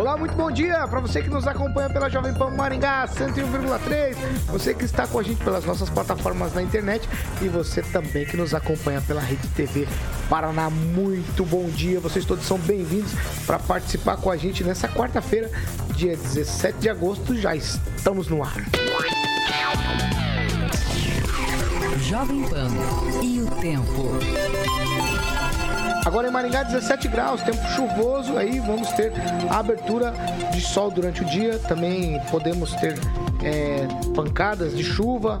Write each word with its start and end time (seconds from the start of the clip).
Olá, 0.00 0.16
muito 0.16 0.34
bom 0.34 0.50
dia 0.50 0.88
para 0.88 0.98
você 0.98 1.20
que 1.20 1.28
nos 1.28 1.46
acompanha 1.46 1.90
pela 1.90 2.08
Jovem 2.08 2.32
Pan 2.32 2.48
Maringá 2.48 3.06
101,3, 3.06 4.16
você 4.46 4.72
que 4.72 4.86
está 4.86 5.06
com 5.06 5.18
a 5.18 5.22
gente 5.22 5.44
pelas 5.44 5.62
nossas 5.66 5.90
plataformas 5.90 6.54
na 6.54 6.62
internet 6.62 7.06
e 7.42 7.48
você 7.48 7.82
também 7.82 8.24
que 8.24 8.34
nos 8.34 8.54
acompanha 8.54 9.02
pela 9.02 9.20
Rede 9.20 9.46
TV 9.48 9.86
Paraná. 10.30 10.70
Muito 10.70 11.44
bom 11.44 11.68
dia, 11.68 12.00
vocês 12.00 12.24
todos 12.24 12.46
são 12.46 12.56
bem-vindos 12.56 13.12
para 13.44 13.58
participar 13.58 14.16
com 14.16 14.30
a 14.30 14.38
gente 14.38 14.64
nessa 14.64 14.88
quarta-feira, 14.88 15.50
dia 15.94 16.16
17 16.16 16.78
de 16.78 16.88
agosto, 16.88 17.36
já 17.36 17.54
estamos 17.54 18.26
no 18.26 18.42
ar. 18.42 18.56
Jovem 21.98 22.48
Pan 22.48 22.70
e 23.22 23.42
o 23.42 23.46
tempo. 23.60 24.18
Agora 26.04 26.28
em 26.28 26.30
Maringá, 26.30 26.62
17 26.62 27.08
graus, 27.08 27.42
tempo 27.42 27.62
chuvoso, 27.68 28.36
aí 28.36 28.58
vamos 28.58 28.90
ter 28.92 29.12
abertura 29.50 30.12
de 30.52 30.60
sol 30.60 30.90
durante 30.90 31.22
o 31.22 31.24
dia. 31.24 31.58
Também 31.58 32.20
podemos 32.30 32.72
ter 32.74 32.98
é, 33.42 33.86
pancadas 34.14 34.76
de 34.76 34.82
chuva 34.82 35.38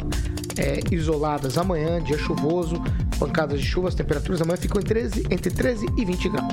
é, 0.58 0.80
isoladas 0.94 1.56
amanhã, 1.56 2.02
dia 2.02 2.18
chuvoso, 2.18 2.82
pancadas 3.18 3.60
de 3.60 3.66
chuva, 3.66 3.88
as 3.88 3.94
temperaturas 3.94 4.40
amanhã 4.42 4.56
ficam 4.56 4.80
em 4.80 4.84
13, 4.84 5.26
entre 5.30 5.50
13 5.50 5.86
e 5.96 6.04
20 6.04 6.28
graus. 6.28 6.52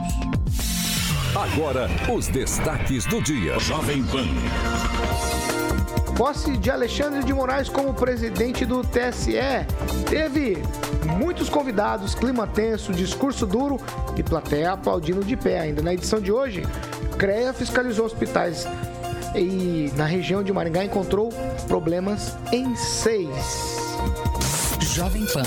Agora, 1.35 1.89
os 2.11 2.28
destaques 2.28 3.05
do 3.05 3.22
dia. 3.22 3.59
Jovem 3.59 4.03
Pan. 4.03 4.25
Posse 6.17 6.57
de 6.57 6.71
Alexandre 6.71 7.23
de 7.23 7.31
Moraes 7.31 7.69
como 7.69 7.93
presidente 7.93 8.65
do 8.65 8.81
TSE. 8.81 9.37
Teve 10.09 10.57
muitos 11.15 11.47
convidados, 11.47 12.15
clima 12.15 12.47
tenso, 12.47 12.91
discurso 12.91 13.45
duro 13.45 13.77
e 14.17 14.23
plateia 14.23 14.71
aplaudindo 14.71 15.23
de 15.23 15.38
pé. 15.38 15.59
Ainda 15.59 15.83
na 15.83 15.93
edição 15.93 16.19
de 16.19 16.31
hoje, 16.31 16.63
CREA 17.19 17.53
fiscalizou 17.53 18.07
hospitais 18.07 18.65
e 19.35 19.91
na 19.95 20.05
região 20.05 20.41
de 20.41 20.51
Maringá 20.51 20.83
encontrou 20.83 21.29
problemas 21.67 22.35
em 22.51 22.75
seis. 22.75 23.29
Jovem 24.95 25.23
Pan, 25.27 25.43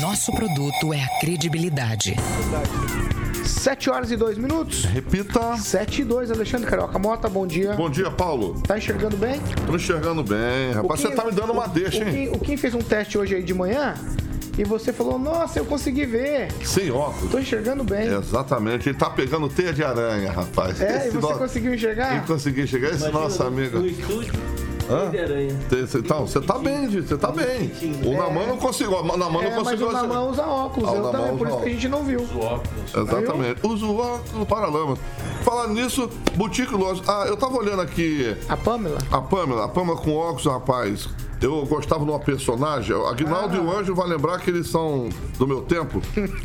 nosso 0.00 0.32
produto 0.32 0.92
é 0.92 1.00
a 1.00 1.20
credibilidade. 1.20 2.16
7 3.48 3.90
horas 3.90 4.10
e 4.10 4.16
2 4.16 4.38
minutos. 4.38 4.84
Repita. 4.84 5.56
7 5.56 6.02
e 6.02 6.04
2, 6.04 6.30
Alexandre 6.30 6.66
Carioca 6.66 6.98
Mota, 6.98 7.28
bom 7.28 7.46
dia. 7.46 7.72
Bom 7.74 7.90
dia, 7.90 8.10
Paulo. 8.10 8.60
Tá 8.66 8.78
enxergando 8.78 9.16
bem? 9.16 9.40
Tô 9.66 9.74
enxergando 9.74 10.22
bem. 10.22 10.72
Rapaz, 10.72 11.00
Kim, 11.00 11.08
você 11.08 11.14
tá 11.14 11.24
me 11.24 11.32
dando 11.32 11.52
uma 11.52 11.66
deixa, 11.66 12.04
o 12.04 12.08
hein? 12.08 12.30
o 12.32 12.38
Kim 12.38 12.56
fez 12.56 12.74
um 12.74 12.80
teste 12.80 13.16
hoje 13.18 13.34
aí 13.34 13.42
de 13.42 13.54
manhã 13.54 13.94
e 14.58 14.64
você 14.64 14.92
falou, 14.92 15.18
nossa, 15.18 15.60
eu 15.60 15.64
consegui 15.64 16.04
ver. 16.04 16.48
Sem 16.64 16.90
óculos. 16.90 17.30
Tô 17.30 17.38
enxergando 17.38 17.84
bem. 17.84 18.08
Exatamente. 18.08 18.88
Ele 18.88 18.98
tá 18.98 19.08
pegando 19.08 19.48
teia 19.48 19.72
de 19.72 19.84
aranha, 19.84 20.32
rapaz. 20.32 20.80
É, 20.80 21.06
Esse 21.06 21.16
e 21.16 21.20
você 21.20 21.32
no... 21.32 21.38
conseguiu 21.38 21.74
enxergar? 21.74 22.16
Eu 22.16 22.22
consegui 22.24 22.62
enxergar. 22.62 22.88
Esse 22.88 23.04
Imagina 23.04 23.20
nosso 23.20 23.42
amigo. 23.44 23.78
No 23.78 23.86
estúdio. 23.86 24.32
Hã? 24.90 25.10
Então, 25.98 26.26
você 26.26 26.40
tá 26.40 26.58
bem, 26.58 26.88
você 26.88 27.16
tá 27.16 27.30
bem. 27.30 27.70
O 28.04 28.16
Naman 28.16 28.46
não 28.46 28.56
conseguiu. 28.56 28.98
O 28.98 29.16
Naman 29.16 29.42
é, 29.42 29.50
não 29.50 29.62
conseguiu. 29.62 29.86
Mas 29.92 30.02
o 30.02 30.06
Naman 30.06 30.30
usa 30.30 30.46
óculos, 30.46 30.88
ah, 30.88 30.94
eu 30.94 31.10
também, 31.10 31.36
por 31.36 31.48
isso 31.48 31.56
que 31.58 31.68
a 31.68 31.72
gente 31.72 31.88
não 31.88 32.04
viu. 32.04 32.22
Usa 32.22 32.38
óculos. 32.38 32.94
Exatamente. 32.96 33.66
Usa 33.66 33.86
o 33.86 33.98
óculos 33.98 34.48
para 34.48 34.66
lama. 34.66 34.98
Falando 35.42 35.74
nisso, 35.74 36.08
Boutique 36.34 36.74
Loja. 36.74 37.02
Ah, 37.06 37.24
eu 37.26 37.36
tava 37.36 37.56
olhando 37.56 37.82
aqui. 37.82 38.36
A 38.48 38.56
Pamela? 38.56 38.98
A 39.10 39.20
Pamela. 39.20 39.64
A 39.64 39.68
Pamela 39.68 39.96
com 39.96 40.14
óculos, 40.14 40.46
rapaz 40.46 41.08
eu 41.40 41.64
gostava 41.66 42.04
de 42.04 42.10
uma 42.10 42.18
personagem. 42.18 42.94
Aguinaldo 43.06 43.54
ah. 43.54 43.56
e 43.56 43.60
o 43.60 43.70
Anjo 43.70 43.94
vai 43.94 44.08
lembrar 44.08 44.38
que 44.38 44.50
eles 44.50 44.68
são 44.68 45.08
do 45.38 45.46
meu 45.46 45.62
tempo. 45.62 46.00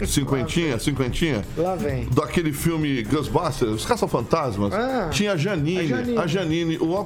Cinquentinha, 0.06 0.80
cinquentinha. 0.80 1.44
Lá 1.58 1.76
vem. 1.76 2.08
Daquele 2.09 2.54
filme 2.54 3.04
Ghostbusters, 3.04 3.72
Os 3.72 3.86
Caça-Fantasmas. 3.86 4.74
Ah. 4.74 5.09
Tinha 5.12 5.34
a 5.34 5.38
Janine. 5.38 5.80
A 5.80 5.98
Janine. 5.98 6.18
A, 6.18 6.28
Janine, 6.28 6.78
o, 6.78 6.98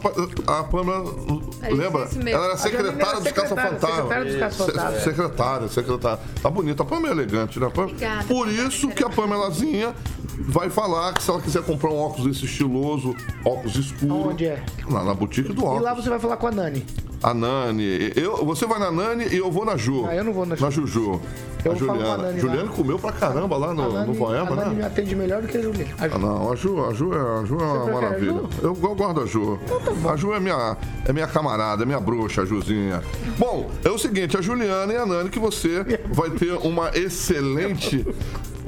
a 0.48 0.64
Pamela. 0.64 1.16
É 1.62 1.70
lembra? 1.74 2.10
Ela 2.26 2.46
era 2.46 2.58
secretária 2.58 3.22
dos 3.22 3.32
Caça-Fantasmas. 3.32 3.96
Secretária 3.96 4.26
dos 4.26 4.36
Caça-Fantasmas. 4.36 5.04
Secretária, 5.04 5.68
secretária. 5.68 6.20
Tá 6.42 6.50
bonita. 6.50 6.84
A 6.84 6.86
Pamela 6.86 7.10
é 7.10 7.24
elegante, 7.24 7.60
né? 7.60 7.68
Obrigada. 7.68 8.24
Por 8.26 8.48
isso 8.48 8.90
que 8.90 9.04
a 9.04 9.10
Pamelazinha 9.10 9.94
vai 10.40 10.70
falar 10.70 11.14
que 11.14 11.24
se 11.24 11.30
ela 11.30 11.42
quiser 11.42 11.64
comprar 11.64 11.90
um 11.90 11.98
óculos 11.98 12.28
desse 12.28 12.46
estiloso, 12.46 13.16
óculos 13.44 13.76
escuro. 13.76 14.30
Onde 14.30 14.46
é? 14.46 14.64
Na, 14.90 15.04
na 15.04 15.14
boutique 15.14 15.54
do 15.54 15.64
óculos. 15.64 15.82
E 15.82 15.84
lá 15.84 15.94
você 15.94 16.10
vai 16.10 16.20
falar 16.20 16.38
com 16.38 16.48
a 16.48 16.52
Nani. 16.52 16.86
A 17.22 17.34
Nani. 17.34 18.12
Eu, 18.16 18.46
você 18.46 18.66
vai 18.66 18.80
na 18.80 18.92
Nani 18.92 19.26
e 19.26 19.38
eu 19.38 19.52
vou 19.52 19.66
na 19.66 19.76
Ju. 19.76 20.06
Ah, 20.08 20.16
eu 20.16 20.24
não 20.24 20.34
vou 20.34 20.46
na 20.46 20.56
Ju. 20.56 20.64
Na 20.64 20.70
Juju. 20.70 21.22
Eu 21.66 21.72
a 21.72 21.76
Juliana. 21.76 22.18
Nani, 22.18 22.40
Juliana 22.40 22.70
comeu 22.70 23.00
pra 23.00 23.12
caramba 23.12 23.58
lá 23.58 23.74
no, 23.74 23.92
Nani, 23.92 24.08
no 24.08 24.16
Poema, 24.16 24.56
né? 24.56 24.62
A 24.62 24.66
Nani 24.66 24.76
me 24.76 24.84
atende 24.84 25.16
melhor 25.16 25.42
do 25.42 25.48
que 25.48 25.58
a 25.58 25.62
Juliana. 25.62 25.94
A 26.00 26.08
Ju. 26.08 26.16
Ah, 26.16 26.20
não, 26.20 26.52
a 26.52 26.56
Ju, 26.56 26.86
a 26.86 26.94
Ju 26.94 27.14
é, 27.14 27.42
a 27.42 27.46
Ju 27.46 27.58
é 27.60 27.64
uma 27.64 27.92
maravilha. 27.92 28.42
Eu, 28.62 28.78
eu 28.82 28.96
guardo 28.96 29.22
a 29.22 29.26
Ju. 29.26 29.60
Então 29.64 29.80
tá. 29.80 30.12
A 30.12 30.16
Ju 30.16 30.34
é 30.34 30.40
minha, 30.40 30.78
é 31.06 31.14
minha 31.14 31.28
camarada, 31.28 31.84
é 31.84 31.86
minha 31.86 32.00
bruxa, 32.00 32.44
a 32.44 32.46
Juzinha. 32.46 33.02
Bom, 33.38 33.70
é 33.84 33.90
o 33.90 33.98
seguinte, 33.98 34.38
a 34.38 34.42
Juliana 34.42 34.94
e 34.94 34.98
a 34.98 35.06
Nani 35.06 35.30
que 35.30 35.40
você 35.40 35.84
vai 36.14 36.30
ter 36.30 36.54
uma 36.54 36.92
excelente 36.96 38.06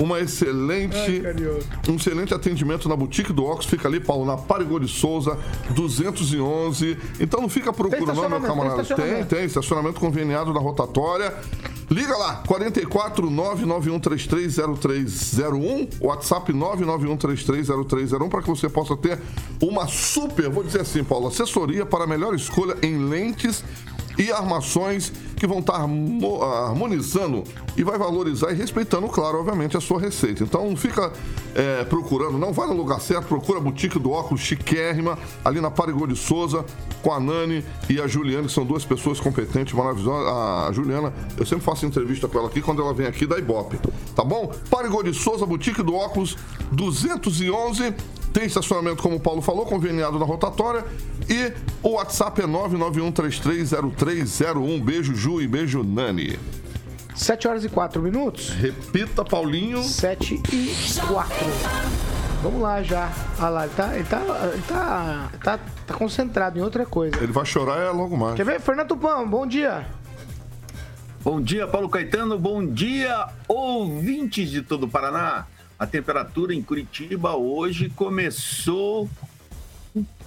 uma 0.02 0.20
excelente, 0.20 1.22
Ai, 1.26 1.92
um 1.92 1.96
excelente 1.96 2.34
atendimento 2.34 2.88
na 2.88 2.96
boutique 2.96 3.34
do 3.34 3.46
Ox. 3.46 3.66
Fica 3.66 3.88
ali, 3.88 4.00
Paulo, 4.00 4.26
na 4.26 4.38
Parigô 4.38 4.80
de 4.80 4.88
Souza, 4.88 5.38
211. 5.72 6.98
Então 7.20 7.42
não 7.42 7.50
fica 7.50 7.74
procurando, 7.74 8.30
não, 8.30 8.39
meu 8.40 8.50
camarada. 8.50 8.84
Tem, 8.84 9.24
tem, 9.26 9.46
estacionamento 9.46 10.00
conveniado 10.00 10.54
na 10.54 10.60
rotatória. 10.60 11.34
Liga 11.90 12.16
lá, 12.18 12.44
44 12.46 13.32
991330301, 13.32 15.90
WhatsApp 16.00 16.54
991330301 16.54 18.30
para 18.30 18.44
que 18.44 18.50
você 18.50 18.70
possa 18.70 18.96
ter 18.96 19.18
uma 19.60 19.88
super, 19.88 20.52
vou 20.52 20.64
dizer 20.64 20.82
assim, 20.82 21.04
Paulo, 21.04 21.26
assessoria 21.28 21.88
para 21.88 22.04
a 22.04 22.08
melhor 22.08 22.36
escolha 22.36 22.78
em 22.84 23.10
lentes 23.10 23.64
e 24.20 24.32
armações 24.32 25.12
que 25.40 25.48
vão 25.48 25.60
estar 25.60 25.76
harmonizando 25.76 27.44
e 27.78 27.84
vai 27.84 27.98
valorizar 27.98 28.52
e 28.52 28.56
respeitando, 28.56 29.08
claro, 29.08 29.40
obviamente, 29.40 29.78
a 29.78 29.82
sua 29.82 30.00
receita. 30.00 30.44
Então 30.44 30.76
fica 30.76 31.12
é, 31.56 31.86
procurando, 31.86 32.38
não 32.38 32.52
vai 32.52 32.68
no 32.68 32.74
lugar 32.74 33.00
certo, 33.00 33.28
procura 33.28 33.60
a 33.60 33.62
boutique 33.62 33.98
do 33.98 34.12
óculos 34.12 34.42
chiquérrima, 34.42 35.18
ali 35.44 35.62
na 35.62 35.72
Parigô 35.72 36.06
de 36.06 36.16
Souza, 36.16 36.66
com 37.02 37.14
a 37.14 37.20
Nani 37.20 37.64
e 37.90 38.02
a 38.02 38.08
Juliana, 38.08 38.48
que 38.48 38.54
são 38.54 38.66
duas 38.66 38.84
pessoas 38.84 39.20
competentes, 39.20 39.74
maravilhosas. 39.74 40.28
A 40.28 40.72
Juliana, 40.74 41.14
eu 41.38 41.46
sempre 41.46 41.64
faço 41.64 41.86
entrevista 41.86 42.28
com 42.28 42.38
ela 42.38 42.48
aqui 42.48 42.62
quando 42.62 42.82
ela 42.82 42.94
vem 42.94 43.08
aqui 43.08 43.26
da 43.26 43.40
Ibope, 43.40 43.80
tá 44.14 44.24
bom? 44.24 44.52
Parigô 44.70 45.02
de 45.02 45.14
Souza, 45.14 45.46
boutique 45.46 45.82
do 45.82 45.96
óculos 45.96 46.38
211 46.74 47.94
tem 48.34 48.46
estacionamento, 48.46 49.02
como 49.02 49.16
o 49.16 49.20
Paulo 49.20 49.42
falou, 49.42 49.66
conveniado 49.66 50.20
na 50.20 50.26
rotatória. 50.26 50.86
E 51.28 51.52
o 51.82 51.96
WhatsApp 51.96 52.40
é 52.42 52.46
991330301. 52.46 54.84
Beijo, 54.84 55.16
Ju, 55.16 55.29
e 55.38 55.48
beijo, 55.48 55.84
Nani. 55.84 56.40
7 57.14 57.48
horas 57.48 57.66
e 57.66 57.70
4 57.70 58.02
minutos. 58.02 58.50
Repita, 58.50 59.24
Paulinho. 59.24 59.84
7 59.84 60.42
e 60.52 61.02
4. 61.08 61.36
Vamos 62.42 62.62
lá 62.62 62.82
já. 62.82 63.12
Olha 63.38 63.50
lá, 63.50 63.66
ele 63.66 63.74
tá, 63.76 63.96
ele 63.96 64.04
tá, 64.06 64.50
ele 64.54 64.62
tá, 64.64 65.32
tá, 65.44 65.60
tá 65.86 65.94
concentrado 65.94 66.58
em 66.58 66.62
outra 66.62 66.86
coisa. 66.86 67.18
Ele 67.18 67.32
vai 67.34 67.46
chorar 67.46 67.80
é 67.82 67.90
logo 67.90 68.16
mais. 68.16 68.36
Quer 68.36 68.46
ver? 68.46 68.62
Fernando 68.62 68.88
Tupão, 68.88 69.30
bom 69.30 69.46
dia. 69.46 69.86
Bom 71.22 71.42
dia, 71.42 71.68
Paulo 71.68 71.90
Caetano. 71.90 72.40
Bom 72.40 72.66
dia, 72.66 73.28
ouvintes 73.48 74.50
de 74.50 74.62
todo 74.62 74.84
o 74.84 74.90
Paraná. 74.90 75.46
A 75.78 75.86
temperatura 75.86 76.54
em 76.54 76.62
Curitiba 76.62 77.36
hoje 77.36 77.90
começou 77.90 79.10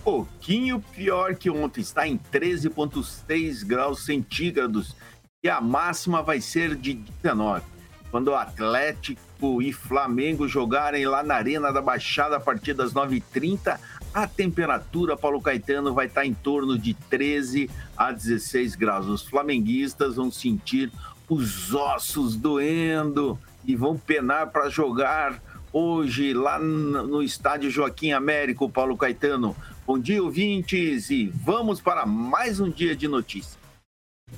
pouquinho 0.05 0.81
pior 0.95 1.35
que 1.35 1.51
ontem, 1.51 1.81
está 1.81 2.07
em 2.07 2.19
13,6 2.19 3.65
graus 3.65 4.05
centígrados 4.05 4.97
e 5.43 5.49
a 5.49 5.61
máxima 5.61 6.23
vai 6.23 6.41
ser 6.41 6.75
de 6.75 6.95
19. 6.95 7.63
Quando 8.11 8.29
o 8.29 8.35
Atlético 8.35 9.63
e 9.63 9.73
Flamengo 9.73 10.47
jogarem 10.47 11.07
lá 11.07 11.23
na 11.23 11.35
Arena 11.35 11.73
da 11.73 11.81
Baixada 11.81 12.37
a 12.37 12.41
partir 12.41 12.75
das 12.75 12.93
9h30, 12.93 13.79
a 14.13 14.27
temperatura, 14.27 15.17
Paulo 15.17 15.41
Caetano, 15.41 15.95
vai 15.95 16.07
estar 16.07 16.27
em 16.27 16.35
torno 16.35 16.79
de 16.79 16.93
13 16.93 17.71
a 17.97 18.13
16 18.13 18.77
graus. 18.77 19.07
Os 19.07 19.23
flamenguistas 19.23 20.17
vão 20.17 20.31
sentir 20.31 20.93
os 21.29 21.73
ossos 21.73 22.37
doendo 22.37 23.39
e 23.65 23.75
vão 23.75 23.97
penar 23.97 24.49
para 24.49 24.69
jogar 24.69 25.41
hoje 25.73 26.35
lá 26.35 26.59
no 26.59 27.23
estádio 27.23 27.71
Joaquim 27.71 28.13
Américo, 28.13 28.69
Paulo 28.69 28.97
Caetano. 28.97 29.57
Bom 29.85 29.99
dia, 29.99 30.23
ouvintes, 30.23 31.11
e 31.11 31.27
vamos 31.27 31.81
para 31.81 32.07
mais 32.07 32.61
um 32.61 32.71
dia 32.71 32.95
de 32.95 33.09
notícias. 33.09 33.59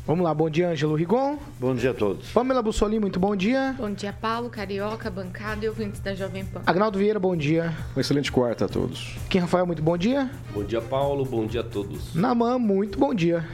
Vamos 0.06 0.24
lá, 0.24 0.32
bom 0.32 0.48
dia, 0.48 0.70
Ângelo 0.70 0.94
Rigon. 0.94 1.38
Bom 1.60 1.74
dia 1.74 1.90
a 1.90 1.94
todos. 1.94 2.30
Pamela 2.30 2.62
Bussolini, 2.62 2.98
muito 2.98 3.20
bom 3.20 3.36
dia. 3.36 3.74
Bom 3.78 3.92
dia, 3.92 4.10
Paulo, 4.10 4.48
Carioca, 4.48 5.10
bancada 5.10 5.62
e 5.62 5.68
ouvintes 5.68 6.00
da 6.00 6.14
Jovem 6.14 6.46
Pan. 6.46 6.62
Agnaldo 6.64 6.98
Vieira, 6.98 7.20
bom 7.20 7.36
dia. 7.36 7.76
Um 7.94 8.00
excelente 8.00 8.32
quarta 8.32 8.64
a 8.64 8.68
todos. 8.68 9.16
Kim 9.28 9.40
Rafael, 9.40 9.66
muito 9.66 9.82
bom 9.82 9.98
dia. 9.98 10.30
Bom 10.54 10.64
dia, 10.64 10.80
Paulo, 10.80 11.26
bom 11.26 11.46
dia 11.46 11.60
a 11.60 11.64
todos. 11.64 12.14
Namã, 12.14 12.58
muito 12.58 12.98
bom 12.98 13.14
dia. 13.14 13.46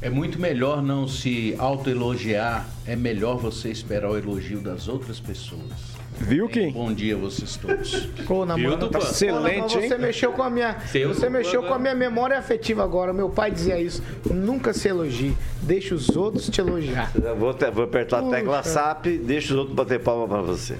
É 0.00 0.08
muito 0.08 0.40
melhor 0.40 0.82
não 0.82 1.06
se 1.06 1.54
autoelogiar, 1.58 2.66
é 2.86 2.96
melhor 2.96 3.36
você 3.36 3.70
esperar 3.70 4.10
o 4.10 4.16
elogio 4.16 4.60
das 4.60 4.88
outras 4.88 5.20
pessoas. 5.20 5.95
Viu, 6.18 6.48
Kim? 6.48 6.72
Bom 6.72 6.92
dia 6.92 7.14
a 7.14 7.18
vocês 7.18 7.56
todos. 7.56 8.06
Pô, 8.26 8.44
Namã, 8.46 8.76
tá 8.88 8.98
excelente, 8.98 9.78
hein? 9.78 9.88
Você 9.88 9.98
mexeu 9.98 10.32
com 10.32 10.42
a 10.42 10.50
minha, 10.50 10.76
você 11.06 11.28
mexeu 11.28 11.62
com 11.62 11.74
a 11.74 11.78
minha 11.78 11.94
memória 11.94 12.38
afetiva 12.38 12.82
agora. 12.82 13.12
Meu 13.12 13.28
pai 13.28 13.50
dizia 13.50 13.78
isso. 13.78 14.02
Nunca 14.32 14.72
se 14.72 14.88
elogie, 14.88 15.36
deixa 15.62 15.94
os 15.94 16.08
outros 16.16 16.48
te 16.48 16.60
elogiar. 16.60 17.12
Vou, 17.38 17.52
te- 17.52 17.70
vou 17.70 17.84
apertar 17.84 18.20
a 18.20 18.30
tecla 18.30 18.62
SAP, 18.62 19.06
deixa 19.22 19.52
os 19.52 19.58
outros 19.58 19.76
bater 19.76 20.00
palma 20.00 20.26
pra 20.26 20.42
você. 20.42 20.76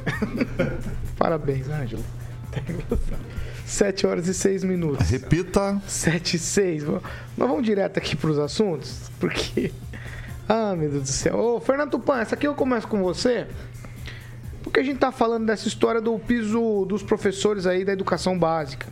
Parabéns, 1.18 1.68
Ângelo. 1.68 2.02
7 3.66 4.06
horas 4.06 4.28
e 4.28 4.34
6 4.34 4.64
minutos. 4.64 5.08
Repita. 5.10 5.80
7 5.86 6.34
e 6.36 6.38
6. 6.38 6.84
Nós 6.84 7.00
vamos 7.36 7.62
direto 7.64 7.98
aqui 7.98 8.16
para 8.16 8.30
os 8.30 8.38
assuntos, 8.38 9.10
porque. 9.20 9.70
Ah, 10.48 10.74
meu 10.76 10.88
Deus 10.88 11.02
do 11.02 11.08
céu. 11.08 11.36
Ô, 11.36 11.60
Fernando 11.60 11.90
Tupan, 11.90 12.20
essa 12.20 12.36
aqui 12.36 12.46
eu 12.46 12.54
começo 12.54 12.86
com 12.86 13.02
você. 13.02 13.48
Porque 14.66 14.80
a 14.80 14.82
gente 14.82 14.98
tá 14.98 15.12
falando 15.12 15.46
dessa 15.46 15.68
história 15.68 16.00
do 16.00 16.18
piso 16.18 16.84
dos 16.86 17.00
professores 17.00 17.68
aí 17.68 17.84
da 17.84 17.92
educação 17.92 18.36
básica. 18.36 18.88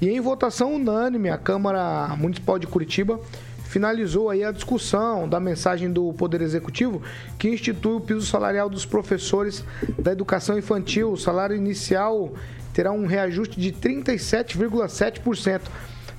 E 0.00 0.08
em 0.08 0.18
votação 0.18 0.74
unânime, 0.74 1.28
a 1.28 1.36
Câmara 1.36 2.16
Municipal 2.16 2.58
de 2.58 2.66
Curitiba 2.66 3.20
finalizou 3.64 4.30
aí 4.30 4.42
a 4.42 4.50
discussão 4.50 5.28
da 5.28 5.38
mensagem 5.38 5.92
do 5.92 6.10
Poder 6.14 6.40
Executivo 6.40 7.02
que 7.38 7.50
institui 7.50 7.96
o 7.96 8.00
piso 8.00 8.24
salarial 8.24 8.70
dos 8.70 8.86
professores 8.86 9.62
da 9.98 10.10
educação 10.10 10.56
infantil. 10.58 11.12
O 11.12 11.18
salário 11.18 11.54
inicial 11.54 12.32
terá 12.72 12.90
um 12.90 13.04
reajuste 13.04 13.60
de 13.60 13.72
37,7%. 13.72 15.60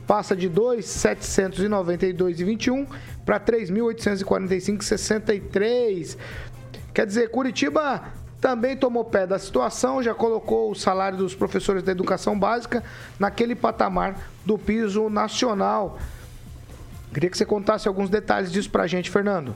Passa 0.05 0.35
de 0.35 0.47
2.792,21 0.47 2.85
para 3.25 3.39
3.845,63. 3.39 6.17
Quer 6.93 7.07
dizer, 7.07 7.31
Curitiba 7.31 8.13
também 8.45 8.77
tomou 8.77 9.03
pé 9.03 9.25
da 9.25 9.39
situação, 9.39 10.03
já 10.03 10.13
colocou 10.13 10.69
o 10.69 10.75
salário 10.75 11.17
dos 11.17 11.33
professores 11.33 11.81
da 11.81 11.91
educação 11.91 12.37
básica 12.37 12.83
naquele 13.17 13.55
patamar 13.55 14.15
do 14.45 14.55
piso 14.55 15.09
nacional. 15.09 15.97
Queria 17.11 17.31
que 17.31 17.37
você 17.39 17.43
contasse 17.43 17.87
alguns 17.87 18.07
detalhes 18.07 18.51
disso 18.51 18.69
pra 18.69 18.85
gente, 18.85 19.09
Fernando. 19.09 19.55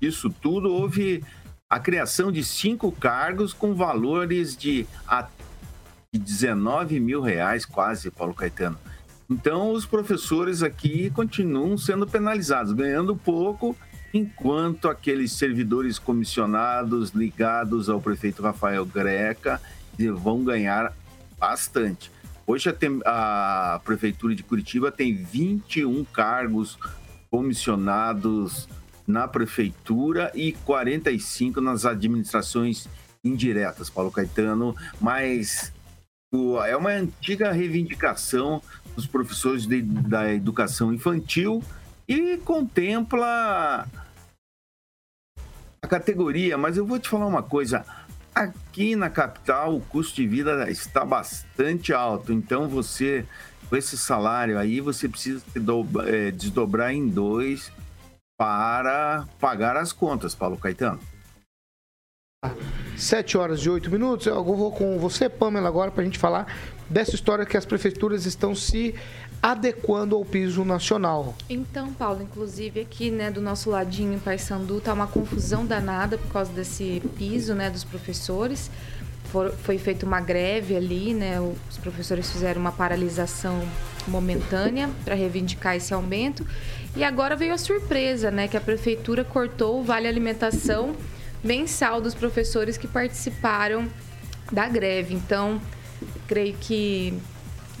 disso 0.00 0.28
tudo, 0.30 0.72
houve 0.72 1.24
a 1.68 1.78
criação 1.80 2.30
de 2.30 2.44
cinco 2.44 2.92
cargos 2.92 3.52
com 3.52 3.74
valores 3.74 4.56
de 4.56 4.86
a 5.06 5.26
19 6.12 7.00
mil 7.00 7.20
reais, 7.20 7.64
quase, 7.64 8.10
Paulo 8.10 8.34
Caetano. 8.34 8.78
Então, 9.28 9.72
os 9.72 9.86
professores 9.86 10.62
aqui 10.62 11.10
continuam 11.10 11.76
sendo 11.76 12.06
penalizados, 12.06 12.72
ganhando 12.72 13.16
pouco, 13.16 13.76
enquanto 14.12 14.88
aqueles 14.88 15.32
servidores 15.32 15.98
comissionados 15.98 17.10
ligados 17.10 17.88
ao 17.88 18.00
prefeito 18.00 18.42
Rafael 18.42 18.84
Greca 18.84 19.60
vão 20.16 20.44
ganhar 20.44 20.92
bastante. 21.38 22.12
Hoje 22.46 22.68
a, 22.68 23.74
a 23.74 23.78
Prefeitura 23.80 24.34
de 24.34 24.42
Curitiba 24.42 24.92
tem 24.92 25.16
21 25.16 26.04
cargos 26.04 26.78
comissionados 27.34 28.68
na 29.04 29.26
Prefeitura 29.26 30.30
e 30.36 30.52
45 30.52 31.60
nas 31.60 31.84
administrações 31.84 32.88
indiretas, 33.24 33.90
Paulo 33.90 34.12
Caetano, 34.12 34.76
mas 35.00 35.72
é 36.64 36.76
uma 36.76 36.90
antiga 36.90 37.50
reivindicação 37.50 38.62
dos 38.94 39.08
professores 39.08 39.66
de- 39.66 39.82
da 39.82 40.32
educação 40.32 40.94
infantil 40.94 41.60
e 42.06 42.36
contempla 42.36 43.88
a 45.82 45.88
categoria, 45.88 46.56
mas 46.56 46.76
eu 46.76 46.86
vou 46.86 47.00
te 47.00 47.08
falar 47.08 47.26
uma 47.26 47.42
coisa. 47.42 47.84
Aqui 48.32 48.94
na 48.94 49.10
capital 49.10 49.76
o 49.76 49.80
custo 49.80 50.14
de 50.14 50.26
vida 50.28 50.70
está 50.70 51.04
bastante 51.04 51.92
alto, 51.92 52.32
então 52.32 52.68
você, 52.68 53.26
com 53.68 53.76
esse 53.76 53.96
salário 53.96 54.58
aí, 54.58 54.80
você 54.80 55.08
precisa 55.08 55.42
se 55.52 55.58
do- 55.58 55.86
eh, 56.06 56.30
desdobrar 56.30 56.92
em 56.92 57.08
dois 57.08 57.70
para 58.38 59.26
pagar 59.40 59.76
as 59.76 59.92
contas, 59.92 60.34
Paulo 60.34 60.56
Caetano. 60.56 61.00
7 62.96 63.38
horas 63.38 63.60
e 63.60 63.70
8 63.70 63.90
minutos. 63.90 64.26
Eu 64.26 64.44
vou 64.44 64.70
com 64.70 64.98
você, 64.98 65.28
Pamela, 65.28 65.68
agora 65.68 65.90
para 65.90 66.02
a 66.02 66.04
gente 66.04 66.18
falar 66.18 66.46
dessa 66.88 67.14
história 67.14 67.46
que 67.46 67.56
as 67.56 67.64
prefeituras 67.64 68.26
estão 68.26 68.54
se 68.54 68.94
adequando 69.42 70.14
ao 70.14 70.24
piso 70.24 70.64
nacional. 70.64 71.34
Então, 71.48 71.92
Paulo, 71.92 72.22
inclusive 72.22 72.80
aqui, 72.80 73.10
né, 73.10 73.30
do 73.30 73.40
nosso 73.40 73.70
ladinho 73.70 74.12
em 74.14 74.18
Paysandu, 74.18 74.80
tá 74.80 74.92
uma 74.92 75.06
confusão 75.06 75.64
danada 75.66 76.18
por 76.18 76.32
causa 76.32 76.52
desse 76.52 77.02
piso, 77.16 77.54
né, 77.54 77.70
dos 77.70 77.84
professores. 77.84 78.70
For- 79.34 79.52
foi 79.64 79.78
feita 79.78 80.06
uma 80.06 80.20
greve 80.20 80.76
ali, 80.76 81.12
né, 81.12 81.40
os 81.68 81.76
professores 81.78 82.30
fizeram 82.30 82.60
uma 82.60 82.70
paralisação 82.70 83.66
momentânea 84.06 84.88
para 85.04 85.16
reivindicar 85.16 85.74
esse 85.74 85.92
aumento. 85.92 86.46
E 86.94 87.02
agora 87.02 87.34
veio 87.34 87.52
a 87.52 87.58
surpresa, 87.58 88.30
né, 88.30 88.46
que 88.46 88.56
a 88.56 88.60
prefeitura 88.60 89.24
cortou 89.24 89.80
o 89.80 89.82
vale 89.82 90.06
alimentação 90.06 90.94
mensal 91.42 92.00
dos 92.00 92.14
professores 92.14 92.76
que 92.78 92.86
participaram 92.86 93.88
da 94.52 94.68
greve. 94.68 95.14
Então, 95.14 95.60
creio 96.28 96.54
que 96.60 97.12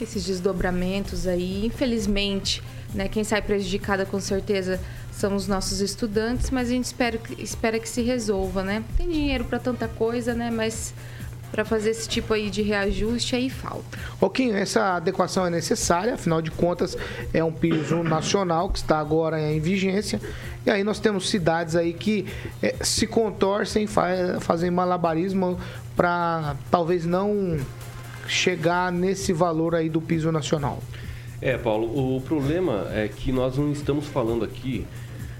esses 0.00 0.24
desdobramentos 0.24 1.24
aí, 1.24 1.64
infelizmente, 1.66 2.60
né, 2.92 3.06
quem 3.06 3.22
sai 3.22 3.40
prejudicada 3.40 4.04
com 4.04 4.18
certeza 4.18 4.80
são 5.12 5.36
os 5.36 5.46
nossos 5.46 5.80
estudantes, 5.80 6.50
mas 6.50 6.66
a 6.66 6.72
gente 6.72 6.86
espera, 6.86 7.16
que- 7.16 7.40
espera 7.40 7.78
que 7.78 7.88
se 7.88 8.02
resolva, 8.02 8.64
né? 8.64 8.82
Tem 8.96 9.08
dinheiro 9.08 9.44
para 9.44 9.60
tanta 9.60 9.86
coisa, 9.86 10.34
né, 10.34 10.50
mas 10.50 10.92
para 11.54 11.64
fazer 11.64 11.90
esse 11.90 12.08
tipo 12.08 12.34
aí 12.34 12.50
de 12.50 12.62
reajuste 12.62 13.36
aí 13.36 13.48
falta. 13.48 13.96
Roquinho, 14.20 14.56
essa 14.56 14.96
adequação 14.96 15.46
é 15.46 15.50
necessária, 15.50 16.14
afinal 16.14 16.42
de 16.42 16.50
contas 16.50 16.98
é 17.32 17.44
um 17.44 17.52
piso 17.52 18.02
nacional 18.02 18.68
que 18.68 18.78
está 18.78 18.98
agora 18.98 19.40
em 19.40 19.60
vigência. 19.60 20.20
E 20.66 20.70
aí 20.70 20.82
nós 20.82 20.98
temos 20.98 21.30
cidades 21.30 21.76
aí 21.76 21.92
que 21.92 22.26
eh, 22.60 22.74
se 22.80 23.06
contorcem, 23.06 23.86
fa 23.86 24.40
fazem 24.40 24.68
malabarismo 24.68 25.56
para 25.94 26.56
talvez 26.72 27.06
não 27.06 27.56
chegar 28.26 28.90
nesse 28.90 29.32
valor 29.32 29.76
aí 29.76 29.88
do 29.88 30.00
piso 30.00 30.32
nacional. 30.32 30.82
É, 31.40 31.56
Paulo, 31.56 32.16
o 32.16 32.20
problema 32.22 32.88
é 32.92 33.06
que 33.06 33.30
nós 33.30 33.56
não 33.56 33.70
estamos 33.70 34.08
falando 34.08 34.44
aqui 34.44 34.84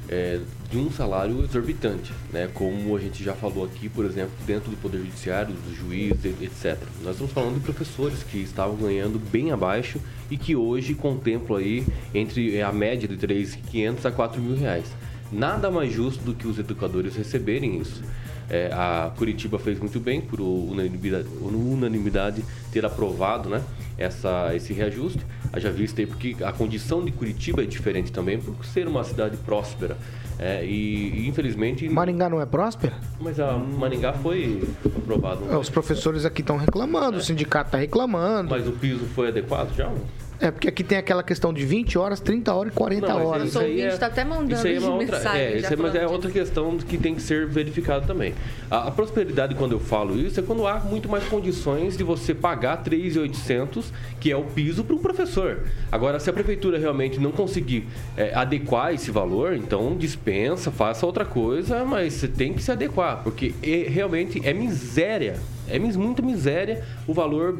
é, 0.08 0.40
de 0.70 0.78
um 0.78 0.90
salário 0.90 1.42
exorbitante, 1.44 2.12
né? 2.32 2.48
Como 2.52 2.96
a 2.96 3.00
gente 3.00 3.22
já 3.22 3.34
falou 3.34 3.64
aqui, 3.64 3.88
por 3.88 4.04
exemplo, 4.04 4.32
dentro 4.46 4.70
do 4.70 4.76
Poder 4.76 4.98
Judiciário, 4.98 5.54
dos 5.54 5.76
juízes, 5.76 6.24
etc. 6.40 6.78
Nós 7.02 7.12
estamos 7.12 7.32
falando 7.32 7.54
de 7.54 7.60
professores 7.60 8.22
que 8.22 8.38
estavam 8.38 8.76
ganhando 8.76 9.18
bem 9.18 9.52
abaixo 9.52 10.00
e 10.30 10.36
que 10.36 10.54
hoje 10.54 10.94
contemplam 10.94 11.58
aí 11.58 11.86
entre 12.12 12.60
a 12.60 12.72
média 12.72 13.08
de 13.08 13.16
3.500 13.16 14.04
a 14.04 14.10
4 14.10 14.40
mil 14.40 14.56
reais. 14.56 14.86
Nada 15.32 15.70
mais 15.70 15.92
justo 15.92 16.22
do 16.22 16.34
que 16.34 16.46
os 16.46 16.58
educadores 16.58 17.16
receberem 17.16 17.80
isso. 17.80 18.02
É, 18.48 18.70
a 18.72 19.10
Curitiba 19.16 19.58
fez 19.58 19.78
muito 19.78 19.98
bem 19.98 20.20
por 20.20 20.40
unanimidade, 20.40 21.26
unanimidade 21.40 22.44
ter 22.70 22.84
aprovado 22.84 23.48
né, 23.48 23.62
essa, 23.96 24.54
esse 24.54 24.72
reajuste. 24.72 25.24
Haja 25.54 25.70
vista 25.70 26.00
aí 26.00 26.06
porque 26.06 26.36
a 26.42 26.52
condição 26.52 27.04
de 27.04 27.12
Curitiba 27.12 27.62
é 27.62 27.64
diferente 27.64 28.10
também, 28.10 28.40
por 28.40 28.64
ser 28.64 28.88
uma 28.88 29.04
cidade 29.04 29.36
próspera. 29.36 29.96
É, 30.36 30.64
e, 30.64 31.20
e, 31.20 31.28
infelizmente. 31.28 31.88
Maringá 31.88 32.28
não 32.28 32.40
é 32.40 32.46
próspera? 32.46 32.94
Mas 33.20 33.38
a 33.38 33.56
Maringá 33.56 34.12
foi 34.14 34.66
aprovado. 34.84 35.44
É, 35.48 35.56
os 35.56 35.70
professores 35.70 36.24
aqui 36.24 36.40
estão 36.40 36.56
reclamando, 36.56 37.18
o 37.18 37.22
sindicato 37.22 37.68
está 37.68 37.78
reclamando. 37.78 38.50
Mas 38.50 38.66
o 38.66 38.72
piso 38.72 39.04
foi 39.14 39.28
adequado 39.28 39.72
já? 39.76 39.92
É, 40.40 40.50
porque 40.50 40.68
aqui 40.68 40.82
tem 40.82 40.98
aquela 40.98 41.22
questão 41.22 41.52
de 41.52 41.64
20 41.64 41.96
horas, 41.96 42.18
30 42.20 42.52
horas 42.52 42.72
e 42.72 42.76
40 42.76 43.06
Não, 43.08 43.24
horas. 43.26 43.48
isso 43.48 43.58
aí 43.60 43.80
é- 43.80 43.96
tá 43.96 44.06
até 44.06 44.24
mandando 44.24 44.52
Isso 44.52 44.66
aí 44.66 44.74
é 44.76 44.78
uma 44.80 44.86
de 44.88 44.92
outra, 44.94 45.16
mensagem 45.18 45.40
é, 45.40 45.56
isso 45.58 45.66
aí, 45.72 45.76
mas 45.76 45.94
é 45.94 45.98
disso. 46.00 46.12
outra 46.12 46.30
questão 46.30 46.76
que 46.76 46.98
tem 46.98 47.14
que 47.14 47.22
ser 47.22 47.46
verificada 47.46 48.04
também. 48.04 48.34
A, 48.70 48.88
a 48.88 48.90
prosperidade, 48.90 49.54
quando 49.54 49.72
eu 49.72 49.80
falo 49.80 50.18
isso, 50.18 50.40
é 50.40 50.42
quando 50.42 50.66
há 50.66 50.80
muito 50.80 51.08
mais 51.08 51.24
condições 51.24 51.96
de 51.96 52.02
você 52.02 52.34
pagar 52.34 52.82
3.800, 52.82 53.92
que 54.20 54.30
é 54.30 54.36
o 54.36 54.42
piso, 54.42 54.82
para 54.84 54.94
um 54.96 54.98
professor. 54.98 55.60
Agora, 55.90 56.18
se 56.18 56.28
a 56.28 56.32
prefeitura 56.32 56.78
realmente 56.78 57.18
não 57.20 57.30
conseguir 57.30 57.86
é, 58.16 58.34
adequar 58.34 58.92
esse 58.92 59.10
valor, 59.10 59.54
então 59.54 59.96
dispensa, 59.96 60.70
faça 60.70 61.06
outra 61.06 61.24
coisa, 61.24 61.84
mas 61.84 62.12
você 62.14 62.28
tem 62.28 62.52
que 62.52 62.62
se 62.62 62.72
adequar, 62.72 63.22
porque 63.22 63.54
é- 63.62 63.86
realmente 63.88 64.40
é 64.44 64.52
miséria. 64.52 65.36
É 65.68 65.78
mis- 65.78 65.96
muita 65.96 66.20
miséria 66.22 66.84
o 67.06 67.14
valor 67.14 67.58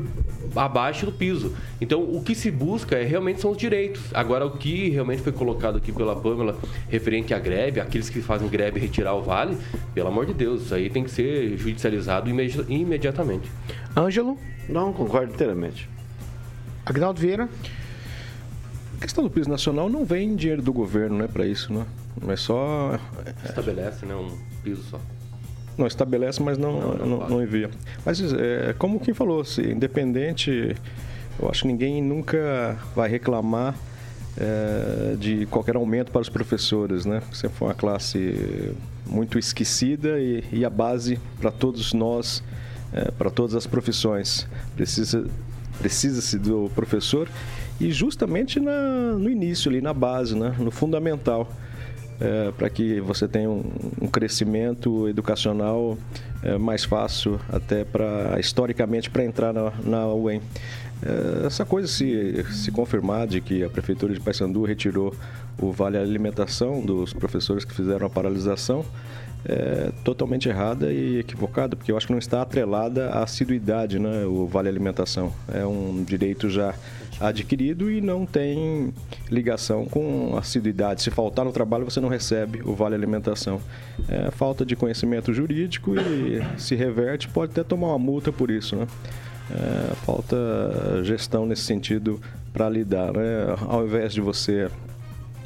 abaixo 0.55 1.07
do 1.07 1.13
piso. 1.13 1.55
Então, 1.81 2.03
o 2.03 2.23
que 2.23 2.35
se 2.35 2.51
busca 2.51 2.97
é 2.97 3.05
realmente 3.05 3.41
são 3.41 3.51
os 3.51 3.57
direitos. 3.57 4.03
Agora, 4.13 4.45
o 4.47 4.53
que 4.59 4.91
realmente 4.91 5.23
foi 5.23 5.33
colocado 5.33 5.79
aqui 5.79 5.91
pela 5.91 6.15
Pâmela 6.15 6.57
referente 6.89 7.33
à 7.33 7.39
greve, 7.39 7.81
aqueles 7.81 8.09
que 8.11 8.21
fazem 8.21 8.47
greve 8.49 8.79
retirar 8.79 9.15
o 9.15 9.23
vale, 9.23 9.57
pelo 9.95 10.09
amor 10.09 10.27
de 10.27 10.35
Deus, 10.35 10.63
isso 10.63 10.75
aí 10.75 10.91
tem 10.91 11.03
que 11.05 11.11
ser 11.11 11.57
judicializado 11.57 12.29
imedi- 12.29 12.65
imediatamente. 12.69 13.51
Ângelo, 13.97 14.39
Não, 14.69 14.93
concordo 14.93 15.33
inteiramente. 15.35 15.89
Agnaldo 16.87 17.21
Vieira. 17.21 17.49
A 18.97 19.01
questão 19.03 19.23
do 19.25 19.29
piso 19.31 19.51
nacional 19.51 19.89
não 19.91 20.05
vem 20.05 20.35
dinheiro 20.35 20.63
do 20.63 20.73
governo, 20.73 21.19
né, 21.19 21.29
para 21.31 21.47
isso, 21.47 21.73
né? 21.73 21.85
É 22.29 22.37
só 22.37 22.99
Estabelece, 23.45 24.07
né, 24.07 24.15
um 24.15 24.31
piso 24.63 24.83
só. 24.85 24.99
Não 25.77 25.87
estabelece, 25.87 26.43
mas 26.43 26.57
não, 26.57 26.73
Não, 26.73 26.95
não, 26.95 27.07
não 27.07 27.29
não, 27.29 27.43
envia. 27.43 27.71
Mas 28.05 28.21
é, 28.33 28.75
como 28.79 29.01
quem 29.01 29.13
falou, 29.13 29.45
se 29.45 29.63
independente, 29.63 30.77
eu 31.41 31.49
acho 31.49 31.63
que 31.63 31.69
ninguém 31.69 32.03
nunca 32.03 32.77
vai 32.95 33.09
reclamar 33.09 33.75
é, 34.37 35.17
de 35.17 35.47
qualquer 35.47 35.77
aumento 35.77 36.11
para 36.11 36.21
os 36.21 36.29
professores, 36.29 37.05
né? 37.05 37.23
Sempre 37.33 37.57
foi 37.57 37.69
uma 37.69 37.75
classe 37.75 38.75
muito 39.07 39.39
esquecida 39.39 40.19
e, 40.19 40.45
e 40.53 40.65
a 40.65 40.71
base 40.71 41.19
para 41.41 41.51
todos 41.51 41.93
nós, 41.93 42.43
é, 42.93 43.11
para 43.11 43.31
todas 43.31 43.55
as 43.55 43.67
profissões. 43.67 44.47
Precisa 44.77 45.29
precisa-se 45.79 46.39
do 46.39 46.71
professor 46.75 47.29
e 47.81 47.91
justamente 47.91 48.61
na, 48.61 49.13
no 49.19 49.29
início 49.29 49.69
ali, 49.69 49.81
na 49.81 49.93
base, 49.93 50.37
né? 50.37 50.55
no 50.59 50.71
fundamental 50.71 51.51
é, 52.21 52.53
para 52.53 52.69
que 52.71 53.01
você 53.01 53.27
tenha 53.27 53.51
um, 53.51 53.65
um 54.01 54.07
crescimento 54.07 55.09
educacional 55.09 55.99
é, 56.43 56.57
mais 56.59 56.85
fácil 56.85 57.41
até 57.53 57.85
para 57.85 58.39
historicamente 58.39 59.11
para 59.11 59.25
entrar 59.25 59.53
na, 59.53 59.73
na 59.83 60.07
UEM. 60.09 60.41
É, 61.03 61.47
essa 61.47 61.65
coisa 61.65 61.89
se, 61.89 62.45
se 62.53 62.71
confirmar 62.71 63.27
de 63.27 63.41
que 63.41 63.65
a 63.65 63.69
prefeitura 63.69 64.13
de 64.15 64.21
Paysandu 64.21 64.65
retirou 64.65 65.15
o 65.61 65.73
vale 65.73 65.97
alimentação 65.97 66.81
dos 66.85 67.13
professores 67.13 67.65
que 67.65 67.75
fizeram 67.75 68.07
a 68.07 68.11
paralisação 68.11 68.85
é 69.47 69.93
totalmente 70.03 70.49
errada 70.49 70.91
e 70.91 71.19
equivocada, 71.19 71.77
porque 71.77 71.93
eu 71.93 71.97
acho 71.97 72.07
que 72.07 72.13
não 72.13 72.19
está 72.19 72.41
atrelada 72.41 73.11
à 73.11 73.23
assiduidade, 73.23 73.99
né, 73.99 74.25
o 74.25 74.47
vale 74.47 74.69
alimentação. 74.69 75.33
É 75.53 75.67
um 75.67 76.03
direito 76.03 76.49
já 76.49 76.75
adquirido 77.21 77.91
e 77.91 78.01
não 78.01 78.27
tem 78.27 78.93
ligação 79.31 79.85
com 79.85 80.37
assiduidade. 80.37 81.03
Se 81.03 81.11
faltar 81.11 81.45
no 81.45 81.53
trabalho, 81.53 81.85
você 81.85 82.01
não 82.01 82.09
recebe 82.09 82.63
o 82.65 82.75
vale 82.75 82.95
alimentação. 82.95 83.61
É 84.09 84.31
falta 84.31 84.65
de 84.65 84.77
conhecimento 84.77 85.33
jurídico 85.33 85.95
e 85.99 86.43
se 86.59 86.75
reverte, 86.75 87.29
pode 87.29 87.53
até 87.53 87.63
tomar 87.63 87.89
uma 87.89 87.99
multa 87.99 88.33
por 88.33 88.51
isso, 88.51 88.77
né? 88.77 88.87
É, 89.51 89.95
falta 90.07 90.37
gestão 91.03 91.45
nesse 91.45 91.63
sentido 91.63 92.21
para 92.53 92.69
lidar, 92.69 93.13
né? 93.13 93.55
Ao 93.69 93.85
invés 93.85 94.13
de 94.13 94.21
você 94.21 94.71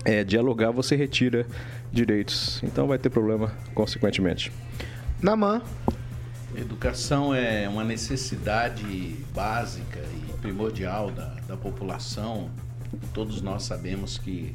é, 0.04 0.22
dialogar, 0.22 0.70
você 0.70 0.94
retira 0.94 1.46
direitos. 1.92 2.60
Então 2.62 2.86
vai 2.86 2.98
ter 2.98 3.10
problema, 3.10 3.52
consequentemente. 3.74 4.52
Namã. 5.20 5.60
Educação 6.56 7.34
é 7.34 7.68
uma 7.68 7.84
necessidade 7.84 9.16
básica 9.34 10.00
primordial 10.40 11.10
da, 11.10 11.34
da 11.46 11.56
população. 11.56 12.50
Todos 13.12 13.42
nós 13.42 13.64
sabemos 13.64 14.18
que 14.18 14.54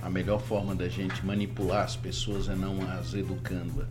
a 0.00 0.08
melhor 0.08 0.40
forma 0.40 0.74
da 0.74 0.88
gente 0.88 1.24
manipular 1.24 1.84
as 1.84 1.96
pessoas 1.96 2.48
é 2.48 2.54
não 2.54 2.78
as 2.90 3.14
educando. 3.14 3.86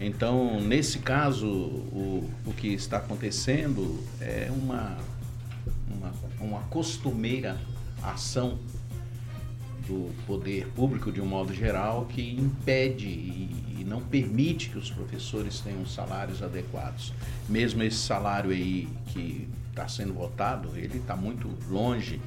Então, 0.00 0.60
nesse 0.60 0.98
caso, 0.98 1.46
o, 1.46 2.30
o 2.44 2.52
que 2.52 2.68
está 2.68 2.98
acontecendo 2.98 4.02
é 4.20 4.50
uma, 4.50 4.96
uma, 5.88 6.12
uma 6.40 6.60
costumeira 6.68 7.56
ação 8.02 8.58
do 9.86 10.12
poder 10.26 10.66
público 10.68 11.10
de 11.12 11.20
um 11.20 11.26
modo 11.26 11.54
geral 11.54 12.06
que 12.06 12.34
impede 12.34 13.06
e, 13.06 13.80
e 13.80 13.84
não 13.84 14.00
permite 14.00 14.68
que 14.68 14.78
os 14.78 14.90
professores 14.90 15.60
tenham 15.60 15.86
salários 15.86 16.42
adequados. 16.42 17.12
Mesmo 17.48 17.82
esse 17.82 17.98
salário 17.98 18.50
aí 18.50 18.88
que 19.06 19.48
está 19.76 19.86
sendo 19.86 20.14
votado, 20.14 20.70
ele 20.74 20.96
está 20.96 21.14
muito 21.14 21.50
longe 21.68 22.18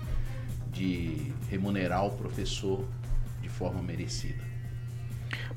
de 0.72 1.34
remunerar 1.50 2.06
o 2.06 2.12
professor 2.12 2.86
de 3.42 3.50
forma 3.50 3.82
merecida. 3.82 4.44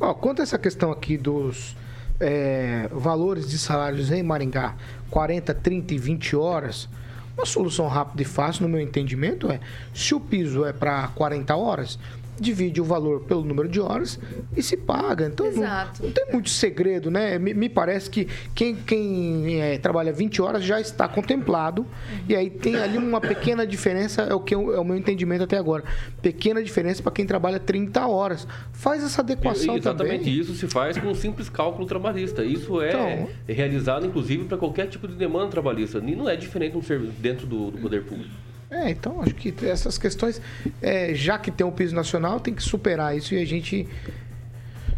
Ó, 0.00 0.14
quanto 0.14 0.40
a 0.40 0.42
essa 0.42 0.58
questão 0.58 0.90
aqui 0.90 1.18
dos 1.18 1.76
é, 2.18 2.88
valores 2.90 3.50
de 3.50 3.58
salários 3.58 4.10
em 4.10 4.22
Maringá, 4.22 4.74
40, 5.10 5.52
30 5.52 5.92
e 5.92 5.98
20 5.98 6.34
horas, 6.34 6.88
uma 7.36 7.44
solução 7.44 7.88
rápida 7.88 8.22
e 8.22 8.24
fácil, 8.24 8.62
no 8.62 8.70
meu 8.70 8.80
entendimento, 8.80 9.50
é 9.50 9.60
se 9.92 10.14
o 10.14 10.20
piso 10.20 10.64
é 10.64 10.72
para 10.72 11.08
40 11.08 11.54
horas, 11.54 11.98
divide 12.42 12.80
o 12.80 12.84
valor 12.84 13.20
pelo 13.22 13.42
número 13.44 13.68
de 13.68 13.80
horas 13.80 14.18
e 14.56 14.62
se 14.62 14.76
paga. 14.76 15.26
Então 15.26 15.46
não, 15.46 15.62
Exato. 15.62 16.02
não 16.02 16.10
tem 16.12 16.26
muito 16.32 16.50
segredo, 16.50 17.10
né? 17.10 17.38
Me, 17.38 17.54
me 17.54 17.68
parece 17.68 18.10
que 18.10 18.28
quem, 18.54 18.74
quem 18.74 19.60
é, 19.62 19.78
trabalha 19.78 20.12
20 20.12 20.42
horas 20.42 20.62
já 20.64 20.80
está 20.80 21.08
contemplado 21.08 21.86
e 22.28 22.36
aí 22.36 22.50
tem 22.50 22.76
ali 22.76 22.98
uma 22.98 23.20
pequena 23.20 23.66
diferença, 23.66 24.22
é 24.22 24.34
o 24.34 24.40
que 24.40 24.54
eu- 24.54 24.74
é 24.74 24.78
o 24.80 24.84
meu 24.84 24.96
entendimento 24.96 25.44
até 25.44 25.56
agora. 25.56 25.84
Pequena 26.20 26.62
diferença 26.62 27.02
para 27.02 27.12
quem 27.12 27.24
trabalha 27.24 27.58
30 27.60 28.06
horas. 28.06 28.46
Faz 28.72 29.02
essa 29.04 29.22
adequação 29.22 29.76
Exatamente 29.76 30.18
também. 30.24 30.38
isso 30.40 30.54
se 30.54 30.66
faz 30.66 30.98
com 30.98 31.06
um 31.08 31.14
simples 31.14 31.48
cálculo 31.48 31.86
trabalhista. 31.86 32.44
Isso 32.44 32.80
é 32.82 32.88
Então. 32.90 33.28
realizado, 33.46 34.04
inclusive, 34.04 34.44
para 34.44 34.58
qualquer 34.58 34.86
tipo 34.88 35.06
de 35.06 35.14
demanda 35.14 35.48
trabalhista. 35.48 35.98
E 35.98 36.16
não 36.16 36.28
é 36.28 36.34
diferente 36.36 36.76
um 36.76 36.82
serviço 36.82 37.12
dentro 37.18 37.46
do, 37.46 37.70
do 37.70 37.78
poder 37.78 38.02
público. 38.04 38.30
É, 38.72 38.90
então 38.90 39.20
acho 39.20 39.34
que 39.34 39.54
essas 39.66 39.98
questões, 39.98 40.40
é, 40.80 41.14
já 41.14 41.38
que 41.38 41.50
tem 41.50 41.66
um 41.66 41.70
piso 41.70 41.94
nacional, 41.94 42.40
tem 42.40 42.54
que 42.54 42.62
superar 42.62 43.14
isso 43.14 43.34
e 43.34 43.42
a 43.42 43.44
gente 43.44 43.86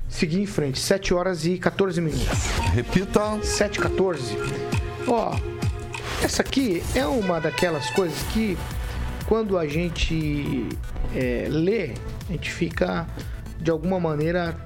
seguir 0.09 0.41
em 0.41 0.47
frente. 0.47 0.79
7 0.79 1.13
horas 1.13 1.45
e 1.45 1.59
14 1.59 2.01
minutos. 2.01 2.29
Repita. 2.73 3.43
7 3.43 3.77
e 3.77 3.81
14. 3.81 4.37
Ó, 5.09 5.37
essa 6.23 6.43
aqui 6.43 6.85
é 6.95 7.05
uma 7.05 7.41
daquelas 7.41 7.91
coisas 7.91 8.23
que 8.33 8.57
quando 9.27 9.59
a 9.59 9.67
gente 9.67 10.69
é, 11.13 11.49
lê, 11.51 11.95
a 12.29 12.33
gente 12.33 12.53
fica 12.53 13.09
de 13.61 13.73
alguma 13.73 13.99
maneira 13.99 14.57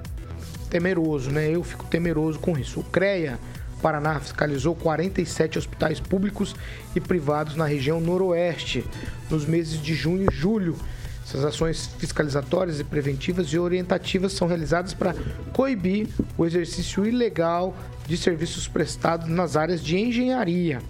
temeroso, 0.68 1.30
né? 1.30 1.48
Eu 1.50 1.64
fico 1.64 1.86
temeroso 1.86 2.38
com 2.38 2.58
isso. 2.58 2.80
O 2.80 2.84
CREA 2.84 3.38
Paraná 3.80 4.20
fiscalizou 4.20 4.74
47 4.74 5.58
hospitais 5.58 6.00
públicos 6.00 6.54
e 6.94 7.00
privados 7.00 7.54
na 7.56 7.64
região 7.64 8.00
noroeste 8.00 8.84
nos 9.30 9.46
meses 9.46 9.80
de 9.80 9.94
junho 9.94 10.26
e 10.30 10.34
julho. 10.34 10.76
Essas 11.24 11.44
ações 11.44 11.90
fiscalizatórias 11.98 12.80
e 12.80 12.84
preventivas 12.84 13.48
e 13.48 13.58
orientativas 13.58 14.32
são 14.32 14.48
realizadas 14.48 14.94
para 14.94 15.14
coibir 15.52 16.08
o 16.38 16.46
exercício 16.46 17.06
ilegal 17.06 17.76
de 18.06 18.16
serviços 18.16 18.66
prestados 18.66 19.28
nas 19.28 19.54
áreas 19.54 19.84
de 19.84 19.98
engenharia. 19.98 20.80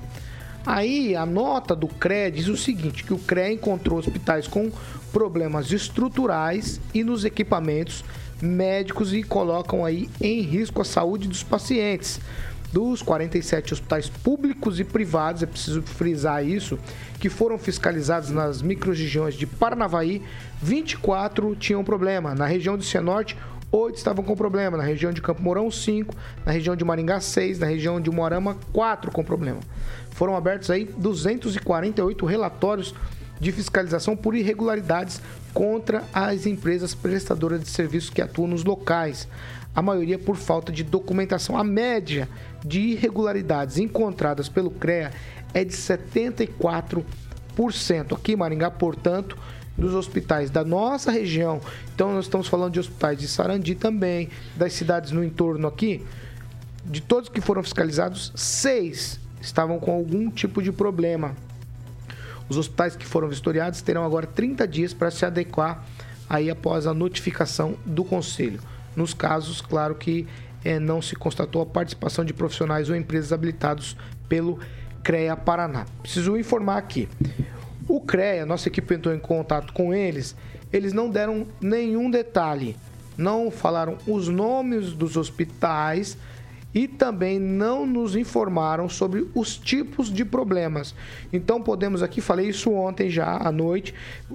Aí 0.64 1.16
a 1.16 1.26
nota 1.26 1.74
do 1.74 1.88
CREA 1.88 2.30
diz 2.30 2.46
o 2.46 2.56
seguinte, 2.56 3.02
que 3.02 3.14
o 3.14 3.18
CREA 3.18 3.52
encontrou 3.52 3.98
hospitais 3.98 4.46
com 4.46 4.70
problemas 5.12 5.72
estruturais 5.72 6.80
e 6.94 7.02
nos 7.02 7.24
equipamentos 7.24 8.04
médicos 8.40 9.12
e 9.12 9.22
colocam 9.22 9.84
aí 9.84 10.08
em 10.20 10.40
risco 10.42 10.80
a 10.80 10.84
saúde 10.84 11.26
dos 11.26 11.42
pacientes. 11.42 12.20
Dos 12.72 13.00
47 13.00 13.72
hospitais 13.72 14.08
públicos 14.08 14.78
e 14.78 14.84
privados, 14.84 15.42
é 15.42 15.46
preciso 15.46 15.80
frisar 15.82 16.46
isso, 16.46 16.78
que 17.18 17.30
foram 17.30 17.58
fiscalizados 17.58 18.30
nas 18.30 18.60
microrregiões 18.60 19.34
de 19.34 19.46
Paranavaí, 19.46 20.22
24 20.62 21.56
tinham 21.56 21.82
problema. 21.82 22.34
Na 22.34 22.46
região 22.46 22.76
de 22.76 22.84
Cianorte, 22.84 23.36
8 23.70 23.96
estavam 23.96 24.24
com 24.24 24.34
problema. 24.34 24.76
Na 24.76 24.82
região 24.82 25.12
de 25.12 25.20
Campo 25.20 25.42
Mourão, 25.42 25.70
5. 25.70 26.14
Na 26.44 26.52
região 26.52 26.74
de 26.74 26.84
Maringá, 26.84 27.20
6. 27.20 27.58
Na 27.58 27.66
região 27.66 28.00
de 28.00 28.10
Moarama, 28.10 28.56
4 28.72 29.10
com 29.10 29.22
problema. 29.22 29.60
Foram 30.10 30.36
abertos 30.36 30.70
aí 30.70 30.84
248 30.84 32.26
relatórios 32.26 32.94
de 33.40 33.52
fiscalização 33.52 34.16
por 34.16 34.34
irregularidades 34.34 35.20
contra 35.54 36.02
as 36.12 36.46
empresas 36.46 36.94
prestadoras 36.94 37.62
de 37.62 37.68
serviços 37.68 38.10
que 38.10 38.22
atuam 38.22 38.48
nos 38.48 38.64
locais. 38.64 39.28
A 39.74 39.82
maioria 39.82 40.18
por 40.18 40.36
falta 40.36 40.72
de 40.72 40.82
documentação. 40.82 41.56
A 41.56 41.64
média 41.64 42.28
de 42.64 42.80
irregularidades 42.80 43.78
encontradas 43.78 44.48
pelo 44.48 44.70
CREA 44.70 45.12
é 45.54 45.64
de 45.64 45.74
74 45.74 47.04
10% 47.58 48.16
aqui 48.16 48.32
em 48.32 48.36
Maringá, 48.36 48.70
portanto, 48.70 49.36
dos 49.76 49.94
hospitais 49.94 50.50
da 50.50 50.64
nossa 50.64 51.10
região. 51.10 51.60
Então 51.94 52.12
nós 52.12 52.26
estamos 52.26 52.46
falando 52.46 52.72
de 52.74 52.80
hospitais 52.80 53.18
de 53.18 53.26
Sarandi 53.26 53.74
também, 53.74 54.28
das 54.56 54.72
cidades 54.72 55.10
no 55.10 55.24
entorno 55.24 55.66
aqui. 55.66 56.04
De 56.84 57.02
todos 57.02 57.28
que 57.28 57.40
foram 57.40 57.62
fiscalizados, 57.62 58.32
seis 58.34 59.20
estavam 59.40 59.78
com 59.78 59.92
algum 59.92 60.30
tipo 60.30 60.62
de 60.62 60.72
problema. 60.72 61.34
Os 62.48 62.56
hospitais 62.56 62.96
que 62.96 63.04
foram 63.04 63.28
vistoriados 63.28 63.82
terão 63.82 64.04
agora 64.04 64.26
30 64.26 64.66
dias 64.66 64.94
para 64.94 65.10
se 65.10 65.26
adequar 65.26 65.84
aí 66.28 66.48
após 66.48 66.86
a 66.86 66.94
notificação 66.94 67.76
do 67.84 68.04
conselho. 68.04 68.60
Nos 68.98 69.14
casos, 69.14 69.60
claro 69.60 69.94
que 69.94 70.26
é, 70.64 70.80
não 70.80 71.00
se 71.00 71.14
constatou 71.14 71.62
a 71.62 71.66
participação 71.66 72.24
de 72.24 72.34
profissionais 72.34 72.90
ou 72.90 72.96
empresas 72.96 73.32
habilitados 73.32 73.96
pelo 74.28 74.58
CREA 75.04 75.36
Paraná. 75.36 75.86
Preciso 76.02 76.36
informar 76.36 76.78
aqui. 76.78 77.08
O 77.86 78.00
CREA, 78.00 78.44
nossa 78.44 78.66
equipe 78.66 78.92
entrou 78.96 79.14
em 79.14 79.20
contato 79.20 79.72
com 79.72 79.94
eles, 79.94 80.34
eles 80.72 80.92
não 80.92 81.08
deram 81.08 81.46
nenhum 81.60 82.10
detalhe, 82.10 82.76
não 83.16 83.52
falaram 83.52 83.98
os 84.04 84.26
nomes 84.26 84.92
dos 84.92 85.16
hospitais 85.16 86.18
e 86.74 86.88
também 86.88 87.38
não 87.38 87.86
nos 87.86 88.16
informaram 88.16 88.88
sobre 88.88 89.28
os 89.32 89.56
tipos 89.56 90.12
de 90.12 90.24
problemas. 90.24 90.92
Então 91.32 91.62
podemos 91.62 92.02
aqui, 92.02 92.20
falei 92.20 92.48
isso 92.48 92.72
ontem 92.72 93.08
já 93.08 93.36
à 93.36 93.52
noite, 93.52 93.94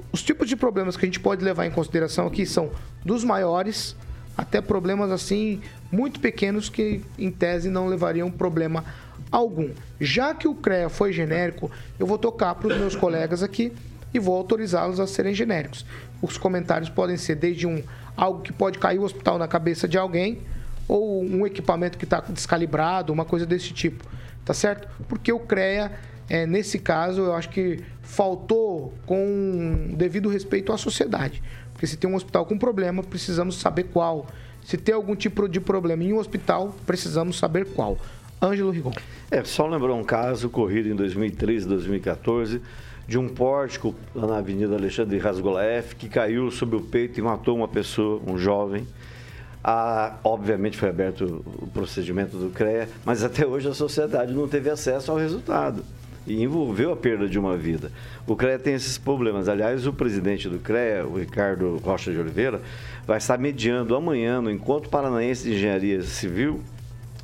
os 0.09 0.23
tipos 0.23 0.47
de 0.47 0.55
problemas 0.55 0.95
que 0.95 1.03
a 1.03 1.07
gente 1.07 1.19
pode 1.19 1.43
levar 1.43 1.65
em 1.65 1.71
consideração 1.71 2.27
aqui 2.27 2.45
são 2.45 2.71
dos 3.03 3.25
maiores 3.25 3.93
até 4.37 4.61
problemas 4.61 5.11
assim 5.11 5.61
muito 5.91 6.19
pequenos 6.19 6.69
que 6.69 7.01
em 7.17 7.31
tese 7.31 7.69
não 7.69 7.87
levariam 7.87 8.31
problema 8.31 8.83
algum. 9.31 9.69
Já 9.99 10.33
que 10.33 10.47
o 10.47 10.55
CREA 10.55 10.89
foi 10.89 11.11
genérico, 11.11 11.71
eu 11.99 12.05
vou 12.05 12.17
tocar 12.17 12.55
para 12.55 12.67
os 12.67 12.77
meus 12.77 12.95
colegas 12.95 13.41
aqui 13.43 13.73
e 14.13 14.19
vou 14.19 14.35
autorizá-los 14.35 14.99
a 14.99 15.07
serem 15.07 15.33
genéricos. 15.33 15.85
Os 16.21 16.37
comentários 16.37 16.89
podem 16.89 17.17
ser 17.17 17.35
desde 17.35 17.65
um 17.65 17.81
algo 18.15 18.41
que 18.41 18.53
pode 18.53 18.77
cair 18.77 18.99
o 18.99 19.03
hospital 19.03 19.37
na 19.37 19.47
cabeça 19.47 19.87
de 19.87 19.97
alguém 19.97 20.41
ou 20.87 21.23
um 21.23 21.45
equipamento 21.47 21.97
que 21.97 22.03
está 22.03 22.19
descalibrado, 22.29 23.11
uma 23.11 23.25
coisa 23.25 23.45
desse 23.45 23.73
tipo, 23.73 24.05
tá 24.45 24.53
certo? 24.53 24.87
Porque 25.07 25.31
o 25.31 25.39
CREA, 25.39 25.91
é, 26.29 26.45
nesse 26.45 26.77
caso, 26.77 27.21
eu 27.21 27.33
acho 27.33 27.49
que 27.49 27.83
faltou 28.03 28.93
com 29.05 29.95
devido 29.95 30.29
respeito 30.29 30.71
à 30.71 30.77
sociedade. 30.77 31.41
Porque 31.71 31.87
se 31.87 31.97
tem 31.97 32.09
um 32.09 32.15
hospital 32.15 32.45
com 32.45 32.57
problema, 32.57 33.01
precisamos 33.01 33.55
saber 33.55 33.85
qual. 33.85 34.27
Se 34.63 34.77
tem 34.77 34.93
algum 34.93 35.15
tipo 35.15 35.47
de 35.47 35.59
problema 35.59 36.03
em 36.03 36.13
um 36.13 36.19
hospital, 36.19 36.75
precisamos 36.85 37.39
saber 37.39 37.65
qual. 37.65 37.97
Ângelo 38.41 38.71
Rigon. 38.71 38.91
É, 39.31 39.43
só 39.43 39.65
lembrou 39.65 39.97
um 39.97 40.03
caso 40.03 40.47
ocorrido 40.47 40.89
em 40.89 40.95
2013, 40.95 41.65
2014, 41.67 42.61
de 43.07 43.17
um 43.17 43.27
pórtico 43.27 43.95
lá 44.13 44.27
na 44.27 44.37
Avenida 44.37 44.75
Alexandre 44.75 45.17
Rasgolaef 45.17 45.95
que 45.95 46.07
caiu 46.07 46.51
sobre 46.51 46.75
o 46.75 46.81
peito 46.81 47.19
e 47.19 47.23
matou 47.23 47.55
uma 47.55 47.67
pessoa, 47.67 48.21
um 48.27 48.37
jovem. 48.37 48.85
Ah, 49.63 50.17
obviamente 50.25 50.75
foi 50.75 50.89
aberto 50.89 51.43
o 51.45 51.67
procedimento 51.67 52.35
do 52.35 52.49
CREA, 52.49 52.89
mas 53.05 53.23
até 53.23 53.47
hoje 53.47 53.69
a 53.69 53.73
sociedade 53.73 54.33
não 54.33 54.45
teve 54.45 54.69
acesso 54.69 55.09
ao 55.09 55.17
resultado 55.17 55.83
e 56.25 56.41
envolveu 56.41 56.91
a 56.91 56.95
perda 56.95 57.27
de 57.27 57.37
uma 57.37 57.57
vida. 57.57 57.91
O 58.25 58.35
CREA 58.35 58.57
tem 58.57 58.73
esses 58.73 58.97
problemas. 58.97 59.49
Aliás, 59.49 59.85
o 59.85 59.93
presidente 59.93 60.47
do 60.47 60.59
CREA, 60.59 61.05
o 61.05 61.17
Ricardo 61.17 61.77
Rocha 61.83 62.11
de 62.11 62.17
Oliveira, 62.17 62.61
vai 63.05 63.17
estar 63.17 63.37
mediando 63.37 63.95
amanhã 63.95 64.41
no 64.41 64.49
Encontro 64.49 64.89
Paranaense 64.89 65.43
de 65.43 65.55
Engenharia 65.55 66.01
Civil 66.03 66.61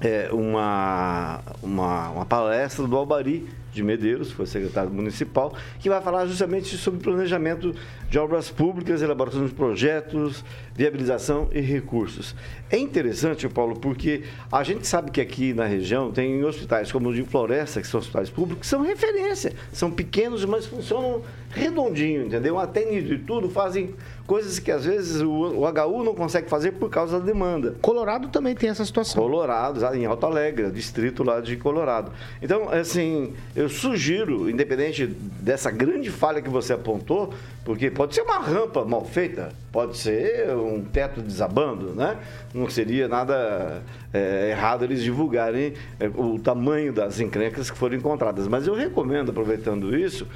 é, 0.02 0.30
uma, 0.32 1.42
uma, 1.62 2.10
uma 2.10 2.26
palestra 2.26 2.88
do 2.88 2.96
Albari 2.96 3.48
de 3.72 3.84
Medeiros, 3.84 4.32
foi 4.32 4.46
secretário 4.46 4.92
municipal, 4.92 5.54
que 5.80 5.90
vai 5.90 6.02
falar 6.02 6.26
justamente 6.26 6.76
sobre 6.78 7.00
planejamento 7.00 7.74
de 8.10 8.18
obras 8.18 8.50
públicas, 8.50 9.02
elaboração 9.02 9.46
de 9.46 9.54
projetos, 9.54 10.44
viabilização 10.76 11.48
e 11.52 11.60
recursos. 11.60 12.36
É 12.70 12.78
interessante, 12.78 13.48
Paulo, 13.48 13.80
porque 13.80 14.24
a 14.52 14.64
gente 14.64 14.88
sabe 14.88 15.12
que 15.12 15.22
aqui 15.22 15.54
na 15.54 15.66
região 15.66 16.12
tem 16.12 16.44
hospitais 16.44 16.92
como 16.92 17.10
o 17.10 17.14
de 17.14 17.24
Floresta, 17.24 17.82
que 17.82 17.88
são 17.88 18.00
hospitais 18.00 18.30
públicos, 18.30 18.62
que 18.62 18.68
são 18.68 18.82
referência, 18.82 19.54
são 19.72 19.92
pequenos, 19.92 20.44
mas 20.46 20.66
funcionam 20.66 21.22
redondinho, 21.50 22.26
entendeu? 22.26 22.60
Atendem 22.60 23.04
de 23.04 23.18
tudo, 23.18 23.50
fazem 23.50 23.96
coisas 24.30 24.60
que 24.60 24.72
às 24.72 24.86
vezes 24.86 25.22
o, 25.22 25.32
o 25.32 25.66
HU 25.66 26.04
não 26.04 26.14
consegue 26.14 26.48
fazer 26.48 26.74
por 26.74 26.88
causa 26.90 27.20
da 27.20 27.26
demanda. 27.26 27.76
Colorado 27.82 28.28
também 28.28 28.54
tem 28.54 28.70
essa 28.70 28.86
situação. 28.86 29.24
Colorado, 29.24 29.84
em 29.96 30.06
Alto 30.06 30.26
Alegre, 30.28 30.70
distrito 30.70 31.24
lá 31.24 31.40
de 31.42 31.58
Colorado. 31.58 32.12
Então, 32.40 32.70
assim, 32.70 33.34
eu 33.56 33.68
sugiro, 33.68 34.48
independente 34.48 35.08
dessa 35.08 35.72
grande 35.72 36.12
falha 36.12 36.44
que 36.44 36.50
você 36.50 36.74
apontou, 36.74 37.34
porque 37.66 37.90
pode 37.90 38.14
ser 38.14 38.22
uma 38.22 38.38
rampa 38.38 38.86
mal 38.86 39.04
feita, 39.04 39.50
pode 39.72 39.98
ser 39.98 40.56
um 40.56 40.84
teto 40.84 41.22
desabando, 41.22 41.96
né? 41.96 42.18
Não 42.54 42.70
seria 42.70 43.08
nada 43.08 43.82
é, 44.14 44.52
errado 44.52 44.84
eles 44.84 45.02
divulgarem 45.02 45.74
é, 46.00 46.08
o 46.08 46.38
tamanho 46.38 46.94
das 46.94 47.20
encrencas 47.20 47.72
que 47.72 47.78
foram 47.78 47.96
encontradas. 47.96 48.48
Mas 48.48 48.68
eu 48.68 48.76
recomendo, 48.76 49.32
aproveitando 49.32 49.98
isso, 49.98 50.28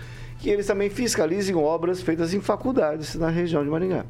que 0.43 0.49
eles 0.49 0.67
também 0.67 0.89
fiscalizem 0.89 1.55
obras 1.55 2.01
feitas 2.01 2.33
em 2.33 2.41
faculdades 2.41 3.15
na 3.15 3.29
região 3.29 3.63
de 3.63 3.69
Maringá. 3.69 4.03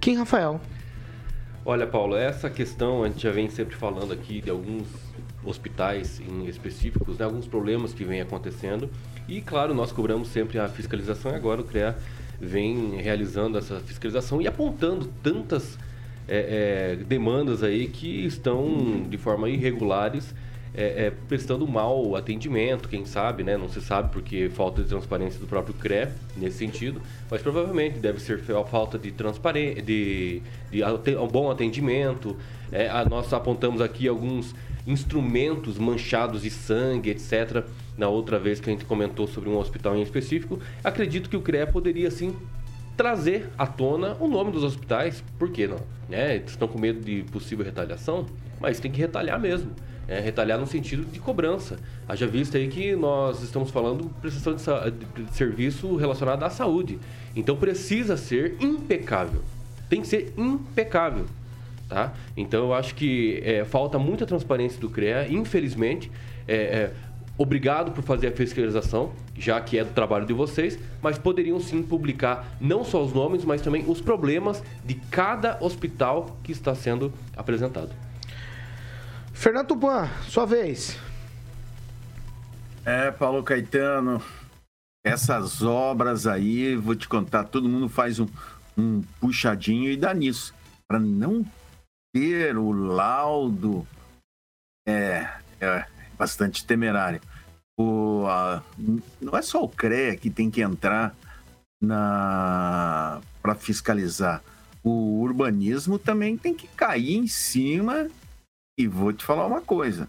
Quem, 0.00 0.16
Rafael? 0.16 0.58
Olha, 1.66 1.86
Paulo, 1.86 2.16
essa 2.16 2.48
questão 2.48 3.04
a 3.04 3.08
gente 3.08 3.22
já 3.22 3.30
vem 3.30 3.50
sempre 3.50 3.76
falando 3.76 4.10
aqui 4.10 4.40
de 4.40 4.48
alguns 4.48 4.88
hospitais 5.44 6.18
em 6.18 6.46
específicos, 6.46 7.18
né, 7.18 7.26
alguns 7.26 7.46
problemas 7.46 7.92
que 7.92 8.04
vêm 8.04 8.22
acontecendo. 8.22 8.88
E, 9.28 9.42
claro, 9.42 9.74
nós 9.74 9.92
cobramos 9.92 10.28
sempre 10.28 10.58
a 10.58 10.66
fiscalização 10.66 11.32
e 11.32 11.34
agora 11.34 11.60
o 11.60 11.64
CREA 11.64 11.94
vem 12.40 12.96
realizando 12.96 13.58
essa 13.58 13.80
fiscalização 13.80 14.40
e 14.40 14.48
apontando 14.48 15.12
tantas 15.22 15.78
é, 16.26 16.96
é, 16.96 17.04
demandas 17.04 17.62
aí 17.62 17.86
que 17.86 18.24
estão 18.24 19.04
de 19.10 19.18
forma 19.18 19.50
irregulares 19.50 20.34
é, 20.74 21.06
é, 21.06 21.12
prestando 21.28 21.66
mal 21.68 22.16
atendimento, 22.16 22.88
quem 22.88 23.04
sabe, 23.04 23.42
né? 23.42 23.56
Não 23.56 23.68
se 23.68 23.80
sabe 23.80 24.10
porque 24.10 24.48
falta 24.48 24.82
de 24.82 24.88
transparência 24.88 25.38
do 25.38 25.46
próprio 25.46 25.74
CRE 25.74 26.08
nesse 26.36 26.58
sentido, 26.58 27.00
mas 27.30 27.42
provavelmente 27.42 27.98
deve 27.98 28.20
ser 28.20 28.42
a 28.56 28.64
falta 28.64 28.98
de 28.98 29.12
transparência, 29.12 29.82
de, 29.82 30.40
de 30.70 30.82
um 31.16 31.28
bom 31.28 31.50
atendimento. 31.50 32.36
É, 32.70 32.88
a, 32.88 33.04
nós 33.04 33.30
apontamos 33.32 33.82
aqui 33.82 34.08
alguns 34.08 34.54
instrumentos 34.86 35.78
manchados 35.78 36.42
de 36.42 36.50
sangue, 36.50 37.10
etc. 37.10 37.64
Na 37.96 38.08
outra 38.08 38.38
vez 38.38 38.58
que 38.58 38.70
a 38.70 38.72
gente 38.72 38.86
comentou 38.86 39.26
sobre 39.26 39.50
um 39.50 39.58
hospital 39.58 39.94
em 39.94 40.02
específico, 40.02 40.58
acredito 40.82 41.28
que 41.28 41.36
o 41.36 41.42
CRE 41.42 41.66
poderia 41.70 42.10
sim 42.10 42.34
trazer 42.96 43.50
à 43.58 43.66
tona 43.66 44.16
o 44.18 44.26
nome 44.26 44.50
dos 44.50 44.64
hospitais, 44.64 45.22
por 45.38 45.50
que 45.50 45.66
não? 45.66 45.80
Né? 46.08 46.36
Estão 46.36 46.66
com 46.66 46.78
medo 46.78 47.00
de 47.00 47.22
possível 47.24 47.64
retaliação, 47.64 48.26
mas 48.58 48.80
tem 48.80 48.90
que 48.90 49.00
retalhar 49.00 49.38
mesmo 49.38 49.70
é, 50.12 50.20
retalhar 50.20 50.58
no 50.58 50.66
sentido 50.66 51.04
de 51.04 51.18
cobrança. 51.18 51.78
Haja 52.06 52.26
visto 52.26 52.56
aí 52.56 52.68
que 52.68 52.94
nós 52.94 53.42
estamos 53.42 53.70
falando 53.70 54.10
prestação 54.20 54.54
de, 54.54 55.22
de 55.24 55.34
serviço 55.34 55.96
relacionado 55.96 56.42
à 56.42 56.50
saúde. 56.50 56.98
Então 57.34 57.56
precisa 57.56 58.16
ser 58.16 58.56
impecável. 58.60 59.40
Tem 59.88 60.02
que 60.02 60.06
ser 60.06 60.34
impecável. 60.36 61.24
Tá? 61.88 62.12
Então 62.36 62.64
eu 62.64 62.74
acho 62.74 62.94
que 62.94 63.40
é, 63.42 63.64
falta 63.64 63.98
muita 63.98 64.26
transparência 64.26 64.78
do 64.78 64.90
CREA, 64.90 65.26
infelizmente. 65.30 66.10
É, 66.46 66.54
é, 66.54 66.92
obrigado 67.38 67.92
por 67.92 68.02
fazer 68.02 68.26
a 68.28 68.32
fiscalização, 68.32 69.12
já 69.38 69.58
que 69.60 69.78
é 69.78 69.84
do 69.84 69.92
trabalho 69.92 70.26
de 70.26 70.34
vocês, 70.34 70.78
mas 71.00 71.16
poderiam 71.16 71.58
sim 71.58 71.82
publicar 71.82 72.56
não 72.60 72.84
só 72.84 73.02
os 73.02 73.14
nomes, 73.14 73.44
mas 73.44 73.62
também 73.62 73.84
os 73.86 74.00
problemas 74.00 74.62
de 74.84 74.94
cada 74.94 75.56
hospital 75.60 76.36
que 76.42 76.52
está 76.52 76.74
sendo 76.74 77.10
apresentado. 77.34 77.90
Fernando 79.32 79.68
Tupan, 79.68 80.08
sua 80.28 80.46
vez. 80.46 80.98
É, 82.84 83.10
Paulo 83.10 83.42
Caetano, 83.42 84.22
essas 85.04 85.62
obras 85.62 86.26
aí, 86.26 86.76
vou 86.76 86.94
te 86.94 87.08
contar, 87.08 87.44
todo 87.44 87.68
mundo 87.68 87.88
faz 87.88 88.20
um, 88.20 88.26
um 88.76 89.02
puxadinho 89.20 89.90
e 89.90 89.96
dá 89.96 90.12
nisso. 90.14 90.54
Para 90.86 90.98
não 90.98 91.44
ter 92.12 92.56
o 92.56 92.72
laudo, 92.72 93.86
é, 94.86 95.28
é 95.60 95.86
bastante 96.18 96.64
temerário. 96.64 97.20
O, 97.78 98.26
a, 98.26 98.62
não 99.20 99.36
é 99.36 99.42
só 99.42 99.62
o 99.64 99.68
CREA 99.68 100.16
que 100.16 100.30
tem 100.30 100.50
que 100.50 100.60
entrar 100.60 101.14
na 101.80 103.20
para 103.42 103.54
fiscalizar. 103.56 104.42
O 104.84 105.20
urbanismo 105.20 105.98
também 105.98 106.36
tem 106.36 106.54
que 106.54 106.68
cair 106.68 107.16
em 107.16 107.26
cima 107.26 108.08
e 108.78 108.86
vou 108.86 109.12
te 109.12 109.24
falar 109.24 109.46
uma 109.46 109.60
coisa: 109.60 110.08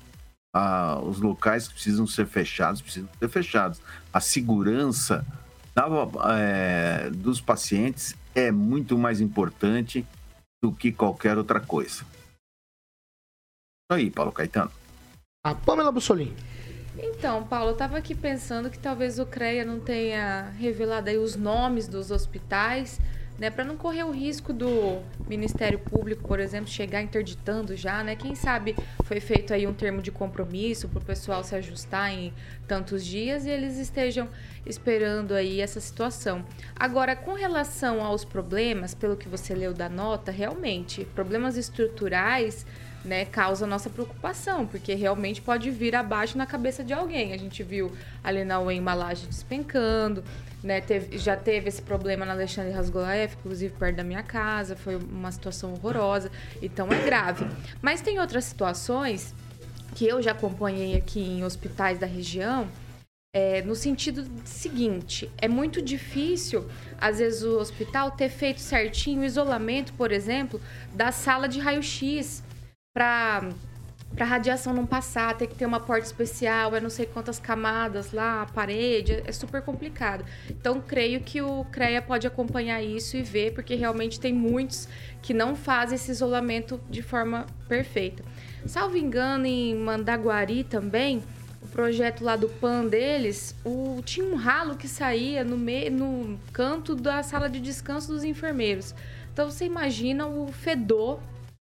ah, 0.56 1.00
os 1.04 1.20
locais 1.20 1.68
que 1.68 1.74
precisam 1.74 2.06
ser 2.08 2.28
fechados 2.28 2.82
precisam 2.82 3.10
ser 3.20 3.30
fechados. 3.30 3.82
A 4.12 4.20
segurança 4.20 5.26
da, 5.74 5.86
é, 6.38 7.10
dos 7.10 7.42
pacientes 7.42 8.16
é 8.36 8.52
muito 8.52 8.98
mais 8.98 9.20
importante 9.22 10.06
do 10.64 10.72
que 10.72 10.92
qualquer 10.92 11.38
outra 11.38 11.60
coisa. 11.60 12.06
Aí, 13.92 14.10
Paulo 14.10 14.32
Caetano. 14.32 14.72
A 15.46 15.54
Pamela 15.54 15.92
Bussolini. 15.92 16.36
Então, 16.98 17.44
Paulo, 17.46 17.70
eu 17.70 17.74
estava 17.74 17.98
aqui 17.98 18.16
pensando 18.16 18.70
que 18.70 18.78
talvez 18.78 19.20
o 19.20 19.26
CREA 19.26 19.66
não 19.66 19.80
tenha 19.80 20.50
revelado 20.52 21.10
aí 21.10 21.18
os 21.18 21.36
nomes 21.36 21.88
dos 21.88 22.12
hospitais, 22.12 23.00
né, 23.44 23.50
para 23.50 23.66
não 23.66 23.76
correr 23.76 24.06
o 24.06 24.12
risco 24.12 24.54
do 24.54 25.02
Ministério 25.28 25.78
Público, 25.78 26.26
por 26.26 26.40
exemplo, 26.40 26.70
chegar 26.70 27.02
interditando 27.02 27.76
já, 27.76 28.02
né? 28.02 28.16
Quem 28.16 28.36
sabe 28.36 28.74
foi 29.04 29.20
feito 29.20 29.54
aí 29.54 29.68
um 29.68 29.74
termo 29.74 30.02
de 30.02 30.12
compromisso 30.12 30.88
para 30.88 31.00
o 31.00 31.04
pessoal 31.04 31.44
se 31.44 31.54
ajustar 31.54 32.10
em 32.14 32.34
tantos 32.66 33.04
dias 33.06 33.46
e 33.46 33.50
eles 33.50 33.78
estejam 33.78 34.30
esperando 34.66 35.34
aí 35.34 35.60
essa 35.60 35.82
situação. 35.82 36.46
Agora, 36.74 37.18
com 37.18 37.34
relação 37.34 38.02
aos 38.02 38.24
problemas, 38.24 38.94
pelo 38.94 39.18
que 39.18 39.28
você 39.28 39.54
leu 39.54 39.74
da 39.74 39.90
nota, 39.90 40.32
realmente, 40.32 41.04
problemas 41.14 41.58
estruturais 41.58 42.66
né, 43.04 43.26
causa 43.26 43.68
nossa 43.68 43.90
preocupação, 43.90 44.66
porque 44.66 44.94
realmente 44.94 45.42
pode 45.42 45.70
vir 45.70 45.96
abaixo 45.96 46.38
na 46.38 46.46
cabeça 46.46 46.84
de 46.84 46.94
alguém. 46.94 47.34
A 47.34 47.38
gente 47.38 47.62
viu 47.64 47.92
ali 48.24 48.44
na 48.44 48.60
UEM 48.60 48.78
embalagem 48.78 49.28
despencando, 49.28 50.24
né, 50.64 50.80
teve, 50.80 51.18
já 51.18 51.36
teve 51.36 51.68
esse 51.68 51.82
problema 51.82 52.26
na 52.26 52.32
Alexandre 52.32 52.72
Rasgolaef, 52.72 53.36
inclusive 53.36 53.74
perto 53.78 53.98
da 53.98 54.04
minha 54.04 54.24
casa, 54.24 54.76
foi 54.76 54.96
uma 54.96 55.32
situação 55.32 55.74
horrorosa, 55.74 56.32
então 56.62 56.88
é 56.92 57.04
grave. 57.04 57.46
Mas 57.82 58.02
tem 58.02 58.20
outras 58.20 58.46
situações 58.46 59.34
que 59.96 60.08
eu 60.08 60.22
já 60.22 60.32
acompanhei 60.32 60.96
aqui 60.96 61.20
em 61.20 61.44
hospitais 61.44 62.00
da 62.00 62.08
região, 62.08 62.68
é, 63.36 63.64
no 63.64 63.76
sentido 63.76 64.26
seguinte, 64.46 65.30
é 65.40 65.48
muito 65.48 65.82
difícil, 65.82 66.70
às 67.02 67.18
vezes, 67.18 67.42
o 67.42 67.58
hospital 67.58 68.12
ter 68.12 68.30
feito 68.30 68.62
certinho 68.62 69.22
o 69.22 69.26
isolamento, 69.26 69.92
por 69.94 70.12
exemplo, 70.12 70.62
da 70.94 71.12
sala 71.12 71.48
de 71.48 71.60
raio-x 71.60 72.44
para 72.94 73.50
para 74.16 74.28
radiação 74.28 74.76
não 74.76 74.86
passar, 74.86 75.36
tem 75.36 75.48
que 75.48 75.56
ter 75.56 75.66
uma 75.66 75.80
porta 75.80 76.06
especial, 76.06 76.76
é 76.76 76.80
não 76.80 76.92
sei 76.92 77.08
quantas 77.08 77.40
camadas 77.40 78.12
lá, 78.12 78.44
a 78.44 78.46
parede, 78.46 79.24
é 79.26 79.32
super 79.32 79.64
complicado. 79.64 80.24
Então, 80.48 80.80
creio 80.80 81.20
que 81.22 81.42
o 81.42 81.66
CREA 81.72 82.00
pode 82.00 82.28
acompanhar 82.28 82.84
isso 82.84 83.18
e 83.18 83.24
ver, 83.24 83.56
porque 83.56 83.74
realmente 83.74 84.20
tem 84.20 84.32
muitos 84.32 84.88
que 85.20 85.34
não 85.34 85.56
fazem 85.56 85.96
esse 85.96 86.12
isolamento 86.12 86.80
de 86.92 87.02
forma 87.02 87.48
perfeita. 87.68 88.24
Salvo 88.68 88.98
engano, 88.98 89.48
em 89.48 89.74
Mandaguari 89.74 90.64
também, 90.64 91.24
o 91.60 91.68
projeto 91.70 92.24
lá 92.24 92.36
do 92.36 92.48
PAN 92.48 92.86
deles, 92.86 93.56
o, 93.66 94.00
tinha 94.06 94.28
um 94.28 94.36
ralo 94.36 94.78
que 94.78 94.88
saía 94.88 95.44
no, 95.44 95.58
meio, 95.58 95.92
no 95.92 96.40
canto 96.52 96.94
da 96.94 97.24
sala 97.24 97.50
de 97.50 97.60
descanso 97.60 98.10
dos 98.10 98.24
enfermeiros. 98.24 98.94
Então, 99.34 99.50
você 99.50 99.66
imagina 99.66 100.28
o 100.28 100.52
fedor 100.52 101.20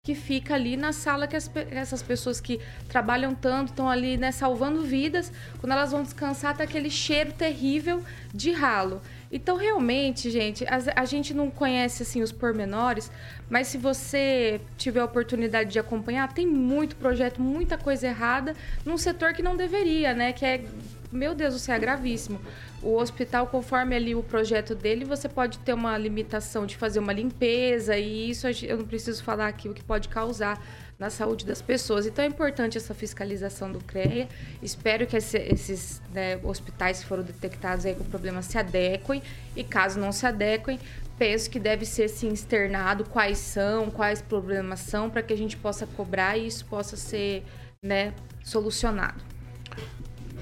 que 0.06 0.14
fica 0.14 0.54
ali 0.54 0.78
na 0.78 0.94
sala 0.94 1.28
que 1.28 1.36
as, 1.36 1.50
essas 1.72 2.04
pessoas 2.04 2.40
que 2.40 2.62
trabalham 2.88 3.34
tanto 3.34 3.70
estão 3.70 3.90
ali, 3.90 4.18
né, 4.18 4.32
salvando 4.32 4.84
vidas. 4.84 5.32
Quando 5.60 5.72
elas 5.72 5.92
vão 5.92 6.04
descansar, 6.04 6.56
tá 6.56 6.64
aquele 6.64 6.92
cheiro 6.92 7.34
terrível 7.34 8.04
de 8.32 8.52
ralo. 8.52 9.02
Então, 9.32 9.58
realmente, 9.58 10.30
gente, 10.30 10.64
a, 10.66 11.02
a, 11.02 11.06
gente 11.06 11.34
não 11.34 11.50
conhece 11.50 12.04
assim 12.04 12.22
os 12.22 12.32
pormenores, 12.32 13.12
mas 13.50 13.68
se 13.68 13.80
você 13.80 14.62
tiver 14.78 15.00
a 15.00 15.06
oportunidade 15.06 15.72
de 15.72 15.80
acompanhar, 15.80 16.32
tem 16.32 16.46
muito 16.46 16.96
projeto, 16.96 17.42
muita 17.42 17.76
coisa 17.76 18.06
errada 18.06 18.56
num 18.86 19.00
setor 19.00 19.34
que 19.34 19.42
não 19.42 19.58
deveria, 19.58 20.14
né? 20.14 20.32
Que 20.32 20.46
é, 20.46 20.66
meu 21.12 21.34
Deus, 21.34 21.56
isso 21.56 21.72
é 21.72 21.80
gravíssimo 21.80 22.40
o 22.86 22.98
hospital, 23.00 23.48
conforme 23.48 23.96
ali 23.96 24.14
o 24.14 24.22
projeto 24.22 24.76
dele, 24.76 25.04
você 25.04 25.28
pode 25.28 25.58
ter 25.58 25.74
uma 25.74 25.98
limitação 25.98 26.68
de 26.68 26.78
fazer 26.78 27.00
uma 27.00 27.12
limpeza 27.12 27.98
e 27.98 28.30
isso 28.30 28.46
eu 28.64 28.78
não 28.78 28.86
preciso 28.86 29.24
falar 29.24 29.48
aqui 29.48 29.68
o 29.68 29.74
que 29.74 29.84
pode 29.84 30.08
causar 30.08 30.64
na 31.00 31.10
saúde 31.10 31.48
das 31.48 31.64
pessoas. 31.64 32.06
Então 32.06 32.24
é 32.24 32.28
importante 32.28 32.78
essa 32.78 32.94
fiscalização 32.94 33.72
do 33.72 33.84
CREA. 33.84 34.28
Espero 34.62 35.08
que 35.08 35.18
esse, 35.18 35.36
esses 35.36 36.00
né, 36.14 36.40
hospitais 36.44 37.00
que 37.00 37.08
foram 37.08 37.24
detectados 37.24 37.88
aí 37.88 37.96
com 37.96 38.04
problemas 38.04 38.46
se 38.46 38.58
adequem 38.60 39.24
e 39.56 39.64
caso 39.64 40.00
não 40.00 40.12
se 40.12 40.28
adequem, 40.28 40.80
penso 41.18 41.50
que 41.50 41.60
deve 41.60 41.88
ser 41.88 42.08
sim 42.08 42.32
externado 42.32 43.04
quais 43.06 43.40
são, 43.40 43.90
quais 43.90 44.22
problemas 44.22 44.82
são, 44.82 45.10
para 45.10 45.24
que 45.24 45.34
a 45.34 45.38
gente 45.38 45.58
possa 45.58 45.88
cobrar 45.88 46.38
e 46.38 46.46
isso 46.46 46.64
possa 46.66 46.96
ser 46.96 47.44
né, 47.82 48.14
solucionado. 48.44 49.35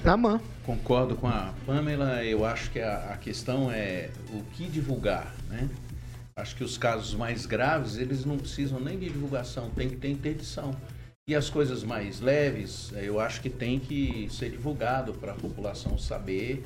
Namã. 0.04 0.38
Concordo 0.66 1.16
com 1.16 1.26
a 1.26 1.54
Pamela. 1.64 2.22
Eu 2.22 2.44
acho 2.44 2.70
que 2.70 2.78
a, 2.78 3.14
a, 3.14 3.16
questão 3.16 3.70
é 3.70 4.10
o 4.34 4.42
que 4.52 4.68
divulgar, 4.68 5.34
né? 5.48 5.66
Acho 6.36 6.54
que 6.56 6.62
os 6.62 6.76
casos 6.76 7.14
mais 7.14 7.46
graves, 7.46 7.96
eles 7.96 8.22
não 8.22 8.36
precisam 8.36 8.78
nem 8.78 8.98
de 8.98 9.08
divulgação, 9.08 9.70
tem 9.70 9.88
que 9.88 9.96
ter 9.96 10.10
interdição. 10.10 10.76
E 11.26 11.34
as 11.34 11.48
coisas 11.48 11.82
mais 11.82 12.20
leves, 12.20 12.92
eu 12.92 13.18
acho 13.18 13.40
que 13.40 13.48
tem 13.48 13.80
que 13.80 14.28
ser 14.30 14.50
divulgado 14.50 15.14
para 15.14 15.32
a 15.32 15.36
população 15.36 15.96
saber. 15.96 16.62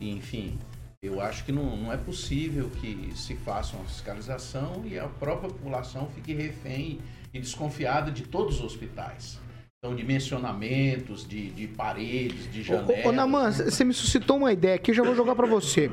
E, 0.00 0.10
enfim, 0.10 0.58
eu 1.02 1.20
acho 1.20 1.44
que 1.44 1.52
não, 1.52 1.76
não 1.76 1.92
é 1.92 1.96
possível 1.98 2.70
que 2.80 3.12
se 3.14 3.34
faça 3.36 3.76
uma 3.76 3.84
fiscalização 3.84 4.82
e 4.86 4.98
a 4.98 5.06
própria 5.06 5.50
população 5.50 6.08
fique 6.14 6.32
refém 6.32 7.00
e 7.34 7.38
desconfiada 7.38 8.10
de 8.10 8.22
todos 8.22 8.60
os 8.60 8.64
hospitais. 8.64 9.38
Então, 9.80 9.94
dimensionamentos 9.94 11.24
de, 11.24 11.50
de 11.50 11.68
paredes, 11.68 12.50
de 12.50 12.64
janelas. 12.64 13.06
Ô, 13.06 13.10
ô 13.10 13.12
Naman, 13.12 13.52
você 13.52 13.84
me 13.84 13.94
suscitou 13.94 14.36
uma 14.36 14.52
ideia 14.52 14.74
aqui, 14.74 14.90
eu 14.90 14.94
já 14.96 15.04
vou 15.04 15.14
jogar 15.14 15.36
para 15.36 15.46
você. 15.46 15.88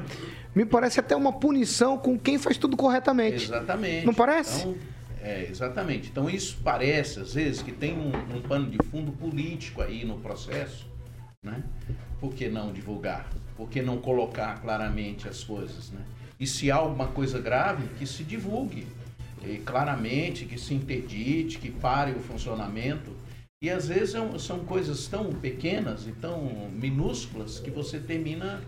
Me 0.55 0.65
parece 0.65 0.99
até 0.99 1.15
uma 1.15 1.31
punição 1.31 1.95
com 1.95 2.17
quem 2.17 2.39
faz 2.39 2.57
tudo 2.57 2.75
corretamente. 2.75 3.43
Exatamente. 3.43 4.03
Não 4.03 4.13
parece? 4.15 4.61
Então, 4.61 4.75
é, 5.21 5.47
exatamente. 5.47 6.09
Então, 6.09 6.27
isso 6.27 6.57
parece, 6.63 7.19
às 7.19 7.35
vezes, 7.35 7.61
que 7.61 7.71
tem 7.71 7.93
um, 7.93 8.11
um 8.35 8.41
pano 8.41 8.71
de 8.71 8.79
fundo 8.89 9.11
político 9.11 9.83
aí 9.83 10.03
no 10.03 10.17
processo. 10.17 10.87
Né? 11.43 11.61
Por 12.19 12.33
que 12.33 12.49
não 12.49 12.73
divulgar? 12.73 13.29
Por 13.55 13.69
que 13.69 13.83
não 13.83 13.99
colocar 13.99 14.59
claramente 14.61 15.27
as 15.27 15.43
coisas? 15.43 15.91
Né? 15.91 16.01
E 16.39 16.47
se 16.47 16.71
há 16.71 16.77
alguma 16.77 17.09
coisa 17.09 17.37
grave, 17.37 17.87
que 17.99 18.07
se 18.07 18.23
divulgue 18.23 18.87
e 19.45 19.57
claramente, 19.59 20.45
que 20.45 20.59
se 20.59 20.73
interdite, 20.73 21.59
que 21.59 21.69
pare 21.69 22.13
o 22.13 22.19
funcionamento 22.19 23.23
e 23.65 23.69
às 23.71 23.87
vezes 23.87 24.13
é 24.13 24.37
são 24.37 24.59
coisas 24.59 25.07
tão 25.07 25.31
pequenas 25.31 26.05
e 26.05 26.11
tão 26.11 26.69
minúsculas 26.71 27.57
que 27.57 27.71
você 27.71 27.97
termina 27.97 28.61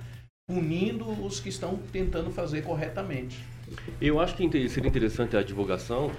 punindo 0.47 1.07
os 1.23 1.39
que 1.39 1.49
estão 1.49 1.79
tentando 1.91 2.31
fazer 2.31 2.63
corretamente. 2.63 3.38
Eu 4.01 4.19
acho 4.19 4.36
que 4.36 4.69
seria 4.69 4.89
interessante 4.89 5.38
a 5.38 5.43
divulgação 5.43 6.10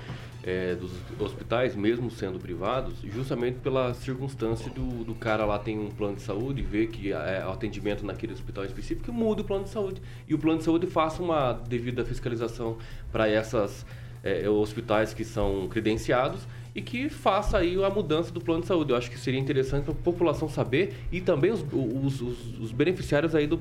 é, 0.45 0.77
dos 0.77 0.93
hospitais, 1.19 1.75
mesmo 1.75 2.09
sendo 2.09 2.39
privados, 2.39 2.95
justamente 3.03 3.59
pela 3.59 3.95
circunstância 3.95 4.71
do, 4.71 5.03
do 5.03 5.15
cara 5.17 5.45
lá 5.45 5.59
tem 5.59 5.77
um 5.77 5.91
plano 5.91 6.15
de 6.15 6.23
saúde, 6.23 6.63
ver 6.63 6.87
que 6.87 7.11
é, 7.11 7.45
o 7.45 7.51
atendimento 7.51 8.07
naquele 8.07 8.33
hospital 8.33 8.65
específico 8.65 9.13
muda 9.13 9.43
o 9.43 9.45
plano 9.45 9.65
de 9.65 9.71
saúde. 9.71 10.01
E 10.29 10.35
o 10.35 10.39
plano 10.39 10.59
de 10.59 10.65
saúde 10.65 10.87
faça 10.87 11.21
uma 11.21 11.53
devida 11.53 12.05
fiscalização 12.05 12.79
para 13.11 13.29
essas 13.29 13.85
é, 14.23 14.49
hospitais 14.49 15.13
que 15.13 15.25
são 15.25 15.67
credenciados 15.69 16.47
e 16.79 16.81
que 16.81 17.09
faça 17.09 17.59
aí 17.59 17.83
a 17.83 17.91
mudança 17.91 18.31
do 18.31 18.41
plano 18.41 18.61
de 18.61 18.69
saúde. 18.69 18.93
Eu 18.93 18.97
acho 18.97 19.11
que 19.11 19.19
seria 19.19 19.41
interessante 19.41 19.85
para 19.85 19.93
a 19.93 19.97
população 19.97 20.49
saber 20.49 20.95
e 21.11 21.21
também 21.21 21.51
os, 21.51 21.65
os, 21.73 22.21
os, 22.21 22.61
os 22.61 22.73
beneficiários 22.73 23.35
aí 23.35 23.49
do, 23.49 23.59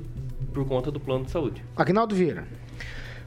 por 0.53 0.63
conta 0.67 0.91
do 0.91 0.99
plano 0.99 1.25
de 1.25 1.31
saúde. 1.31 1.63
Agnaldo 1.75 2.13
Vieira. 2.13 2.47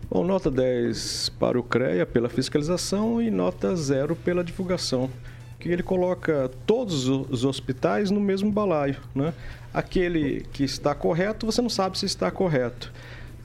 Bom, 0.08 0.24
nota 0.24 0.48
10 0.48 1.30
para 1.40 1.58
o 1.58 1.62
CREA 1.62 2.06
pela 2.06 2.28
fiscalização 2.28 3.20
e 3.20 3.32
nota 3.32 3.74
0 3.74 4.14
pela 4.14 4.44
divulgação. 4.44 5.10
Que 5.58 5.68
ele 5.68 5.82
coloca 5.82 6.48
todos 6.64 7.08
os 7.08 7.44
hospitais 7.44 8.12
no 8.12 8.20
mesmo 8.20 8.50
balaio, 8.50 8.96
né? 9.12 9.34
Aquele 9.74 10.46
que 10.52 10.62
está 10.62 10.94
correto, 10.94 11.44
você 11.44 11.60
não 11.60 11.68
sabe 11.68 11.98
se 11.98 12.06
está 12.06 12.30
correto. 12.30 12.92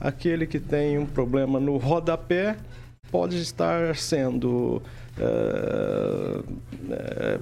Aquele 0.00 0.46
que 0.46 0.60
tem 0.60 0.96
um 0.96 1.06
problema 1.06 1.58
no 1.58 1.76
rodapé 1.76 2.56
pode 3.10 3.36
estar 3.40 3.96
sendo 3.96 4.80
é, 5.18 6.40
é, 6.92 7.38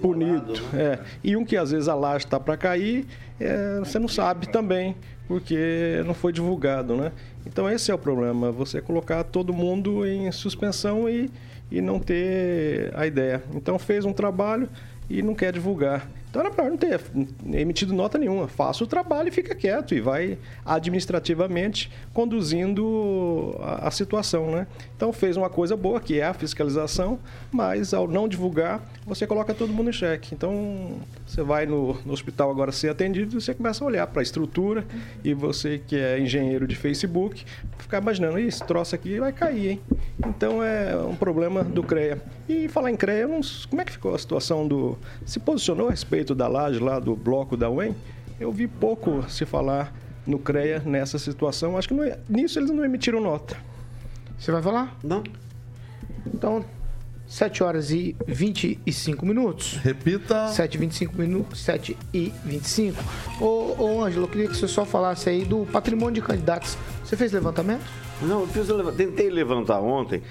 punido. 0.00 0.52
Né? 0.72 0.82
É. 0.82 0.98
E 1.22 1.36
um 1.36 1.44
que 1.44 1.56
às 1.56 1.70
vezes 1.70 1.88
a 1.88 1.94
laje 1.94 2.24
está 2.24 2.40
para 2.40 2.56
cair, 2.56 3.06
é, 3.38 3.78
você 3.78 3.98
não 3.98 4.08
sabe 4.08 4.48
também, 4.48 4.96
porque 5.26 6.02
não 6.06 6.14
foi 6.14 6.32
divulgado, 6.32 6.96
né? 6.96 7.12
Então 7.46 7.68
esse 7.68 7.90
é 7.90 7.94
o 7.94 7.98
problema, 7.98 8.50
você 8.50 8.80
colocar 8.80 9.24
todo 9.24 9.52
mundo 9.52 10.06
em 10.06 10.30
suspensão 10.32 11.08
e, 11.08 11.30
e 11.70 11.80
não 11.80 11.98
ter 11.98 12.92
a 12.94 13.06
ideia. 13.06 13.42
Então 13.54 13.78
fez 13.78 14.04
um 14.04 14.12
trabalho 14.12 14.68
e 15.08 15.22
não 15.22 15.34
quer 15.34 15.52
divulgar. 15.52 16.08
Então 16.34 16.44
era 16.44 16.52
para 16.52 16.68
não 16.68 16.76
ter 16.76 17.00
emitido 17.52 17.94
nota 17.94 18.18
nenhuma. 18.18 18.48
Faça 18.48 18.82
o 18.82 18.88
trabalho 18.88 19.28
e 19.28 19.30
fica 19.30 19.54
quieto 19.54 19.94
e 19.94 20.00
vai 20.00 20.36
administrativamente 20.66 21.88
conduzindo 22.12 23.56
a, 23.60 23.86
a, 23.86 23.90
situação, 23.92 24.50
né? 24.50 24.66
Então 24.96 25.12
fez 25.12 25.36
uma 25.36 25.48
coisa 25.48 25.76
boa 25.76 26.00
que 26.00 26.18
é 26.18 26.26
a 26.26 26.34
fiscalização, 26.34 27.20
mas 27.52 27.94
ao 27.94 28.08
não 28.08 28.26
divulgar 28.26 28.82
você 29.06 29.28
coloca 29.28 29.54
todo 29.54 29.72
mundo 29.72 29.90
em 29.90 29.92
xeque. 29.92 30.34
Então 30.34 30.98
você 31.24 31.40
vai 31.40 31.66
no, 31.66 31.96
no 32.04 32.12
hospital 32.12 32.50
agora 32.50 32.72
ser 32.72 32.88
atendido 32.88 33.36
e 33.36 33.40
você 33.40 33.54
começa 33.54 33.84
a 33.84 33.86
olhar 33.86 34.04
para 34.08 34.20
a 34.20 34.24
estrutura 34.24 34.84
e 35.22 35.32
você 35.32 35.80
que 35.86 35.94
é 35.94 36.18
engenheiro 36.18 36.66
de 36.66 36.74
Facebook 36.74 37.44
ficar 37.78 38.02
imaginando 38.02 38.40
isso 38.40 38.64
troço 38.64 38.94
aqui 38.94 39.20
vai 39.20 39.32
cair, 39.32 39.70
hein? 39.70 39.80
Então 40.26 40.62
é 40.62 40.96
um 40.96 41.14
problema 41.14 41.62
do 41.62 41.82
CREA. 41.82 42.20
E 42.48 42.66
falar 42.68 42.90
em 42.90 42.96
CREA, 42.96 43.28
como 43.70 43.82
é 43.82 43.84
que 43.84 43.92
ficou 43.92 44.14
a 44.14 44.18
situação 44.18 44.66
do 44.66 44.98
se 45.24 45.38
posicionou 45.38 45.88
a 45.88 45.90
respeito 45.90 46.23
respeito 46.24 46.34
da 46.34 46.48
laje 46.48 46.78
lá 46.78 46.98
do 46.98 47.14
bloco 47.14 47.54
da 47.56 47.68
UEM, 47.68 47.94
eu 48.40 48.50
vi 48.50 48.66
pouco 48.66 49.24
se 49.28 49.44
falar 49.44 49.92
no 50.26 50.38
CREA 50.38 50.80
nessa 50.84 51.18
situação. 51.18 51.76
Acho 51.76 51.88
que 51.88 51.94
não 51.94 52.02
é- 52.02 52.18
nisso 52.28 52.58
eles 52.58 52.70
não 52.70 52.82
emitiram 52.84 53.20
nota. 53.20 53.56
Você 54.38 54.50
vai 54.50 54.62
falar? 54.62 54.96
Não. 55.04 55.22
Então, 56.26 56.64
7 57.26 57.62
horas 57.62 57.90
e 57.90 58.16
25 58.26 59.26
minutos. 59.26 59.76
Repita. 59.82 60.48
7 60.48 60.74
e 60.74 60.78
25 60.78 61.18
minutos, 61.18 61.60
7 61.62 61.96
e 62.12 62.32
25. 62.44 63.02
Ô, 63.40 63.74
ô 63.78 64.02
Ângelo, 64.04 64.24
eu 64.24 64.28
queria 64.28 64.48
que 64.48 64.56
você 64.56 64.66
só 64.66 64.84
falasse 64.86 65.28
aí 65.28 65.44
do 65.44 65.66
patrimônio 65.66 66.14
de 66.14 66.22
candidatos. 66.22 66.76
Você 67.04 67.16
fez 67.16 67.32
levantamento? 67.32 67.84
Não, 68.22 68.40
eu 68.42 68.46
fiz, 68.48 68.66
leva- 68.68 68.92
tentei 68.92 69.28
levantar 69.28 69.80
ontem 69.80 70.22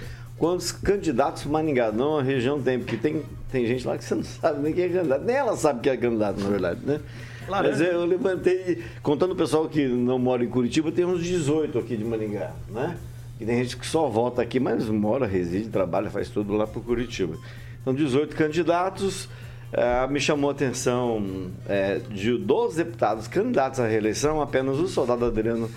quantos 0.44 0.74
candidatos 0.74 1.46
Maringá, 1.46 1.90
não 1.90 2.20
a 2.20 2.22
região 2.22 2.62
tem, 2.62 2.78
porque 2.78 2.98
tem, 2.98 3.24
tem 3.50 3.66
gente 3.66 3.88
lá 3.88 3.98
que 3.98 4.04
você 4.04 4.14
não 4.14 4.24
sabe 4.26 4.60
nem 4.62 4.74
quem 4.74 4.84
é 4.84 4.90
candidato, 4.90 5.24
nem 5.24 5.38
ela 5.38 5.56
sabe 5.56 5.80
que 5.80 5.90
é 5.90 5.96
candidato, 5.96 6.42
na 6.42 6.50
verdade, 6.50 6.82
né? 6.84 7.00
Mas 7.48 7.80
eu 7.80 8.04
levantei, 8.04 8.84
contando 9.02 9.32
o 9.32 9.36
pessoal 9.38 9.70
que 9.70 9.88
não 9.88 10.20
mora 10.20 10.44
em 10.44 10.50
Curitiba, 10.50 10.92
tem 10.92 11.06
uns 11.06 11.24
18 11.24 11.80
aqui 11.80 11.96
de 11.96 12.04
Maringá, 12.04 12.52
né? 12.68 12.98
E 13.40 13.46
tem 13.46 13.64
gente 13.64 13.78
que 13.78 13.88
só 13.88 14.10
vota 14.10 14.42
aqui, 14.42 14.60
mas 14.60 14.90
mora, 14.90 15.26
reside, 15.26 15.70
trabalha, 15.70 16.10
faz 16.10 16.28
tudo 16.28 16.58
lá 16.58 16.68
por 16.68 16.84
Curitiba. 16.84 17.38
Então, 17.82 17.94
18 17.94 18.36
candidatos. 18.36 19.30
Ah, 19.76 20.08
me 20.08 20.20
chamou 20.20 20.52
a 20.52 20.54
atenção 20.54 21.50
é, 21.68 22.00
de 22.12 22.38
12 22.38 22.78
deputados 22.84 23.28
candidatos 23.28 23.80
à 23.80 23.88
reeleição, 23.88 24.40
apenas 24.40 24.78
o 24.78 24.88
soldado 24.88 25.26
Adriano 25.26 25.68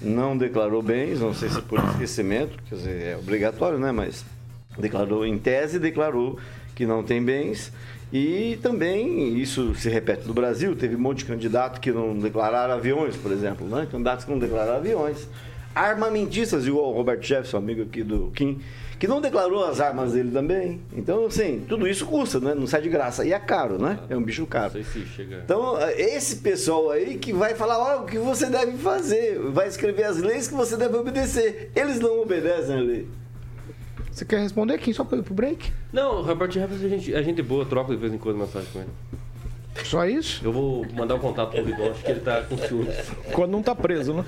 não 0.00 0.36
declarou 0.36 0.82
bens, 0.82 1.20
não 1.20 1.34
sei 1.34 1.48
se 1.48 1.60
por 1.62 1.78
esquecimento, 1.78 2.58
quer 2.68 2.74
dizer, 2.74 3.02
é 3.02 3.16
obrigatório, 3.16 3.78
né? 3.78 3.92
Mas 3.92 4.24
declarou, 4.78 5.26
em 5.26 5.38
tese, 5.38 5.78
declarou 5.78 6.38
que 6.74 6.86
não 6.86 7.02
tem 7.02 7.22
bens. 7.22 7.72
E 8.12 8.58
também, 8.62 9.38
isso 9.38 9.74
se 9.74 9.88
repete 9.88 10.26
no 10.26 10.34
Brasil, 10.34 10.74
teve 10.74 10.96
um 10.96 10.98
monte 10.98 11.18
de 11.18 11.26
candidato 11.26 11.80
que 11.80 11.92
não 11.92 12.18
declararam 12.18 12.74
aviões, 12.74 13.16
por 13.16 13.30
exemplo, 13.30 13.68
né? 13.68 13.86
Candidatos 13.90 14.24
que 14.24 14.30
não 14.30 14.38
declararam 14.38 14.78
aviões. 14.78 15.28
Armamentistas, 15.74 16.66
igual 16.66 16.90
o 16.90 16.92
Robert 16.92 17.22
Jefferson, 17.22 17.58
amigo 17.58 17.82
aqui 17.82 18.02
do 18.02 18.32
Kim, 18.34 18.60
que 19.00 19.08
não 19.08 19.18
declarou 19.18 19.64
as 19.64 19.80
armas 19.80 20.12
dele 20.12 20.30
também. 20.30 20.82
Então, 20.94 21.24
assim, 21.24 21.64
tudo 21.66 21.88
isso 21.88 22.04
custa, 22.04 22.38
né? 22.38 22.54
Não 22.54 22.66
sai 22.66 22.82
de 22.82 22.90
graça. 22.90 23.24
E 23.24 23.32
é 23.32 23.38
caro, 23.38 23.78
né? 23.80 23.98
É 24.10 24.16
um 24.16 24.22
bicho 24.22 24.44
caro. 24.46 24.74
Não 24.74 24.84
sei 24.84 24.84
se 24.84 25.08
chega. 25.08 25.40
Então, 25.42 25.74
esse 25.96 26.36
pessoal 26.36 26.90
aí 26.90 27.16
que 27.16 27.32
vai 27.32 27.54
falar 27.54 27.78
ó, 27.78 28.02
o 28.02 28.04
que 28.04 28.18
você 28.18 28.50
deve 28.50 28.76
fazer, 28.76 29.38
vai 29.38 29.68
escrever 29.68 30.04
as 30.04 30.18
leis 30.18 30.48
que 30.48 30.54
você 30.54 30.76
deve 30.76 30.98
obedecer. 30.98 31.72
Eles 31.74 31.98
não 31.98 32.20
obedecem 32.20 32.76
a 32.76 32.80
lei. 32.80 33.08
Você 34.12 34.26
quer 34.26 34.40
responder 34.40 34.74
aqui 34.74 34.92
só 34.92 35.02
pro 35.02 35.22
pro 35.22 35.32
break? 35.32 35.72
Não, 35.90 36.16
o 36.16 36.22
Robert 36.22 36.50
Jefferson 36.50 36.84
é 36.84 36.88
gente, 36.90 37.14
é 37.14 37.22
gente 37.22 37.40
boa, 37.40 37.64
troca 37.64 37.94
de 37.94 37.98
vez 37.98 38.12
em 38.12 38.18
quando 38.18 38.36
mensagem 38.36 38.68
com 38.70 38.80
ele. 38.80 38.90
Só 39.82 40.04
isso? 40.04 40.44
Eu 40.44 40.52
vou 40.52 40.84
mandar 40.92 41.14
um 41.14 41.20
contato 41.20 41.52
pro 41.52 41.64
Rigon, 41.64 41.90
acho 41.90 42.04
que 42.04 42.10
ele 42.10 42.20
tá 42.20 42.42
com 42.42 42.58
ciúmes. 42.58 42.94
Quando 43.32 43.50
não 43.50 43.62
tá 43.62 43.74
preso, 43.74 44.12
né? 44.12 44.26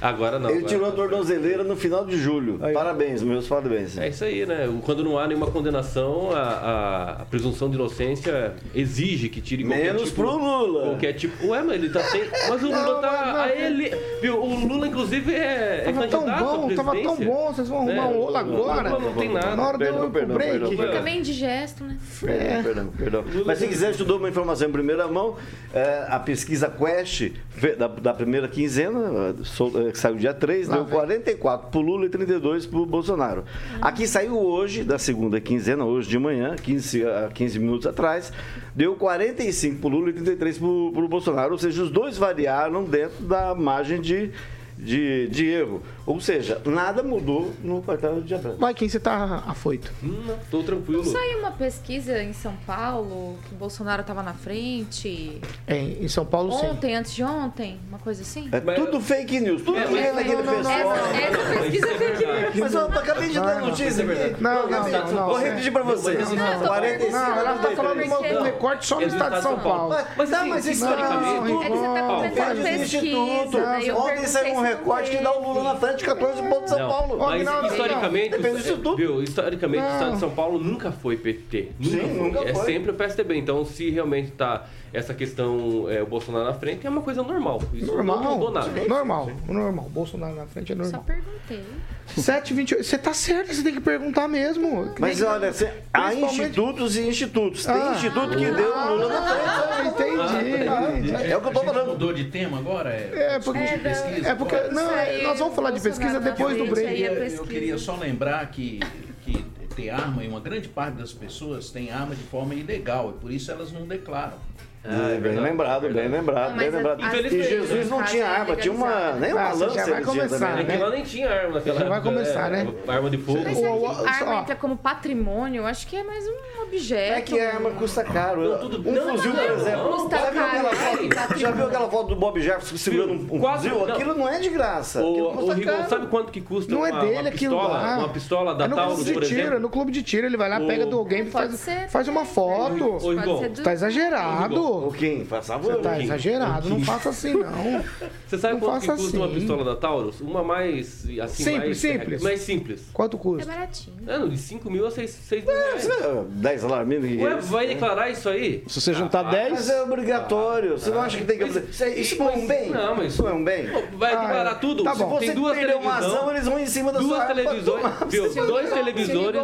Agora 0.00 0.38
não. 0.38 0.50
Ele 0.50 0.58
agora 0.58 0.72
tirou 0.74 0.88
a 0.88 0.92
tornozeleira 0.92 1.64
no 1.64 1.76
final 1.76 2.04
de 2.04 2.16
julho. 2.18 2.58
Parabéns, 2.72 3.22
meus 3.22 3.46
parabéns. 3.46 3.96
É 3.96 4.08
isso 4.08 4.24
aí, 4.24 4.44
né? 4.44 4.68
Quando 4.84 5.02
não 5.02 5.18
há 5.18 5.26
nenhuma 5.26 5.46
condenação, 5.50 6.30
a, 6.32 6.38
a- 6.40 7.10
a 7.22 7.24
presunção 7.24 7.68
de 7.70 7.76
inocência 7.76 8.54
exige 8.74 9.28
que 9.28 9.40
tire 9.40 9.64
qualquer 9.64 9.84
Menos 9.84 10.02
tipo, 10.10 10.16
pro 10.22 10.30
Lula. 10.36 10.82
Qualquer 10.90 11.12
tipo. 11.14 11.46
Ué, 11.48 11.62
mas 11.62 11.76
ele 11.76 11.88
tá 11.90 12.00
sem. 12.04 12.22
Mas 12.48 12.62
o 12.62 12.66
Lula 12.66 12.82
Não, 12.82 13.00
tá. 13.00 13.32
não, 13.32 13.40
a 13.40 13.48
ele. 13.48 13.90
Viu? 14.20 14.40
O 14.42 14.66
Lula, 14.66 14.88
inclusive, 14.88 15.32
é, 15.34 15.84
é 15.86 15.92
Tava 15.92 16.08
tão 16.08 16.20
bom, 16.24 16.74
tava 16.74 16.92
tão 17.02 17.16
bom, 17.16 17.52
vocês 17.52 17.68
vão 17.68 17.78
arrumar 17.78 18.08
um 18.08 18.12
rolo 18.20 18.36
agora. 18.36 18.90
Não, 18.90 19.00
não 19.00 19.14
tem 19.14 19.32
nada. 19.32 19.56
Na 19.56 19.68
hora 19.68 19.78
Perdão, 19.78 20.00
pro 20.00 20.10
perdão, 20.10 20.34
break. 20.36 20.50
perdão, 20.52 20.70
Fica 20.70 20.82
perdão. 20.82 21.02
bem 21.02 21.18
indigesto, 21.20 21.84
né? 21.84 21.96
É. 22.26 22.62
Perdão, 22.62 22.88
perdão. 22.96 23.24
Mas 23.46 23.58
se 23.58 23.66
quiser, 23.68 23.90
estudou 23.92 24.18
uma 24.18 24.28
informação 24.28 24.68
em 24.68 24.72
primeira 24.72 25.06
mão. 25.08 25.36
é, 25.72 26.04
a 26.08 26.18
pesquisa 26.18 26.68
Quest 26.68 27.32
da, 27.78 27.86
da 27.88 28.12
primeira 28.14 28.48
quinzena, 28.48 29.34
é, 29.40 29.44
sol- 29.44 29.72
é, 29.88 29.93
que 29.94 30.00
saiu 30.00 30.16
dia 30.16 30.34
3, 30.34 30.68
Lá 30.68 30.76
deu 30.76 30.84
vem. 30.84 30.94
44 30.94 31.70
pro 31.70 31.80
Lula 31.80 32.06
e 32.06 32.08
32 32.08 32.66
pro 32.66 32.84
Bolsonaro. 32.84 33.44
Aqui 33.80 34.06
saiu 34.06 34.38
hoje, 34.38 34.84
da 34.84 34.98
segunda 34.98 35.40
quinzena, 35.40 35.84
hoje 35.84 36.08
de 36.08 36.18
manhã, 36.18 36.56
15, 36.56 37.06
há 37.06 37.30
15 37.32 37.58
minutos 37.58 37.86
atrás, 37.86 38.32
deu 38.74 38.94
45 38.96 39.80
pro 39.80 39.88
Lula 39.88 40.10
e 40.10 40.12
33 40.12 40.58
pro, 40.58 40.92
pro 40.92 41.08
Bolsonaro. 41.08 41.52
Ou 41.52 41.58
seja, 41.58 41.82
os 41.82 41.90
dois 41.90 42.18
variaram 42.18 42.84
dentro 42.84 43.24
da 43.24 43.54
margem 43.54 44.00
de, 44.00 44.30
de, 44.78 45.28
de 45.28 45.46
erro. 45.46 45.82
Ou 46.06 46.20
seja, 46.20 46.60
nada 46.66 47.02
mudou 47.02 47.52
no 47.62 47.80
quartel 47.82 48.20
de 48.20 48.34
abril. 48.34 48.56
Vai, 48.58 48.74
quem 48.74 48.88
você 48.88 49.00
tá 49.00 49.42
afoito? 49.46 49.90
Não, 50.02 50.38
tô 50.50 50.62
tranquilo. 50.62 51.04
Saiu 51.04 51.38
uma 51.38 51.50
pesquisa 51.52 52.22
em 52.22 52.32
São 52.32 52.54
Paulo 52.66 53.38
que 53.48 53.54
o 53.54 53.58
Bolsonaro 53.58 54.02
tava 54.02 54.22
na 54.22 54.34
frente. 54.34 55.40
É, 55.66 55.76
em 55.78 56.08
São 56.08 56.26
Paulo, 56.26 56.52
sim. 56.58 56.66
Ontem, 56.66 56.94
antes 56.94 57.14
de 57.14 57.22
ontem, 57.24 57.78
uma 57.88 57.98
coisa 57.98 58.22
assim. 58.22 58.48
É 58.52 58.60
tudo 58.74 59.00
fake 59.00 59.40
news, 59.40 59.62
tudo 59.62 59.78
É, 59.78 59.84
que 59.84 59.92
mas- 59.92 60.04
é 60.04 60.12
daquele 60.12 60.42
não, 60.42 60.44
não, 60.44 60.62
não. 60.62 60.72
pessoal. 60.72 60.96
Essa, 60.96 61.38
essa 61.38 61.60
pesquisa 61.60 61.86
é 61.86 61.94
fake 61.94 62.26
news. 62.26 62.54
Mas 62.60 62.74
eu 62.74 62.86
acabei 62.86 63.28
de 63.30 63.40
dar 63.40 63.60
notícia. 63.60 64.04
Não, 64.40 64.68
não, 64.68 64.88
não, 64.88 65.12
não. 65.12 65.26
Vou 65.26 65.38
repetir 65.38 65.72
pra 65.72 65.82
você. 65.82 66.12
Não, 66.14 66.34
não, 66.36 66.58
não. 66.60 66.66
45 66.66 67.12
Não, 67.12 67.36
ela 67.38 67.58
tá 67.58 67.70
falando 67.70 68.02
de 68.02 68.36
um 68.36 68.42
recorte 68.42 68.86
só 68.86 68.96
no 68.96 69.02
É 69.02 69.06
do 69.06 69.12
estado 69.12 69.36
de 69.36 69.42
São 69.42 69.58
Paulo. 69.58 69.96
Mas, 70.16 70.30
Tá, 70.30 70.40
assim, 70.40 70.48
mas 70.50 70.66
isso 70.66 70.84
historicamente- 70.84 71.24
não, 71.50 71.62
É 71.62 71.66
que 71.66 71.76
você 71.76 71.84
tá 71.86 71.94
Paulo, 71.94 72.16
comentando 72.16 72.62
pesquisa. 72.62 73.94
Ontem 73.96 74.26
saiu 74.26 74.54
um 74.54 74.64
se 74.64 74.73
recorte 74.76 75.10
que 75.10 75.16
não 75.16 75.22
dá 75.24 75.32
o 75.38 75.52
Lula 75.52 75.62
na 75.72 75.76
frente, 75.76 76.04
14 76.04 76.42
pontos 76.42 76.70
São 76.70 76.78
Não, 76.78 76.88
Paulo. 76.88 77.18
Mas 77.18 77.44
Não, 77.44 77.62
não, 77.62 77.66
historicamente, 77.68 78.30
Depende 78.30 78.48
do 78.50 78.54
o- 78.56 78.58
instituto. 78.60 78.96
viu, 78.96 79.22
historicamente 79.22 79.82
o 79.82 79.86
Não. 79.86 79.92
estado 79.94 80.12
de 80.14 80.18
São 80.20 80.30
Paulo 80.30 80.58
nunca 80.58 80.92
foi 80.92 81.16
PT. 81.16 81.68
Nunca 81.78 81.90
Sim, 81.96 81.98
foi. 82.00 82.08
nunca 82.28 82.40
é 82.40 82.54
foi. 82.54 82.64
sempre 82.64 82.90
o 82.90 82.94
PSDB. 82.94 83.36
Então, 83.36 83.64
se 83.64 83.90
realmente 83.90 84.30
tá 84.32 84.66
essa 84.94 85.12
questão, 85.12 85.90
é, 85.90 86.00
o 86.02 86.06
Bolsonaro 86.06 86.44
na 86.44 86.54
frente, 86.54 86.86
é 86.86 86.90
uma 86.90 87.02
coisa 87.02 87.22
normal. 87.22 87.60
Isso 87.74 87.86
Normal. 87.86 88.22
não 88.22 88.34
mudou 88.34 88.50
nada. 88.52 88.68
Normal, 88.88 89.30
normal. 89.48 89.88
Bolsonaro 89.90 90.36
na 90.36 90.46
frente 90.46 90.72
é 90.72 90.76
Só 90.76 90.82
normal. 90.82 91.04
perguntei. 91.04 91.64
728. 92.06 92.84
Você 92.84 92.98
tá 92.98 93.12
certo, 93.12 93.52
você 93.52 93.62
tem 93.62 93.74
que 93.74 93.80
perguntar 93.80 94.28
mesmo. 94.28 94.94
Mas 94.98 95.20
olha, 95.22 95.52
cê- 95.52 95.70
há 95.92 96.14
institutos 96.14 96.96
e 96.96 97.08
institutos. 97.08 97.64
Tem 97.64 97.74
Ah. 97.74 97.92
instituto 97.96 98.30
que 98.36 98.50
deu 98.50 98.72
o 98.76 98.94
Lula 98.94 99.08
na 99.08 99.22
frente. 99.22 99.48
Ah, 99.48 99.86
entendi. 99.86 101.08
entendi. 101.08 101.30
É 101.32 101.36
o 101.36 101.40
que 101.40 101.48
eu 101.48 101.52
tô 101.52 101.60
A 101.60 101.64
gente 101.64 101.72
falando. 101.74 101.88
mudou 101.90 102.12
de 102.12 102.24
tema 102.24 102.58
agora? 102.58 102.90
É, 102.90 103.38
porque, 103.40 103.58
É, 103.58 103.78
pesquisa. 103.78 104.28
é 104.28 104.34
porque 104.34 104.56
não, 104.72 104.90
é, 104.96 105.22
nós 105.22 105.38
vamos 105.38 105.54
falar 105.54 105.70
de 105.72 105.80
pesquisa 105.80 106.20
depois 106.20 106.56
do 106.56 106.66
break. 106.66 106.88
aí 106.88 107.04
a 107.04 107.08
Eu, 107.08 107.14
eu 107.14 107.20
pesquisa. 107.20 107.44
queria 107.46 107.78
só 107.78 107.96
lembrar 107.96 108.46
que, 108.50 108.80
que 109.24 109.44
ter 109.74 109.90
arma, 109.90 110.22
e 110.22 110.28
uma 110.28 110.38
grande 110.40 110.68
parte 110.68 110.94
das 110.98 111.12
pessoas 111.12 111.70
tem 111.70 111.90
arma 111.90 112.14
de 112.14 112.22
forma 112.22 112.54
ilegal, 112.54 113.10
e 113.16 113.20
por 113.20 113.30
isso 113.32 113.50
elas 113.50 113.72
não 113.72 113.86
declaram. 113.86 114.38
Ah, 114.86 115.12
é 115.12 115.16
bem 115.18 115.38
lembrado, 115.40 115.80
bem 115.82 115.92
Verdade. 115.92 116.12
lembrado, 116.14 116.50
Não, 116.50 116.58
bem 116.58 116.68
lembrado. 116.70 117.02
a- 117.02 117.16
E 117.16 117.42
Jesus 117.42 117.88
não 117.88 118.02
tinha 118.02 118.28
arma, 118.28 118.54
tinha 118.54 118.74
uma. 118.74 119.12
Nem 119.12 119.32
uma 119.32 119.40
Ah, 119.48 119.52
lança 119.54 119.70
já 119.70 119.86
vai 119.86 120.02
começar. 120.02 120.60
É 120.60 120.62
né? 120.62 120.76
que 120.76 120.82
lá 120.82 120.90
nem 120.90 121.02
tinha 121.02 121.30
arma 121.30 121.54
naquela 121.54 121.78
Já 121.80 121.88
vai 121.88 121.98
época, 121.98 122.12
começar, 122.12 122.50
né? 122.50 122.66
Arma 122.86 123.08
de 123.10 123.16
fogo. 123.16 123.40
Mas 123.44 123.58
O- 123.58 123.86
arma 124.06 124.34
ó. 124.36 124.40
entra 124.42 124.54
como 124.56 124.76
patrimônio? 124.76 125.62
Eu 125.62 125.66
acho 125.66 125.86
que 125.86 125.96
é 125.96 126.02
mais 126.02 126.22
um 126.26 126.62
objeto. 126.64 127.18
É 127.18 127.20
que 127.22 127.40
a 127.40 127.54
arma 127.54 127.70
custa 127.70 128.04
caro. 128.04 128.42
Não, 128.46 128.58
tudo- 128.58 128.86
Um 128.88 128.92
não, 128.92 129.08
fuzil, 129.12 129.32
não, 129.32 129.40
por 129.40 129.48
não, 129.48 129.56
exemplo. 129.56 129.88
custa 129.92 130.18
já, 130.18 130.30
viu 130.30 130.42
caro, 130.42 130.66
é 130.66 130.74
foto, 130.74 131.38
já 131.38 131.50
viu 131.50 131.66
aquela 131.66 131.88
foto 131.90 132.08
do 132.08 132.16
Bob 132.16 132.40
Jefferson 132.42 132.76
segurando 132.76 133.12
um, 133.12 133.36
um 133.36 133.40
Quase- 133.40 133.70
fuzil? 133.70 133.86
não. 133.86 133.94
Aquilo 133.94 134.14
não 134.18 134.28
é 134.28 134.38
de 134.38 134.48
graça. 134.50 135.02
O, 135.02 135.50
Rigon, 135.54 135.84
sabe 135.88 136.06
quanto 136.08 136.30
que 136.30 136.42
custa 136.42 136.70
Não 136.74 136.86
é 136.86 136.90
uma, 136.90 137.00
dele 137.00 137.12
uma 137.20 137.28
aquilo 137.30 137.56
pistola? 137.58 137.78
lá. 137.80 137.98
Uma 137.98 138.08
pistola 138.10 138.54
da 138.54 138.64
é 138.66 138.68
no 138.68 138.76
Taurus, 138.76 138.94
clube 138.96 139.08
de 139.08 139.14
por 139.14 139.22
tiro, 139.24 139.40
exemplo? 139.40 139.60
no 139.60 139.70
clube 139.70 139.92
de 139.92 140.02
tiro. 140.02 140.26
Ele 140.26 140.36
vai 140.36 140.50
lá, 140.50 140.60
pega 140.60 140.84
do 140.84 140.98
alguém, 140.98 141.24
faz, 141.24 142.06
uma 142.06 142.26
foto. 142.26 143.00
Ser 143.00 143.48
do- 143.48 143.62
Tá 143.62 143.72
exagerado. 143.72 144.73
O 144.78 144.92
Kim, 144.92 145.24
faz 145.24 145.46
favor. 145.46 145.72
Você 145.74 145.82
tá 145.82 145.94
Kim. 145.96 146.02
exagerado. 146.04 146.68
Não 146.68 146.80
faça 146.80 147.08
assim, 147.10 147.34
não. 147.34 147.84
Você 148.26 148.38
sabe 148.38 148.54
Não 148.54 148.60
quanto 148.60 148.86
custa 148.86 149.16
uma 149.16 149.26
assim. 149.26 149.34
pistola 149.34 149.64
da 149.64 149.76
Taurus? 149.76 150.20
Uma 150.20 150.42
mais, 150.42 151.04
assim, 151.22 151.44
Simples, 151.44 151.64
mais... 151.66 151.78
simples. 151.78 152.22
Mais 152.22 152.40
simples. 152.40 152.82
Quanto 152.92 153.16
É 153.16 153.20
custa? 153.20 153.52
baratinho. 153.52 153.96
É, 154.06 154.18
de 154.26 154.38
5 154.38 154.70
mil 154.70 154.86
a 154.86 154.90
6, 154.90 155.10
6 155.10 155.44
mil 155.44 155.54
reais. 155.54 155.88
10 156.30 156.60
salários 156.60 156.88
mínimos. 156.88 157.22
Ué, 157.24 157.36
vai 157.40 157.66
declarar 157.68 158.10
isso 158.10 158.28
aí? 158.28 158.64
Se 158.66 158.80
você 158.80 158.92
juntar 158.94 159.22
10, 159.24 159.50
Mas 159.52 159.70
é 159.70 159.82
obrigatório. 159.82 160.78
Você 160.78 160.90
não 160.90 161.00
acha 161.00 161.18
que 161.18 161.24
tem 161.24 161.38
que. 161.38 161.44
Mas- 161.44 161.80
Isso, 161.96 162.22
é 162.22 162.26
um 162.26 162.46
bem? 162.46 162.70
Não, 162.70 162.96
mas- 162.96 163.12
Isso 163.12 163.26
é 163.28 163.32
um 163.32 163.44
bem? 163.44 163.66
Vai 163.96 164.14
Ah, 164.14 164.20
declarar 164.20 164.54
tudo? 164.56 164.82
tá 164.84 164.94
bom. 164.94 165.18
Tem 165.18 165.28
Você 165.28 165.34
duas 165.34 165.56
perder 165.56 165.76
uma 165.76 165.92
televisões. 165.94 166.14
ação, 166.18 166.30
eles 166.30 166.44
vão 166.46 166.58
em 166.58 166.66
cima 166.66 166.92
da 166.92 166.98
Duas 166.98 167.16
sua 167.16 167.24
televisões, 167.26 167.84
viu? 168.08 168.34
Dois 168.46 168.70
televisores, 168.72 169.42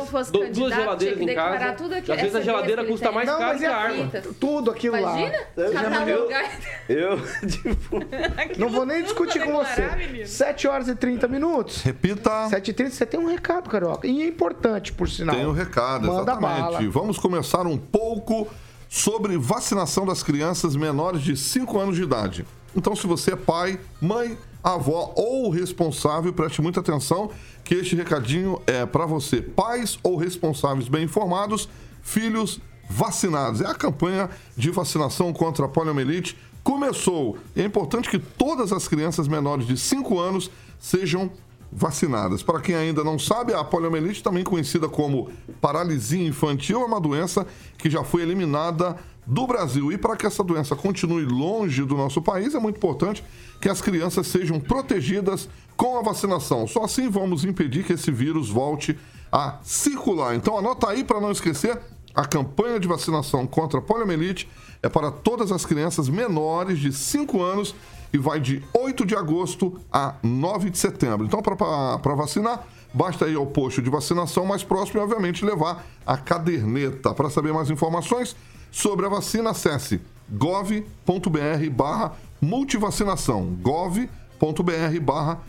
duas 0.53 0.75
geladeiras 0.75 1.21
em 1.21 1.27
casa. 1.27 1.51
declarar 1.51 1.77
tudo 1.77 1.95
aquilo, 1.95 2.15
Às 2.15 2.21
vezes 2.21 2.37
a 2.37 2.41
geladeira 2.41 2.85
custa 2.85 3.13
mais 3.13 3.29
caro 3.29 3.59
que 3.59 3.65
é 3.65 3.69
a 3.69 3.77
arma. 3.77 4.11
Tudo 4.41 4.71
aquilo 4.71 5.01
lá. 5.01 5.17
Imagina? 5.21 6.11
Eu 6.11 6.23
lugar. 6.23 6.51
Eu, 6.89 7.19
tipo, 7.49 8.01
Não 8.59 8.69
vou 8.71 8.85
nem 8.87 9.03
discutir 9.03 9.43
com 9.43 9.53
você. 9.53 9.87
menino. 9.97 10.27
7 10.27 10.69
horas 10.69 10.89
e 10.89 10.95
30 10.95 11.29
minutos. 11.29 11.83
Repita. 11.83 12.49
7 12.49 12.71
e 12.71 12.75
30 12.75 12.91
você 12.95 13.07
tem 13.07 13.21
um 13.21 13.27
recado, 13.27 13.69
Carioca. 13.69 14.07
E 14.07 14.23
é 14.23 14.27
importante, 14.27 14.93
por 14.93 15.09
sinal. 15.09 15.35
Tem 15.37 15.47
um 15.47 15.53
recado, 15.53 16.07
Manda 16.07 16.33
exatamente. 16.33 16.61
bala. 16.63 16.91
Vamos 16.91 17.19
começar 17.19 17.67
um 17.67 17.79
pouco 17.79 18.49
sobre 18.89 19.37
vacinação 19.39 20.05
das 20.05 20.23
crianças 20.23 20.75
menores 20.75 21.23
de 21.23 21.37
5 21.37 21.79
anos 21.79 21.97
de 21.97 22.03
idade. 22.03 22.45
Então, 22.75 22.95
se 22.95 23.07
você 23.07 23.33
é 23.33 23.37
pai, 23.37 23.79
mãe, 24.01 24.37
avó 24.63 25.13
ou 25.17 25.51
responsável, 25.51 26.33
preste 26.33 26.61
muita 26.61 26.81
atenção 26.81 27.31
que 27.65 27.75
este 27.75 27.95
recadinho 27.97 28.61
é 28.67 28.85
para 28.87 29.07
você. 29.07 29.41
Pais 29.41 29.99
ou 30.03 30.17
responsáveis 30.17 30.89
bem 30.89 31.05
informados, 31.05 31.69
filhos 32.03 32.61
vacinados. 32.91 33.61
É 33.61 33.67
a 33.67 33.75
campanha 33.75 34.29
de 34.57 34.71
vacinação 34.71 35.33
contra 35.33 35.67
a 35.67 35.69
poliomielite 35.69 36.37
começou. 36.63 37.39
É 37.57 37.63
importante 37.63 38.11
que 38.11 38.19
todas 38.19 38.73
as 38.73 38.89
crianças 38.89 39.29
menores 39.29 39.67
de 39.67 39.79
5 39.79 40.19
anos 40.19 40.51
sejam 40.79 41.31
vacinadas. 41.73 42.43
Para 42.43 42.61
quem 42.61 42.75
ainda 42.75 43.05
não 43.05 43.17
sabe, 43.17 43.55
a 43.55 43.63
poliomielite, 43.63 44.23
também 44.23 44.43
conhecida 44.43 44.89
como 44.89 45.31
paralisia 45.61 46.27
infantil, 46.27 46.83
é 46.83 46.85
uma 46.85 47.01
doença 47.01 47.47
que 47.79 47.89
já 47.89 48.03
foi 48.03 48.23
eliminada 48.23 48.97
do 49.25 49.47
Brasil. 49.47 49.93
E 49.93 49.97
para 49.97 50.17
que 50.17 50.27
essa 50.27 50.43
doença 50.43 50.75
continue 50.75 51.25
longe 51.25 51.85
do 51.85 51.97
nosso 51.97 52.21
país, 52.21 52.57
é 52.57 52.59
muito 52.59 52.77
importante 52.77 53.23
que 53.61 53.69
as 53.69 53.81
crianças 53.81 54.27
sejam 54.27 54.59
protegidas 54.59 55.49
com 55.77 55.97
a 55.97 56.03
vacinação. 56.03 56.67
Só 56.67 56.85
assim 56.85 57.09
vamos 57.09 57.45
impedir 57.45 57.85
que 57.85 57.93
esse 57.93 58.11
vírus 58.11 58.49
volte 58.49 58.99
a 59.31 59.59
circular. 59.63 60.35
Então 60.35 60.59
anota 60.59 60.89
aí 60.91 61.05
para 61.05 61.21
não 61.21 61.31
esquecer, 61.31 61.81
a 62.15 62.25
campanha 62.25 62.81
de 62.81 62.89
vacinação 62.89 63.47
contra 63.47 63.79
a 63.79 63.83
poliomielite 63.83 64.49
é 64.83 64.89
para 64.89 65.11
todas 65.11 65.53
as 65.53 65.65
crianças 65.65 66.09
menores 66.09 66.79
de 66.79 66.93
5 66.93 67.43
anos 67.43 67.75
e 68.13 68.19
vai 68.19 68.41
de 68.41 68.63
8 68.75 69.07
de 69.07 69.15
agosto 69.15 69.79
a 69.93 70.15
9 70.23 70.71
de 70.71 70.79
setembro. 70.79 71.27
Então, 71.27 71.41
para 71.41 72.15
vacinar, 72.15 72.67
basta 72.93 73.29
ir 73.29 73.37
ao 73.37 73.47
posto 73.47 73.81
de 73.81 73.91
vacinação 73.91 74.45
mais 74.45 74.65
próximo 74.65 75.01
e, 75.01 75.03
obviamente, 75.03 75.45
levar 75.45 75.87
a 76.05 76.17
caderneta. 76.17 77.15
Para 77.15 77.31
saber 77.31 77.53
mais 77.53 77.71
informações 77.71 78.35
sobre 78.71 79.07
a 79.07 79.09
vacina, 79.09 79.51
acesse 79.51 80.01
gov.br 80.29 81.71
barra 81.71 82.13
multivacinação. 82.41 83.57
gov.br 83.63 85.01
barra 85.03 85.41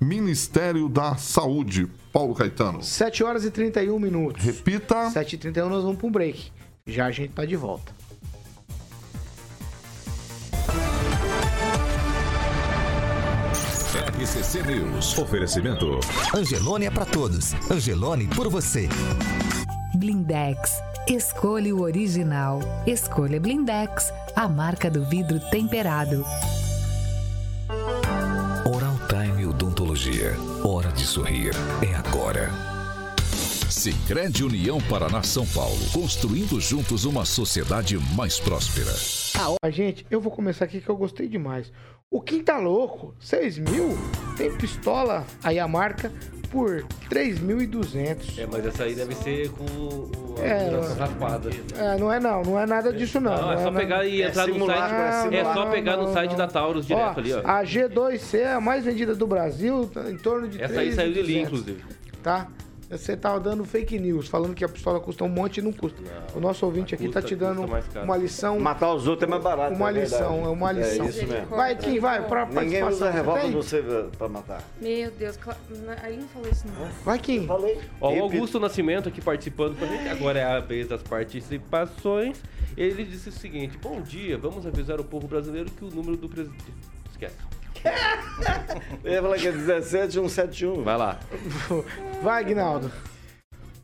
Ministério 0.00 0.88
da 0.88 1.16
Saúde. 1.16 1.88
Paulo 2.12 2.34
Caetano. 2.34 2.82
7 2.82 3.24
horas 3.24 3.44
e 3.44 3.50
31 3.50 3.98
minutos. 3.98 4.44
Repita. 4.44 5.10
7 5.10 5.34
e 5.34 5.38
31 5.38 5.68
nós 5.68 5.82
vamos 5.82 5.98
para 5.98 6.06
um 6.06 6.10
break. 6.10 6.52
Já 6.86 7.06
a 7.06 7.10
gente 7.10 7.32
tá 7.32 7.44
de 7.44 7.56
volta. 7.56 7.96
RCC 14.18 14.62
News. 14.62 15.18
Oferecimento. 15.18 16.00
Angelone 16.34 16.86
é 16.86 16.90
para 16.90 17.04
todos. 17.04 17.54
Angelone 17.70 18.26
por 18.28 18.48
você. 18.48 18.88
Blindex. 19.94 20.70
Escolha 21.08 21.74
o 21.74 21.82
original. 21.82 22.60
Escolha 22.86 23.38
Blindex, 23.38 24.12
a 24.34 24.48
marca 24.48 24.90
do 24.90 25.04
vidro 25.04 25.38
temperado. 25.50 26.24
Hora 30.62 30.92
de 30.92 31.06
sorrir. 31.06 31.52
É 31.80 31.94
agora. 31.94 32.50
Sicredi 33.70 34.44
União 34.44 34.78
Paraná 34.78 35.22
São 35.22 35.46
Paulo, 35.46 35.78
construindo 35.90 36.60
juntos 36.60 37.06
uma 37.06 37.24
sociedade 37.24 37.96
mais 38.14 38.38
próspera. 38.38 38.92
Ah, 39.62 39.70
gente, 39.70 40.04
eu 40.10 40.20
vou 40.20 40.30
começar 40.30 40.66
aqui 40.66 40.82
que 40.82 40.88
eu 40.90 40.96
gostei 40.98 41.26
demais. 41.26 41.72
O 42.10 42.20
Kim 42.20 42.40
tá 42.42 42.56
louco, 42.58 43.14
6 43.18 43.58
mil, 43.58 43.98
tem 44.36 44.54
pistola, 44.56 45.24
aí 45.42 45.58
a 45.58 45.66
marca, 45.66 46.12
por 46.52 46.84
3.200. 47.10 48.38
É, 48.38 48.46
mas 48.46 48.64
essa 48.64 48.84
aí 48.84 48.94
deve 48.94 49.12
ser 49.16 49.50
com 49.50 49.64
o 49.64 50.34
É, 50.40 50.68
a 50.68 50.94
raspada. 50.94 51.50
É, 51.76 51.98
não 51.98 52.12
é 52.12 52.20
não, 52.20 52.42
não 52.42 52.60
é 52.60 52.64
nada 52.64 52.92
disso 52.92 53.20
não. 53.20 53.32
Não, 53.36 53.52
é 53.52 53.56
só 53.56 53.64
nada- 53.64 53.78
pegar 53.80 54.04
e 54.06 54.22
entrar 54.22 54.46
no 54.46 54.66
site. 54.66 55.34
É 55.34 55.44
só 55.52 55.66
pegar 55.66 55.96
no 55.96 56.12
site 56.12 56.36
da 56.36 56.46
Taurus 56.46 56.86
direto 56.86 57.18
ali, 57.18 57.32
ó. 57.32 57.40
A 57.44 57.64
G2C 57.64 58.38
é 58.38 58.52
a 58.52 58.60
mais 58.60 58.84
vendida 58.84 59.12
do 59.14 59.26
Brasil, 59.26 59.90
tá 59.92 60.08
em 60.08 60.16
torno 60.16 60.46
de 60.46 60.62
Essa 60.62 60.78
aí 60.78 60.92
saiu 60.92 61.12
de 61.12 61.22
linha, 61.22 61.42
3.200, 61.42 61.46
inclusive. 61.48 61.84
Tá? 62.22 62.46
Você 62.88 63.16
tá 63.16 63.36
dando 63.38 63.64
fake 63.64 63.98
news, 63.98 64.28
falando 64.28 64.54
que 64.54 64.64
a 64.64 64.68
pistola 64.68 65.00
custa 65.00 65.24
um 65.24 65.28
monte 65.28 65.58
e 65.58 65.62
não 65.62 65.72
custa. 65.72 66.00
o 66.34 66.40
nosso 66.40 66.64
ouvinte 66.64 66.94
aqui 66.94 67.08
tá 67.08 67.20
custa- 67.20 67.28
te 67.28 67.34
dando 67.34 67.66
uma 68.02 68.16
lição. 68.16 68.60
Matar 68.60 68.94
os 68.94 69.08
outros 69.08 69.26
é 69.26 69.30
mais 69.30 69.42
barato. 69.42 69.74
Uma 69.74 69.90
é 69.90 69.92
lição, 69.92 70.44
é 70.44 70.48
uma 70.48 70.72
lição. 70.72 71.06
É 71.06 71.08
isso 71.08 71.26
mesmo. 71.26 71.46
Vai, 71.46 71.76
Kim, 71.76 71.98
vai, 71.98 72.26
pra 72.26 72.46
Ninguém 72.46 72.84
usa 72.84 73.10
revólver 73.10 73.50
você 73.50 73.82
pra 74.16 74.28
matar. 74.28 74.62
Meu 74.80 75.10
Deus, 75.10 75.36
aí 76.02 76.16
não 76.16 76.28
falou 76.28 76.48
isso 76.48 76.64
não. 76.68 76.88
Vai, 77.04 77.18
Kim. 77.18 77.46
Falei. 77.46 77.80
Ó, 78.00 78.12
o 78.12 78.22
Augusto 78.22 78.60
Nascimento 78.60 79.08
aqui 79.08 79.20
participando 79.20 79.76
com 79.78 79.84
a 79.84 79.88
gente. 79.88 80.08
Agora 80.08 80.38
é 80.38 80.44
a 80.44 80.60
vez 80.60 80.86
das 80.88 81.02
participações. 81.02 82.40
Ele 82.76 83.04
disse 83.04 83.28
o 83.28 83.32
seguinte: 83.32 83.76
Bom 83.78 84.00
dia, 84.00 84.38
vamos 84.38 84.66
avisar 84.66 85.00
o 85.00 85.04
povo 85.04 85.26
brasileiro 85.26 85.70
que 85.70 85.84
o 85.84 85.88
número 85.90 86.16
do 86.16 86.28
presidente. 86.28 86.64
Esquece. 87.10 87.36
Eu 89.04 89.12
ia 89.12 89.22
falar 89.22 89.36
que 89.38 89.48
é 89.48 89.52
17171. 89.52 90.82
Vai 90.82 90.96
lá. 90.96 91.20
Vai, 92.22 92.42
Aguinaldo. 92.42 92.90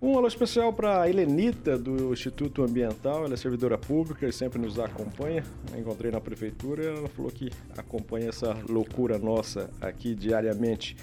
Um 0.05 0.18
alô 0.18 0.26
especial 0.26 0.72
para 0.72 1.02
a 1.02 1.09
Helenita, 1.09 1.78
do 1.78 2.12
Instituto 2.12 2.64
Ambiental. 2.64 3.24
Ela 3.24 3.35
é 3.35 3.37
servidora 3.37 3.78
pública 3.78 4.26
e 4.26 4.33
sempre 4.33 4.61
nos 4.61 4.76
acompanha. 4.76 5.44
Eu 5.72 5.78
encontrei 5.78 6.11
na 6.11 6.20
prefeitura 6.20 6.85
ela 6.85 7.09
falou 7.09 7.31
que 7.31 7.50
acompanha 7.78 8.28
essa 8.28 8.57
loucura 8.68 9.16
nossa 9.16 9.70
aqui 9.81 10.12
diariamente. 10.16 10.96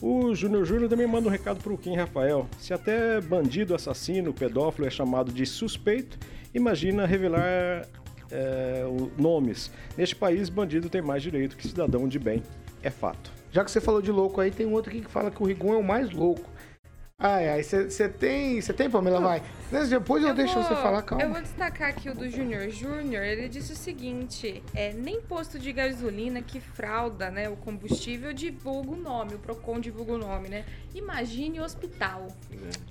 O 0.00 0.34
Júnior 0.34 0.64
Júnior 0.64 0.88
também 0.88 1.06
manda 1.06 1.28
um 1.28 1.30
recado 1.30 1.62
para 1.62 1.70
o 1.70 1.76
Kim 1.76 1.96
Rafael. 1.96 2.48
Se 2.58 2.72
até 2.72 3.20
bandido, 3.20 3.74
assassino, 3.74 4.32
pedófilo 4.32 4.86
é 4.86 4.90
chamado 4.90 5.30
de 5.30 5.44
suspeito, 5.44 6.18
imagina 6.54 7.04
revelar 7.04 7.86
é, 8.30 8.84
nomes. 9.18 9.70
Neste 9.96 10.16
país, 10.16 10.48
bandido 10.48 10.88
tem 10.88 11.02
mais 11.02 11.22
direito 11.22 11.56
que 11.56 11.66
cidadão 11.66 12.08
de 12.08 12.18
bem. 12.18 12.42
É 12.82 12.90
fato. 12.90 13.30
Já 13.50 13.64
que 13.64 13.70
você 13.70 13.80
falou 13.80 14.02
de 14.02 14.10
louco 14.12 14.40
aí, 14.40 14.50
tem 14.50 14.66
um 14.66 14.72
outro 14.72 14.90
aqui 14.90 15.00
que 15.00 15.10
fala 15.10 15.30
que 15.30 15.42
o 15.42 15.46
Rigon 15.46 15.72
é 15.72 15.76
o 15.76 15.82
mais 15.84 16.10
louco. 16.10 16.48
Ai, 17.18 17.48
ai, 17.48 17.62
você 17.62 18.10
tem. 18.10 18.60
Você 18.60 18.74
tem, 18.74 18.90
Pamela? 18.90 19.18
Vai. 19.18 19.42
Mas 19.72 19.88
Depois 19.88 20.22
eu, 20.22 20.34
deixo 20.34 20.52
vou- 20.52 20.62
você 20.62 20.74
falar, 20.74 20.98
Eu 20.98 21.02
calma. 21.02 21.26
vou 21.28 21.40
destacar 21.40 21.88
aqui 21.88 22.10
o 22.10 22.14
do 22.14 22.28
Júnior 22.28 22.68
Júnior. 22.68 23.24
Ele 23.24 23.48
disse 23.48 23.72
o 23.72 23.76
seguinte: 23.76 24.62
é, 24.74 24.92
nem 24.92 25.22
posto 25.22 25.58
de 25.58 25.72
gasolina 25.72 26.42
que 26.42 26.60
frauda 26.60 27.30
né, 27.30 27.48
o 27.48 27.56
combustível 27.56 28.34
divulga 28.34 28.90
o 28.90 28.96
nome, 28.96 29.34
o 29.34 29.38
PROCON 29.38 29.80
divulga 29.80 30.12
o 30.12 30.18
nome, 30.18 30.50
né? 30.50 30.66
Imagine 30.94 31.58
hospital. 31.60 32.28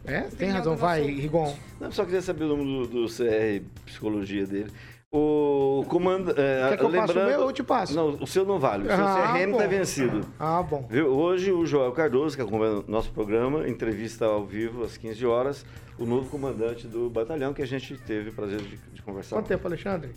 É, 0.05 0.21
tem 0.21 0.49
razão. 0.49 0.75
Vai, 0.75 1.03
Rigon. 1.03 1.55
Não, 1.79 1.91
só 1.91 2.03
queria 2.03 2.21
saber 2.23 2.45
o 2.45 2.57
nome 2.57 2.87
do, 2.87 3.03
do 3.03 3.07
CR 3.07 3.63
Psicologia 3.85 4.47
dele. 4.47 4.71
O 5.17 5.85
comando. 5.87 6.31
É, 6.31 6.69
Quer 6.71 6.77
que 6.77 6.83
eu 6.83 6.89
passe 6.89 6.97
o 6.97 7.07
lembrando- 7.07 7.27
meu 7.29 7.39
ou 7.41 7.45
eu 7.49 7.53
te 7.53 7.63
passo? 7.63 7.95
Não, 7.95 8.09
o 8.21 8.27
seu 8.27 8.43
não 8.45 8.59
vale. 8.59 8.83
O 8.83 8.87
seu 8.87 9.05
Ah, 9.05 9.31
CRM 9.33 9.51
bom. 9.53 9.57
tá 9.57 9.67
vencido. 9.67 10.21
Ah, 10.37 10.61
bom. 10.61 10.85
Viu? 10.89 11.07
Hoje 11.07 11.53
o 11.53 11.65
Joel 11.65 11.93
Cardoso, 11.93 12.35
que 12.35 12.41
acompanha 12.41 12.79
o 12.79 12.83
nosso 12.85 13.09
programa, 13.11 13.65
entrevista 13.69 14.25
ao 14.25 14.45
vivo 14.45 14.83
às 14.83 14.97
15 14.97 15.25
horas, 15.25 15.65
o 15.97 16.05
novo 16.05 16.29
comandante 16.29 16.85
do 16.85 17.09
batalhão 17.09 17.53
que 17.53 17.61
a 17.61 17.65
gente 17.65 17.97
teve 17.99 18.31
o 18.31 18.33
prazer 18.33 18.59
de, 18.59 18.75
de 18.77 19.01
conversar. 19.01 19.37
Quanto 19.37 19.47
tempo, 19.47 19.65
Alexandre? 19.65 20.11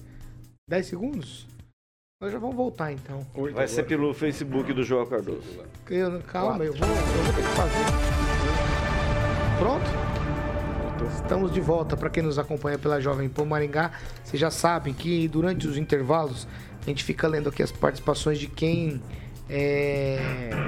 10 0.68 0.86
segundos? 0.86 1.46
Nós 2.20 2.32
já 2.32 2.38
vamos 2.40 2.56
voltar 2.56 2.90
então. 2.92 3.24
Vai 3.54 3.68
ser 3.68 3.84
pelo 3.84 4.12
Facebook 4.12 4.72
do 4.72 4.82
Joel 4.82 5.06
Cardoso. 5.06 5.42
Eu- 5.88 6.20
calma, 6.22 6.64
eu 6.64 6.72
vou, 6.74 6.88
eu 6.88 6.94
vou 6.94 7.34
ter 7.34 7.42
que 7.42 7.48
fazer. 7.54 7.84
Pronto? 9.60 9.97
Estamos 11.22 11.52
de 11.52 11.60
volta. 11.60 11.96
Para 11.96 12.08
quem 12.08 12.22
nos 12.22 12.38
acompanha 12.38 12.78
pela 12.78 13.00
Jovem 13.00 13.28
Pan 13.28 13.44
Maringá, 13.44 13.90
vocês 14.24 14.40
já 14.40 14.50
sabem 14.50 14.94
que 14.94 15.28
durante 15.28 15.66
os 15.66 15.76
intervalos 15.76 16.46
a 16.80 16.84
gente 16.86 17.04
fica 17.04 17.28
lendo 17.28 17.50
aqui 17.50 17.62
as 17.62 17.70
participações 17.70 18.38
de 18.38 18.46
quem 18.46 19.02
é, 19.50 20.18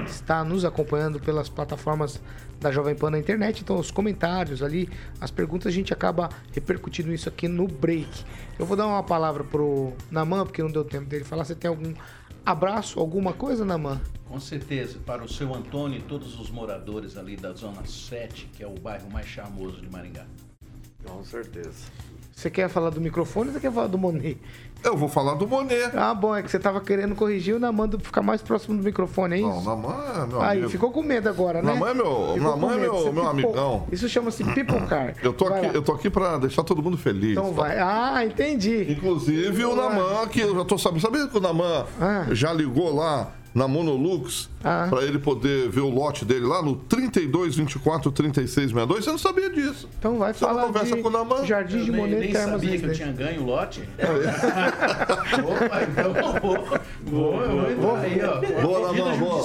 está 0.05 0.43
nos 0.43 0.63
acompanhando 0.65 1.19
pelas 1.19 1.49
plataformas 1.49 2.21
da 2.59 2.71
Jovem 2.71 2.93
Pan 2.93 3.09
na 3.09 3.17
internet. 3.17 3.61
Então, 3.61 3.79
os 3.79 3.89
comentários 3.89 4.61
ali, 4.61 4.87
as 5.19 5.31
perguntas, 5.31 5.67
a 5.67 5.75
gente 5.75 5.93
acaba 5.93 6.29
repercutindo 6.53 7.11
isso 7.11 7.27
aqui 7.27 7.47
no 7.47 7.67
break. 7.67 8.23
Eu 8.59 8.65
vou 8.65 8.77
dar 8.77 8.85
uma 8.85 9.01
palavra 9.01 9.43
pro 9.43 9.93
Naman, 10.11 10.45
porque 10.45 10.61
não 10.61 10.69
deu 10.69 10.83
tempo 10.83 11.05
dele 11.05 11.23
falar. 11.23 11.43
Você 11.45 11.55
tem 11.55 11.69
algum 11.69 11.93
abraço, 12.45 12.99
alguma 12.99 13.33
coisa, 13.33 13.65
Naman? 13.65 14.01
Com 14.27 14.39
certeza, 14.39 14.97
para 15.05 15.23
o 15.23 15.27
seu 15.27 15.53
Antônio 15.53 15.99
e 15.99 16.01
todos 16.01 16.39
os 16.39 16.49
moradores 16.49 17.17
ali 17.17 17.35
da 17.35 17.51
Zona 17.53 17.85
7, 17.85 18.49
que 18.53 18.63
é 18.63 18.67
o 18.67 18.75
bairro 18.75 19.09
mais 19.11 19.27
charmoso 19.27 19.81
de 19.81 19.89
Maringá. 19.89 20.25
Com 21.03 21.23
certeza. 21.23 21.85
Você 22.31 22.49
quer 22.49 22.69
falar 22.69 22.89
do 22.89 23.01
microfone 23.01 23.47
ou 23.49 23.53
você 23.53 23.59
quer 23.59 23.71
falar 23.71 23.87
do 23.87 23.97
Monet? 23.97 24.39
Eu 24.83 24.97
vou 24.97 25.07
falar 25.07 25.35
do 25.35 25.47
Monet. 25.47 25.91
Ah, 25.95 26.13
bom, 26.13 26.35
é 26.35 26.41
que 26.41 26.49
você 26.49 26.57
tava 26.57 26.81
querendo 26.81 27.13
corrigir 27.15 27.55
o 27.55 27.59
Naman 27.59 27.87
do 27.87 27.99
ficar 27.99 28.21
mais 28.23 28.41
próximo 28.41 28.75
do 28.77 28.83
microfone, 28.83 29.35
é 29.35 29.37
isso? 29.39 29.47
Não, 29.47 29.61
Naman 29.63 29.95
é 30.23 30.25
meu 30.27 30.41
Aí, 30.41 30.57
amigo. 30.57 30.69
ficou 30.71 30.91
com 30.91 31.03
medo 31.03 31.29
agora, 31.29 31.61
né? 31.61 31.71
Naman 31.73 31.89
é 31.89 31.93
meu- 31.93 32.35
Naman 32.37 32.73
é 32.73 32.77
meu- 32.77 33.13
meu 33.13 33.27
amigão. 33.27 33.85
Isso 33.91 34.09
chama-se 34.09 34.43
pipocar. 34.43 35.13
Eu 35.21 35.33
tô, 35.33 35.45
Vai 35.49 35.59
aqui, 35.59 35.67
lá. 35.67 35.73
eu 35.73 35.81
tô 35.83 35.91
aqui 35.91 36.09
pra 36.09 36.37
deixar 36.37 36.63
todo 36.63 36.81
mundo 36.81 36.97
feliz. 36.97 37.31
Então 37.31 37.53
vai. 37.53 37.77
Ah, 37.79 38.25
entendi. 38.25 38.91
Inclusive 38.91 39.65
o 39.65 39.75
Naman, 39.75 40.27
que 40.27 40.39
eu 40.41 40.55
já 40.55 40.65
tô 40.65 40.77
sabendo. 40.77 41.01
Sabia 41.01 41.27
que 41.27 41.37
o 41.37 41.41
Naman 41.41 41.85
Ah. 41.99 42.25
já 42.31 42.51
ligou 42.51 42.93
lá 42.95 43.27
na 43.53 43.67
Monolux 43.67 44.49
Ah. 44.63 44.87
pra 44.89 45.01
ele 45.03 45.19
poder 45.19 45.69
ver 45.69 45.81
o 45.81 45.89
lote 45.89 46.23
dele 46.23 46.45
lá 46.45 46.61
no 46.61 46.75
32 46.75 47.55
24 47.55 48.11
36 48.11 48.69
62. 48.71 49.03
Você 49.03 49.11
não 49.11 49.17
sabia 49.17 49.49
disso. 49.49 49.89
Então 49.99 50.17
vai 50.17 50.33
Você 50.33 50.45
não 50.45 50.53
falar 50.53 50.67
conversa 50.67 50.95
de 50.95 51.01
com 51.01 51.07
o 51.07 51.11
Naman? 51.11 51.45
Jardim 51.45 51.79
Eu 51.79 51.85
de 51.85 51.91
nem, 51.91 51.99
Monet 52.01 52.19
nem 52.19 52.31
Termas 52.31 52.61
sabia 52.61 52.79
que 52.79 52.85
eu 52.85 52.93
tinha 52.93 53.11
ganho 53.11 53.41
o 53.41 53.45
lote. 53.45 53.81
É. 53.97 54.05
Opa, 55.41 55.83
então 55.83 56.15
eu 56.15 56.41
vou, 56.41 56.65
vou, 57.05 57.41
eu 57.41 57.75
vou 57.77 57.97
entrar 57.97 57.99
aí, 58.01 58.21
ó. 58.23 58.61
Boa, 58.61 58.93
Namã, 58.93 59.17
boa. 59.17 59.43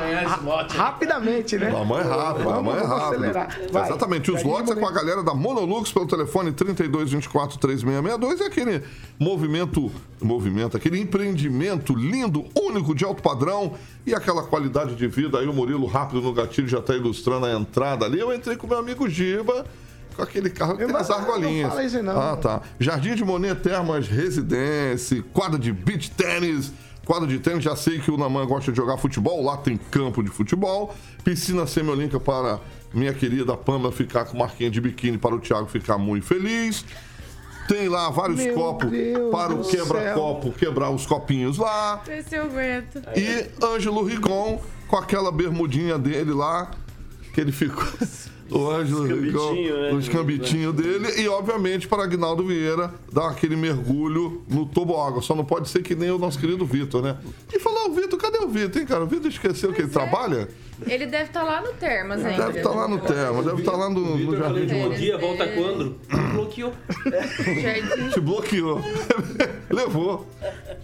ganhar 0.00 0.24
esse 0.24 0.40
lote. 0.44 0.76
Rapidamente, 0.76 1.56
né? 1.58 1.70
Mãe 1.70 2.00
é 2.00 2.04
Vamos- 2.44 2.64
mãe 2.64 2.78
é. 2.78 3.70
Vai. 3.72 3.84
Exatamente. 3.86 4.30
Os 4.30 4.36
Jardim 4.42 4.48
lotes 4.50 4.70
é 4.72 4.74
com 4.74 4.86
a 4.86 4.92
galera 4.92 5.22
da 5.22 5.34
Monolux 5.34 5.92
pelo 5.92 6.06
telefone 6.06 6.52
3224 6.52 7.58
3662 7.58 8.40
e 8.40 8.42
aquele 8.44 8.82
movimento, 9.18 9.90
movimento, 10.20 10.76
aquele 10.76 10.98
empreendimento 11.00 11.94
lindo, 11.94 12.44
único 12.60 12.94
de 12.94 13.04
alto 13.04 13.22
padrão 13.22 13.37
e 14.06 14.14
aquela 14.14 14.42
qualidade 14.42 14.94
de 14.94 15.06
vida. 15.06 15.38
Aí 15.38 15.46
o 15.46 15.52
Murilo 15.52 15.86
rápido 15.86 16.20
no 16.20 16.32
gatilho 16.32 16.68
já 16.68 16.78
está 16.78 16.94
ilustrando 16.94 17.46
a 17.46 17.52
entrada 17.52 18.04
ali. 18.04 18.18
Eu 18.18 18.32
entrei 18.34 18.56
com 18.56 18.66
meu 18.66 18.78
amigo 18.78 19.08
Giba. 19.08 19.64
Com 20.16 20.22
aquele 20.22 20.50
carro 20.50 20.76
que 20.76 20.82
Eu 20.82 20.88
tem 20.88 20.96
as 20.96 21.10
argolinhas. 21.10 21.62
não 21.68 21.70
fala 21.70 21.84
isso 21.84 22.02
não. 22.02 22.20
Ah, 22.20 22.36
tá. 22.36 22.62
Jardim 22.80 23.14
de 23.14 23.24
Monet 23.24 23.60
Termas 23.60 24.08
Residência, 24.08 25.22
quadra 25.32 25.58
de 25.58 25.72
beach 25.72 26.10
tênis, 26.10 26.72
quadra 27.06 27.28
de 27.28 27.38
tênis, 27.38 27.62
já 27.62 27.76
sei 27.76 28.00
que 28.00 28.10
o 28.10 28.16
Naman 28.16 28.44
gosta 28.46 28.72
de 28.72 28.76
jogar 28.76 28.96
futebol, 28.96 29.44
lá 29.44 29.56
tem 29.56 29.76
campo 29.76 30.22
de 30.22 30.28
futebol, 30.28 30.92
piscina 31.22 31.66
semiolímpica 31.66 32.18
para 32.18 32.58
minha 32.92 33.12
querida 33.12 33.56
Pamela 33.56 33.92
ficar 33.92 34.24
com 34.24 34.36
marquinha 34.38 34.70
de 34.70 34.80
biquíni 34.80 35.18
para 35.18 35.34
o 35.34 35.38
Thiago 35.38 35.66
ficar 35.68 35.98
muito 35.98 36.26
feliz. 36.26 36.84
Tem 37.68 37.88
lá 37.88 38.08
vários 38.08 38.40
Meu 38.40 38.54
copos 38.54 38.90
Deus 38.90 39.30
para 39.30 39.54
o 39.54 39.62
quebra-copo, 39.62 40.52
quebrar 40.52 40.90
os 40.90 41.04
copinhos 41.06 41.58
lá. 41.58 42.02
Vê 42.04 42.22
se 42.22 42.34
eu 42.34 42.44
aguento. 42.44 43.02
E 43.14 43.46
Ângelo 43.64 44.02
Rigon 44.02 44.60
com 44.88 44.96
aquela 44.96 45.30
bermudinha 45.30 45.98
dele 45.98 46.32
lá, 46.32 46.70
que 47.32 47.40
ele 47.40 47.52
ficou. 47.52 47.84
O 48.50 48.70
Ângelo 48.70 49.04
Rigon, 49.04 49.54
né? 49.54 49.92
os 49.92 50.08
cambitinhos 50.08 50.74
dele. 50.74 51.20
E, 51.20 51.28
obviamente, 51.28 51.86
para 51.86 52.04
Agnaldo 52.04 52.46
Vieira 52.46 52.94
dar 53.12 53.28
aquele 53.28 53.54
mergulho 53.56 54.42
no 54.48 54.64
toboágua. 54.64 55.20
Só 55.20 55.34
não 55.34 55.44
pode 55.44 55.68
ser 55.68 55.82
que 55.82 55.94
nem 55.94 56.10
o 56.10 56.18
nosso 56.18 56.38
querido 56.38 56.64
Vitor, 56.64 57.02
né? 57.02 57.18
E 57.52 57.58
falar, 57.58 57.84
o 57.84 57.92
Vitor, 57.92 58.18
cadê 58.18 58.38
o 58.38 58.48
Vitor, 58.48 58.80
hein, 58.80 58.88
cara? 58.88 59.04
O 59.04 59.06
Vitor 59.06 59.30
esqueceu 59.30 59.70
que 59.74 59.82
ele 59.82 59.90
trabalha? 59.90 60.48
Ele 60.86 61.06
deve 61.06 61.24
estar 61.24 61.42
lá 61.42 61.60
no 61.60 61.72
Termas 61.74 62.24
ainda. 62.24 62.46
Deve 62.46 62.58
estar 62.58 62.70
lá 62.70 62.88
no 62.88 62.98
Terma, 63.00 63.42
deve 63.42 63.60
estar 63.60 63.72
lá 63.72 63.90
no, 63.90 64.16
no 64.18 64.36
Jardim. 64.36 64.66
de 64.66 64.74
bom 64.74 64.90
dia, 64.90 65.18
volta 65.18 65.48
quando? 65.48 65.98
Bloqueou. 66.32 66.72
Jardim. 67.60 68.08
Te 68.10 68.20
bloqueou. 68.20 68.80
Levou. 69.70 70.26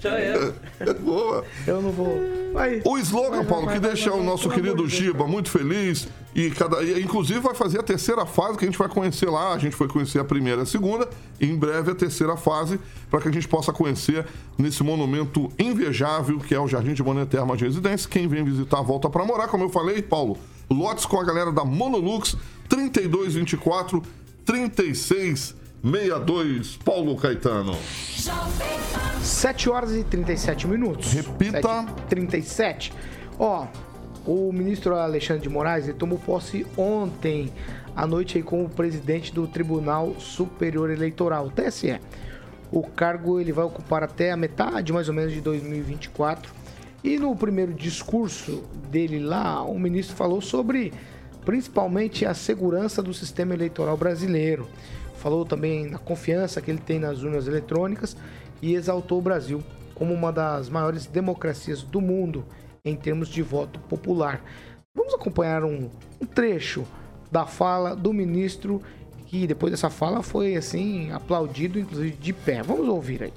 Já 0.00 0.18
era. 0.18 0.54
Levou, 0.80 1.30
mano. 1.30 1.44
Eu 1.66 1.82
não 1.82 1.90
vou. 1.90 2.18
Vai. 2.52 2.82
O 2.84 2.98
slogan, 2.98 3.44
Paulo, 3.44 3.68
que 3.68 3.78
deixa 3.78 4.12
o 4.12 4.22
nosso 4.22 4.48
querido 4.50 4.88
Giba 4.88 5.26
muito 5.26 5.50
feliz 5.50 6.08
e 6.34 6.50
cada 6.50 6.82
e, 6.82 7.02
inclusive 7.02 7.40
vai 7.40 7.54
fazer 7.54 7.78
a 7.78 7.82
terceira 7.82 8.26
fase 8.26 8.58
que 8.58 8.64
a 8.64 8.68
gente 8.68 8.78
vai 8.78 8.88
conhecer 8.88 9.30
lá. 9.30 9.52
A 9.52 9.58
gente 9.58 9.76
foi 9.76 9.86
conhecer 9.86 10.18
a 10.18 10.24
primeira 10.24 10.62
e 10.62 10.62
a 10.62 10.66
segunda 10.66 11.08
e 11.40 11.46
em 11.46 11.56
breve 11.56 11.92
a 11.92 11.94
terceira 11.94 12.36
fase 12.36 12.80
para 13.10 13.20
que 13.20 13.28
a 13.28 13.32
gente 13.32 13.46
possa 13.46 13.72
conhecer 13.72 14.26
nesse 14.58 14.82
monumento 14.82 15.52
invejável 15.58 16.40
que 16.40 16.54
é 16.54 16.60
o 16.60 16.66
Jardim 16.66 16.94
de 16.94 17.02
Monet 17.02 17.28
Termas 17.28 17.58
de 17.58 17.64
Residência. 17.64 18.08
Quem 18.10 18.26
vem 18.26 18.42
visitar 18.42 18.82
volta 18.82 19.08
para 19.08 19.24
morar, 19.24 19.46
como 19.48 19.64
eu 19.64 19.68
falei, 19.68 20.02
Paulo. 20.02 20.36
Lotes 20.68 21.06
com 21.06 21.20
a 21.20 21.24
galera 21.24 21.52
da 21.52 21.64
Monolux 21.64 22.36
3224 22.68 24.02
3662 24.44 26.76
Paulo 26.84 27.16
Caetano. 27.16 27.76
7 29.22 29.70
horas 29.70 29.92
e 29.92 30.02
37 30.02 30.66
minutos. 30.66 31.12
Repita. 31.12 31.84
37. 32.08 32.92
Ó, 33.38 33.68
o 34.26 34.50
ministro 34.52 34.96
Alexandre 34.96 35.42
de 35.42 35.48
Moraes 35.48 35.92
tomou 35.98 36.18
posse 36.18 36.66
ontem 36.76 37.52
à 37.94 38.06
noite 38.06 38.42
como 38.42 38.68
presidente 38.68 39.32
do 39.32 39.46
Tribunal 39.46 40.14
Superior 40.18 40.90
Eleitoral, 40.90 41.50
TSE. 41.50 42.00
O 42.72 42.82
cargo 42.82 43.38
ele 43.38 43.52
vai 43.52 43.64
ocupar 43.64 44.02
até 44.02 44.32
a 44.32 44.36
metade, 44.36 44.92
mais 44.92 45.08
ou 45.08 45.14
menos, 45.14 45.32
de 45.32 45.40
2024. 45.40 46.52
E 47.02 47.18
no 47.18 47.36
primeiro 47.36 47.74
discurso 47.74 48.64
dele 48.90 49.20
lá, 49.20 49.62
o 49.62 49.78
ministro 49.78 50.16
falou 50.16 50.40
sobre 50.40 50.92
principalmente 51.44 52.24
a 52.24 52.32
segurança 52.32 53.02
do 53.02 53.12
sistema 53.12 53.52
eleitoral 53.52 53.96
brasileiro. 53.96 54.66
Falou 55.16 55.44
também 55.44 55.86
na 55.86 55.98
confiança 55.98 56.62
que 56.62 56.70
ele 56.70 56.80
tem 56.80 56.98
nas 56.98 57.22
urnas 57.22 57.46
eletrônicas 57.46 58.16
e 58.62 58.74
exaltou 58.74 59.18
o 59.18 59.22
Brasil 59.22 59.62
como 59.94 60.14
uma 60.14 60.32
das 60.32 60.70
maiores 60.70 61.06
democracias 61.06 61.82
do 61.82 62.00
mundo 62.00 62.44
em 62.84 62.94
termos 62.94 63.28
de 63.28 63.40
voto 63.40 63.80
popular. 63.80 64.44
Vamos 64.94 65.14
acompanhar 65.14 65.64
um, 65.64 65.88
um 66.20 66.26
trecho 66.26 66.86
da 67.32 67.46
fala 67.46 67.96
do 67.96 68.12
ministro 68.12 68.82
que 69.26 69.46
depois 69.46 69.70
dessa 69.70 69.88
fala 69.88 70.22
foi 70.22 70.54
assim 70.54 71.10
aplaudido, 71.10 71.78
inclusive 71.78 72.14
de 72.14 72.34
pé. 72.34 72.62
Vamos 72.62 72.86
ouvir 72.86 73.22
aí. 73.22 73.32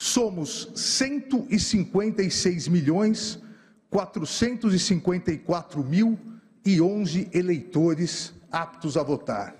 Somos 0.00 0.70
156 0.74 2.68
milhões 2.68 3.42
454 3.88 5.82
mil 5.82 6.18
e 6.64 6.78
11 6.78 7.30
eleitores 7.32 8.34
aptos 8.52 8.98
a 8.98 9.02
votar. 9.02 9.56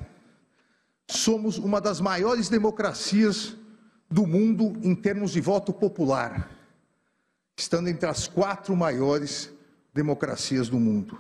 Somos 1.10 1.56
uma 1.56 1.80
das 1.80 1.98
maiores 1.98 2.50
democracias 2.50 3.56
do 4.10 4.26
mundo 4.26 4.76
em 4.82 4.94
termos 4.94 5.32
de 5.32 5.40
voto 5.40 5.72
popular, 5.72 6.50
estando 7.56 7.88
entre 7.88 8.08
as 8.08 8.26
quatro 8.26 8.74
maiores 8.76 9.50
democracias 9.92 10.68
do 10.68 10.78
mundo. 10.78 11.18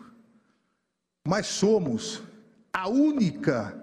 Mas 1.26 1.46
somos 1.46 2.22
a 2.72 2.88
única, 2.88 3.76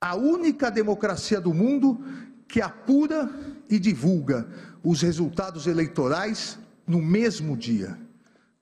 a 0.00 0.14
única 0.14 0.70
democracia 0.70 1.40
do 1.40 1.52
mundo 1.52 2.04
que 2.46 2.60
apura 2.60 3.30
e 3.68 3.78
divulga 3.78 4.46
os 4.84 5.00
resultados 5.00 5.66
eleitorais 5.66 6.58
no 6.86 7.00
mesmo 7.00 7.56
dia, 7.56 7.98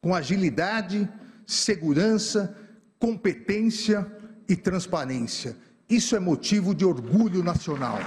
com 0.01 0.15
agilidade, 0.15 1.09
segurança, 1.47 2.57
competência 2.99 4.07
e 4.49 4.55
transparência. 4.55 5.57
Isso 5.89 6.15
é 6.15 6.21
motivo 6.21 6.75
de 6.75 6.85
orgulho 6.85 7.43
nacional. 7.43 7.99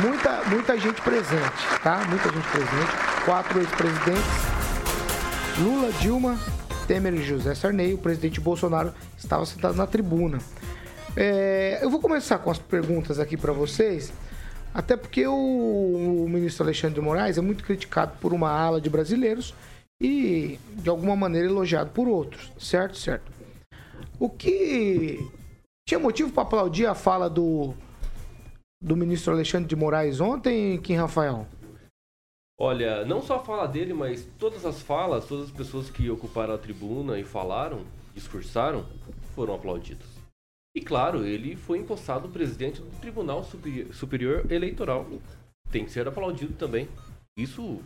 Muita, 0.00 0.44
muita 0.44 0.78
gente 0.78 1.00
presente, 1.00 1.80
tá? 1.82 2.04
Muita 2.08 2.30
gente 2.30 2.48
presente. 2.48 3.24
Quatro 3.24 3.58
ex-presidentes. 3.58 4.22
Lula, 5.58 5.90
Dilma, 5.92 6.38
Temer 6.86 7.14
e 7.14 7.22
José 7.22 7.54
Sarney. 7.54 7.94
O 7.94 7.98
presidente 7.98 8.38
Bolsonaro 8.38 8.92
estava 9.16 9.46
sentado 9.46 9.74
na 9.74 9.86
tribuna. 9.86 10.38
É, 11.16 11.78
eu 11.80 11.88
vou 11.88 11.98
começar 11.98 12.38
com 12.38 12.50
as 12.50 12.58
perguntas 12.58 13.18
aqui 13.18 13.38
para 13.38 13.54
vocês. 13.54 14.12
Até 14.74 14.98
porque 14.98 15.26
o, 15.26 15.32
o 15.34 16.28
ministro 16.28 16.64
Alexandre 16.64 16.96
de 16.96 17.00
Moraes 17.00 17.38
é 17.38 17.40
muito 17.40 17.64
criticado 17.64 18.12
por 18.20 18.34
uma 18.34 18.50
ala 18.50 18.78
de 18.78 18.90
brasileiros 18.90 19.54
e, 19.98 20.60
de 20.74 20.90
alguma 20.90 21.16
maneira, 21.16 21.48
elogiado 21.48 21.90
por 21.90 22.06
outros. 22.06 22.52
Certo? 22.58 22.98
Certo. 22.98 23.32
O 24.18 24.28
que 24.28 25.26
tinha 25.88 25.98
motivo 25.98 26.30
para 26.30 26.42
aplaudir 26.42 26.84
a 26.84 26.94
fala 26.94 27.30
do, 27.30 27.72
do 28.80 28.96
ministro 28.96 29.32
Alexandre 29.32 29.68
de 29.68 29.76
Moraes 29.76 30.20
ontem, 30.20 30.80
Kim 30.80 30.94
Rafael? 30.94 31.46
Olha, 32.58 33.04
não 33.04 33.20
só 33.20 33.36
a 33.36 33.44
fala 33.44 33.66
dele, 33.66 33.92
mas 33.92 34.26
todas 34.38 34.64
as 34.64 34.80
falas, 34.80 35.26
todas 35.26 35.46
as 35.46 35.50
pessoas 35.50 35.90
que 35.90 36.08
ocuparam 36.10 36.54
a 36.54 36.58
tribuna 36.58 37.18
e 37.18 37.24
falaram, 37.24 37.84
discursaram, 38.14 38.86
foram 39.34 39.54
aplaudidas. 39.54 40.06
E 40.74 40.80
claro, 40.80 41.24
ele 41.24 41.56
foi 41.56 41.78
empossado 41.78 42.28
presidente 42.28 42.80
do 42.80 43.00
Tribunal 43.00 43.44
Superi- 43.44 43.92
Superior 43.92 44.50
Eleitoral. 44.50 45.06
Tem 45.70 45.84
que 45.84 45.90
ser 45.90 46.06
aplaudido 46.06 46.54
também. 46.54 46.88
Isso 47.36 47.80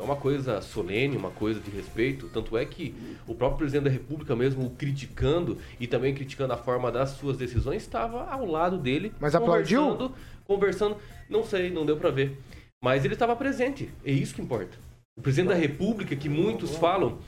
é 0.00 0.02
uma 0.02 0.16
coisa 0.16 0.62
solene, 0.62 1.16
uma 1.16 1.30
coisa 1.30 1.60
de 1.60 1.70
respeito. 1.70 2.28
Tanto 2.32 2.56
é 2.56 2.64
que 2.64 2.94
o 3.26 3.34
próprio 3.34 3.58
presidente 3.58 3.84
da 3.84 3.90
República, 3.90 4.34
mesmo 4.34 4.66
o 4.66 4.70
criticando 4.70 5.58
e 5.78 5.86
também 5.86 6.14
criticando 6.14 6.54
a 6.54 6.56
forma 6.56 6.90
das 6.90 7.10
suas 7.10 7.36
decisões, 7.36 7.82
estava 7.82 8.24
ao 8.30 8.46
lado 8.46 8.78
dele. 8.78 9.12
Mas 9.20 9.34
aplaudiu? 9.34 9.82
Conversando, 9.82 10.14
conversando. 10.46 10.96
Não 11.28 11.44
sei, 11.44 11.70
não 11.70 11.84
deu 11.84 11.96
para 11.98 12.10
ver. 12.10 12.38
Mas 12.82 13.04
ele 13.04 13.12
estava 13.12 13.36
presente. 13.36 13.90
É 14.04 14.10
isso 14.10 14.34
que 14.34 14.40
importa. 14.40 14.78
O 15.18 15.20
presidente 15.20 15.50
da 15.50 15.54
República, 15.54 16.16
que 16.16 16.28
muitos 16.28 16.76
falam. 16.76 17.18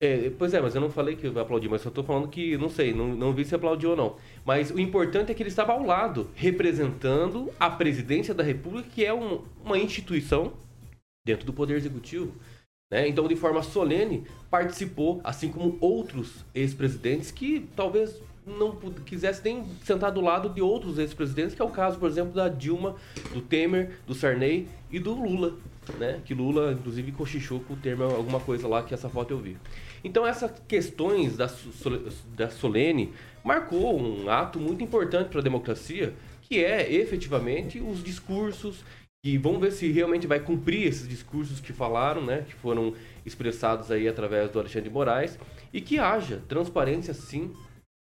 É, 0.00 0.30
pois 0.36 0.54
é, 0.54 0.60
mas 0.60 0.74
eu 0.74 0.80
não 0.80 0.90
falei 0.90 1.16
que 1.16 1.26
eu 1.26 1.38
aplaudi, 1.40 1.68
mas 1.68 1.82
só 1.82 1.88
estou 1.88 2.04
falando 2.04 2.28
que, 2.28 2.56
não 2.56 2.68
sei, 2.68 2.92
não, 2.92 3.08
não 3.16 3.32
vi 3.32 3.44
se 3.44 3.54
aplaudiu 3.54 3.90
ou 3.90 3.96
não. 3.96 4.16
Mas 4.44 4.70
o 4.70 4.78
importante 4.78 5.30
é 5.30 5.34
que 5.34 5.42
ele 5.42 5.50
estava 5.50 5.72
ao 5.72 5.84
lado, 5.84 6.30
representando 6.34 7.50
a 7.58 7.70
presidência 7.70 8.34
da 8.34 8.42
República, 8.42 8.88
que 8.92 9.04
é 9.04 9.14
um, 9.14 9.42
uma 9.64 9.78
instituição 9.78 10.52
dentro 11.28 11.44
do 11.44 11.52
Poder 11.52 11.76
Executivo. 11.76 12.32
Né? 12.90 13.06
Então, 13.06 13.28
de 13.28 13.36
forma 13.36 13.62
solene, 13.62 14.24
participou, 14.50 15.20
assim 15.22 15.50
como 15.50 15.76
outros 15.78 16.44
ex-presidentes 16.54 17.30
que 17.30 17.68
talvez 17.76 18.18
não 18.46 18.74
quisessem 19.04 19.56
nem 19.56 19.66
sentar 19.84 20.10
do 20.10 20.22
lado 20.22 20.48
de 20.48 20.62
outros 20.62 20.98
ex-presidentes, 20.98 21.54
que 21.54 21.60
é 21.60 21.64
o 21.64 21.68
caso, 21.68 21.98
por 21.98 22.08
exemplo, 22.08 22.32
da 22.32 22.48
Dilma, 22.48 22.96
do 23.34 23.42
Temer, 23.42 23.98
do 24.06 24.14
Sarney 24.14 24.66
e 24.90 24.98
do 24.98 25.12
Lula. 25.12 25.54
Né? 25.98 26.22
Que 26.24 26.32
Lula, 26.32 26.72
inclusive, 26.72 27.12
cochichou 27.12 27.60
com 27.60 27.74
o 27.74 27.76
Temer 27.76 28.08
alguma 28.08 28.40
coisa 28.40 28.66
lá 28.66 28.82
que 28.82 28.94
essa 28.94 29.10
foto 29.10 29.34
eu 29.34 29.38
vi. 29.38 29.58
Então, 30.02 30.26
essas 30.26 30.50
questões 30.66 31.36
da, 31.36 31.50
da 32.34 32.48
Solene 32.48 33.12
marcou 33.44 34.00
um 34.00 34.30
ato 34.30 34.58
muito 34.58 34.82
importante 34.82 35.28
para 35.28 35.40
a 35.40 35.44
democracia, 35.44 36.14
que 36.40 36.64
é 36.64 36.90
efetivamente 36.90 37.80
os 37.80 38.02
discursos, 38.02 38.82
e 39.24 39.36
vamos 39.36 39.60
ver 39.60 39.72
se 39.72 39.90
realmente 39.90 40.26
vai 40.26 40.40
cumprir 40.40 40.86
esses 40.86 41.08
discursos 41.08 41.60
que 41.60 41.72
falaram, 41.72 42.24
né, 42.24 42.42
que 42.42 42.54
foram 42.54 42.94
expressados 43.26 43.90
aí 43.90 44.06
através 44.06 44.50
do 44.50 44.58
Alexandre 44.58 44.88
de 44.88 44.94
Moraes, 44.94 45.38
e 45.72 45.80
que 45.80 45.98
haja 45.98 46.42
transparência, 46.48 47.12
sim, 47.12 47.54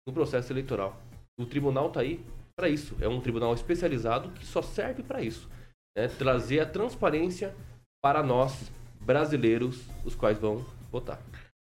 no 0.07 0.13
processo 0.13 0.53
eleitoral. 0.53 1.01
O 1.39 1.47
tribunal 1.47 1.89
está 1.89 2.01
aí 2.01 2.21
para 2.57 2.69
isso. 2.69 2.97
É 3.01 3.09
um 3.09 3.21
tribunal 3.21 3.55
especializado 3.55 4.31
que 4.31 4.45
só 4.45 4.63
serve 4.63 5.03
para 5.03 5.23
isso. 5.23 5.49
Né? 5.97 6.09
Trazer 6.09 6.61
a 6.61 6.67
transparência 6.67 7.55
para 8.03 8.23
nós, 8.23 8.71
brasileiros, 9.01 9.83
os 10.05 10.15
quais 10.15 10.39
vão 10.39 10.65
votar. 10.91 11.21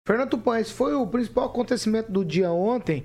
Fernando 0.06 0.30
Tupan, 0.30 0.62
foi 0.64 0.94
o 0.94 1.06
principal 1.06 1.46
acontecimento 1.46 2.12
do 2.12 2.24
dia 2.24 2.52
ontem, 2.52 3.04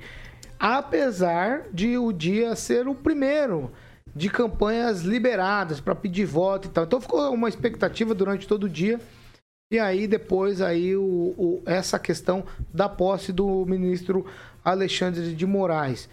apesar 0.60 1.68
de 1.72 1.98
o 1.98 2.12
dia 2.12 2.56
ser 2.56 2.88
o 2.88 2.94
primeiro 2.94 3.72
de 4.16 4.30
campanhas 4.30 5.02
liberadas 5.02 5.80
para 5.80 5.96
pedir 5.96 6.26
voto 6.26 6.68
e 6.68 6.72
tal. 6.72 6.84
Então 6.84 7.02
ficou 7.02 7.34
uma 7.34 7.50
expectativa 7.50 8.14
durante 8.14 8.48
todo 8.48 8.66
o 8.66 8.70
dia. 8.70 9.00
E 9.72 9.80
aí 9.80 10.06
depois 10.06 10.62
aí 10.62 10.96
o, 10.96 11.02
o, 11.04 11.62
essa 11.66 11.98
questão 11.98 12.44
da 12.74 12.90
posse 12.90 13.32
do 13.32 13.66
ministro 13.66 14.26
Alexandre 14.64 15.34
de 15.34 15.46
Moraes. 15.46 16.10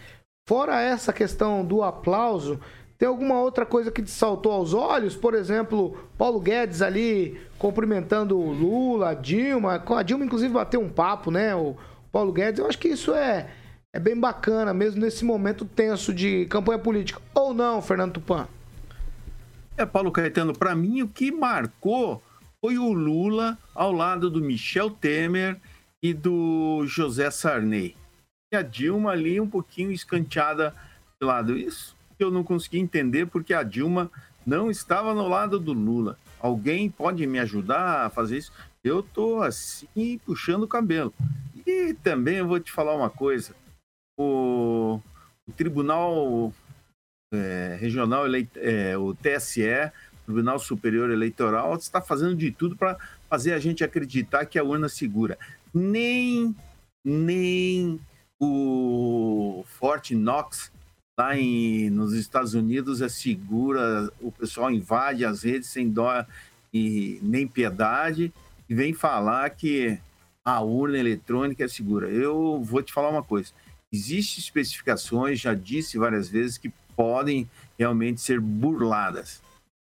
Fora 0.48 0.80
essa 0.80 1.12
questão 1.12 1.64
do 1.64 1.82
aplauso, 1.82 2.60
tem 2.98 3.06
alguma 3.06 3.40
outra 3.40 3.64
coisa 3.64 3.92
que 3.92 4.02
te 4.02 4.10
saltou 4.10 4.50
aos 4.50 4.74
olhos? 4.74 5.14
Por 5.14 5.32
exemplo, 5.32 5.96
Paulo 6.18 6.40
Guedes 6.40 6.82
ali 6.82 7.40
cumprimentando 7.56 8.36
Lula, 8.36 9.14
Dilma. 9.14 9.84
A 9.88 10.02
Dilma, 10.02 10.24
inclusive, 10.24 10.52
bateu 10.52 10.80
um 10.80 10.88
papo, 10.88 11.30
né? 11.30 11.54
O 11.54 11.76
Paulo 12.10 12.32
Guedes. 12.32 12.58
Eu 12.58 12.66
acho 12.66 12.78
que 12.78 12.88
isso 12.88 13.14
é, 13.14 13.50
é 13.94 13.98
bem 13.98 14.18
bacana, 14.18 14.74
mesmo 14.74 15.00
nesse 15.00 15.24
momento 15.24 15.64
tenso 15.64 16.12
de 16.12 16.46
campanha 16.46 16.78
política. 16.78 17.20
Ou 17.34 17.54
não, 17.54 17.80
Fernando 17.80 18.14
Tupan? 18.14 18.46
É, 19.76 19.86
Paulo 19.86 20.12
Caetano, 20.12 20.52
para 20.52 20.74
mim 20.74 21.02
o 21.02 21.08
que 21.08 21.30
marcou 21.30 22.22
foi 22.60 22.78
o 22.78 22.92
Lula 22.92 23.56
ao 23.74 23.92
lado 23.92 24.28
do 24.28 24.40
Michel 24.40 24.90
Temer 24.90 25.58
e 26.02 26.12
do 26.12 26.84
José 26.86 27.30
Sarney. 27.30 27.96
E 28.52 28.56
a 28.56 28.62
Dilma 28.62 29.12
ali 29.12 29.40
um 29.40 29.48
pouquinho 29.48 29.92
escanteada 29.92 30.74
de 31.20 31.26
lado. 31.26 31.56
Isso 31.56 31.96
eu 32.18 32.30
não 32.30 32.42
consegui 32.42 32.78
entender 32.78 33.26
porque 33.26 33.54
a 33.54 33.62
Dilma 33.62 34.10
não 34.44 34.70
estava 34.70 35.14
no 35.14 35.28
lado 35.28 35.58
do 35.58 35.72
Lula. 35.72 36.18
Alguém 36.40 36.90
pode 36.90 37.26
me 37.26 37.38
ajudar 37.38 38.06
a 38.06 38.10
fazer 38.10 38.38
isso? 38.38 38.52
Eu 38.82 39.02
tô 39.02 39.42
assim 39.42 40.18
puxando 40.24 40.64
o 40.64 40.68
cabelo. 40.68 41.12
E 41.66 41.94
também 41.94 42.36
eu 42.36 42.48
vou 42.48 42.58
te 42.58 42.72
falar 42.72 42.94
uma 42.94 43.10
coisa: 43.10 43.54
o, 44.18 45.00
o 45.46 45.52
Tribunal 45.56 46.52
é, 47.32 47.78
Regional, 47.80 48.24
é, 48.56 48.98
o 48.98 49.14
TSE, 49.14 49.92
Tribunal 50.26 50.58
Superior 50.58 51.10
Eleitoral, 51.10 51.74
está 51.76 52.02
fazendo 52.02 52.34
de 52.34 52.50
tudo 52.50 52.76
para 52.76 52.98
fazer 53.30 53.54
a 53.54 53.58
gente 53.58 53.84
acreditar 53.84 54.44
que 54.44 54.58
a 54.58 54.64
urna 54.64 54.88
segura. 54.88 55.38
Nem, 55.72 56.54
nem 57.04 58.00
o 58.40 59.64
Fort 59.66 60.10
Knox 60.10 60.72
lá 61.18 61.36
em, 61.36 61.90
nos 61.90 62.12
Estados 62.12 62.54
Unidos 62.54 63.00
é 63.00 63.08
segura, 63.08 64.10
o 64.20 64.30
pessoal 64.30 64.70
invade 64.70 65.24
as 65.24 65.42
redes 65.42 65.68
sem 65.68 65.90
dó 65.90 66.24
e 66.72 67.18
nem 67.22 67.46
piedade 67.46 68.32
e 68.68 68.74
vem 68.74 68.92
falar 68.92 69.50
que 69.50 69.98
a 70.44 70.60
urna 70.60 70.96
eletrônica 70.98 71.64
é 71.64 71.68
segura. 71.68 72.08
Eu 72.08 72.62
vou 72.62 72.82
te 72.82 72.92
falar 72.92 73.10
uma 73.10 73.22
coisa: 73.22 73.52
existem 73.92 74.42
especificações, 74.42 75.40
já 75.40 75.54
disse 75.54 75.98
várias 75.98 76.28
vezes, 76.28 76.58
que 76.58 76.70
podem 76.96 77.48
realmente 77.78 78.20
ser 78.20 78.40
burladas. 78.40 79.42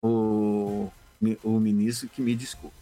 O, 0.04 0.90
o 1.42 1.60
ministro 1.60 2.08
que 2.08 2.22
me 2.22 2.34
desculpe. 2.34 2.76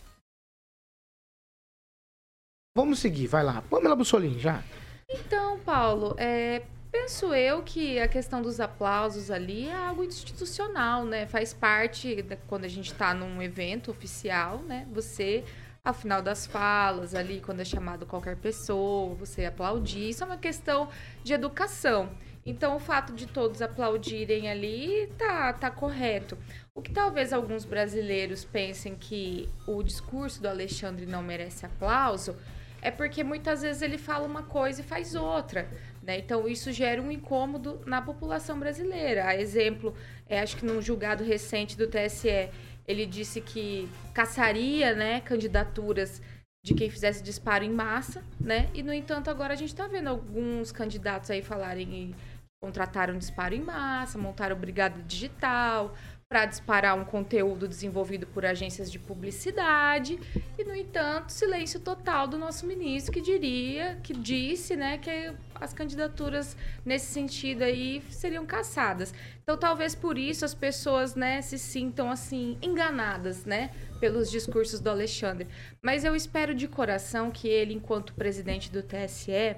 Vamos 2.77 2.99
seguir, 2.99 3.29
vai 3.29 3.45
lá. 3.45 3.63
Pamela 3.63 3.95
Bussolini, 3.95 4.39
já. 4.39 4.63
Então, 5.09 5.61
Paulo, 5.61 6.17
é, 6.19 6.67
Penso 6.95 7.35
eu 7.35 7.61
que 7.61 7.99
a 7.99 8.07
questão 8.07 8.41
dos 8.41 8.61
aplausos 8.61 9.29
ali 9.29 9.67
é 9.67 9.75
algo 9.75 10.05
institucional, 10.05 11.05
né? 11.05 11.27
Faz 11.27 11.53
parte 11.53 12.23
da, 12.23 12.37
quando 12.37 12.65
a 12.65 12.69
gente 12.69 12.93
está 12.93 13.13
num 13.13 13.43
evento 13.43 13.91
oficial, 13.91 14.59
né? 14.59 14.87
Você, 14.93 15.43
ao 15.85 15.93
final 15.93 16.23
das 16.23 16.47
falas 16.47 17.15
ali, 17.15 17.43
quando 17.43 17.61
é 17.61 17.65
chamado 17.65 18.07
qualquer 18.07 18.37
pessoa, 18.37 19.15
você 19.15 19.45
aplaudir. 19.45 20.09
Isso 20.09 20.25
é 20.25 20.27
uma 20.27 20.39
questão 20.39 20.89
de 21.23 21.35
educação. 21.35 22.09
Então, 22.47 22.77
o 22.77 22.81
fato 22.81 23.13
de 23.13 23.27
todos 23.27 23.61
aplaudirem 23.61 24.51
ali 24.51 25.13
tá, 25.19 25.53
tá 25.53 25.71
correto. 25.71 26.39
O 26.75 26.81
que 26.81 26.91
talvez 26.91 27.35
alguns 27.35 27.67
brasileiros 27.67 28.47
pensem 28.47 28.97
que 28.97 29.47
o 29.67 29.83
discurso 29.83 30.41
do 30.41 30.49
Alexandre 30.49 31.05
não 31.05 31.23
merece 31.23 31.67
aplauso 31.67 32.35
é 32.81 32.91
porque 32.91 33.23
muitas 33.23 33.61
vezes 33.61 33.83
ele 33.83 33.99
fala 33.99 34.27
uma 34.27 34.43
coisa 34.43 34.81
e 34.81 34.85
faz 34.85 35.15
outra. 35.15 35.69
Né? 36.03 36.19
Então, 36.19 36.49
isso 36.49 36.73
gera 36.73 37.01
um 37.01 37.11
incômodo 37.11 37.81
na 37.85 38.01
população 38.01 38.59
brasileira. 38.59 39.27
A 39.27 39.37
exemplo, 39.37 39.95
é, 40.27 40.41
acho 40.41 40.57
que 40.57 40.65
num 40.65 40.81
julgado 40.81 41.23
recente 41.23 41.77
do 41.77 41.87
TSE, 41.87 42.51
ele 42.87 43.07
disse 43.07 43.41
que 43.41 43.89
caçaria 44.13 44.95
né, 44.95 45.21
candidaturas 45.21 46.21
de 46.65 46.75
quem 46.75 46.89
fizesse 46.89 47.23
disparo 47.23 47.63
em 47.63 47.71
massa, 47.71 48.25
né? 48.41 48.71
E, 48.73 48.83
no 48.83 48.93
entanto, 48.93 49.29
agora 49.29 49.53
a 49.53 49.57
gente 49.57 49.69
está 49.69 49.87
vendo 49.87 50.09
alguns 50.09 50.73
candidatos 50.73 51.31
aí 51.31 51.43
falarem 51.43 52.15
contrataram 52.63 53.19
disparo 53.19 53.55
em 53.55 53.61
massa, 53.61 54.17
montaram 54.17 54.57
brigada 54.57 55.03
digital, 55.03 55.95
para 56.35 56.47
disparar 56.47 56.99
um 56.99 57.05
conteúdo 57.05 57.69
desenvolvido 57.69 58.27
por 58.27 58.45
agências 58.45 58.91
de 58.91 58.99
publicidade 58.99 60.19
e 60.59 60.65
no 60.65 60.75
entanto 60.75 61.31
silêncio 61.31 61.79
total 61.79 62.27
do 62.27 62.37
nosso 62.37 62.67
ministro 62.67 63.13
que 63.13 63.21
diria 63.21 64.01
que 64.03 64.13
disse 64.13 64.75
né 64.75 64.99
que 64.99 65.33
as 65.55 65.73
candidaturas 65.73 66.57
nesse 66.85 67.07
sentido 67.07 67.63
aí 67.63 68.03
seriam 68.11 68.45
caçadas 68.45 69.15
então 69.45 69.57
talvez 69.57 69.95
por 69.95 70.19
isso 70.19 70.45
as 70.45 70.53
pessoas 70.53 71.15
né 71.15 71.41
se 71.41 71.57
sintam 71.57 72.11
assim 72.11 72.59
enganadas 72.61 73.45
né 73.45 73.71
pelos 74.01 74.29
discursos 74.29 74.81
do 74.81 74.91
Alexandre 74.91 75.47
mas 75.81 76.05
eu 76.05 76.17
espero 76.17 76.53
de 76.53 76.67
coração 76.67 77.31
que 77.31 77.47
ele 77.47 77.75
enquanto 77.75 78.13
presidente 78.13 78.73
do 78.73 78.83
TSE 78.83 79.55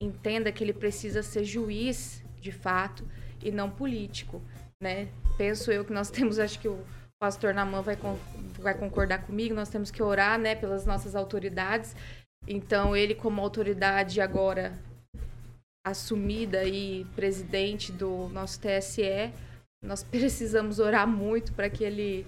entenda 0.00 0.50
que 0.50 0.64
ele 0.64 0.72
precisa 0.72 1.22
ser 1.22 1.44
juiz 1.44 2.24
de 2.40 2.50
fato 2.50 3.06
e 3.42 3.50
não 3.50 3.68
político 3.68 4.40
né? 4.80 5.08
Penso 5.36 5.72
eu 5.72 5.84
que 5.84 5.92
nós 5.92 6.10
temos, 6.10 6.38
acho 6.38 6.58
que 6.60 6.68
o 6.68 6.78
pastor 7.20 7.52
Naman 7.52 7.82
vai, 7.82 7.96
vai 8.58 8.76
concordar 8.76 9.26
comigo, 9.26 9.54
nós 9.54 9.68
temos 9.68 9.90
que 9.90 10.02
orar, 10.02 10.38
né, 10.38 10.54
pelas 10.54 10.86
nossas 10.86 11.16
autoridades. 11.16 11.96
Então, 12.46 12.96
ele 12.96 13.14
como 13.14 13.40
autoridade 13.40 14.20
agora 14.20 14.78
assumida 15.86 16.64
e 16.64 17.04
presidente 17.16 17.90
do 17.92 18.28
nosso 18.28 18.60
TSE, 18.60 19.32
nós 19.82 20.02
precisamos 20.04 20.78
orar 20.78 21.06
muito 21.06 21.52
para 21.52 21.68
que 21.68 21.84
ele 21.84 22.26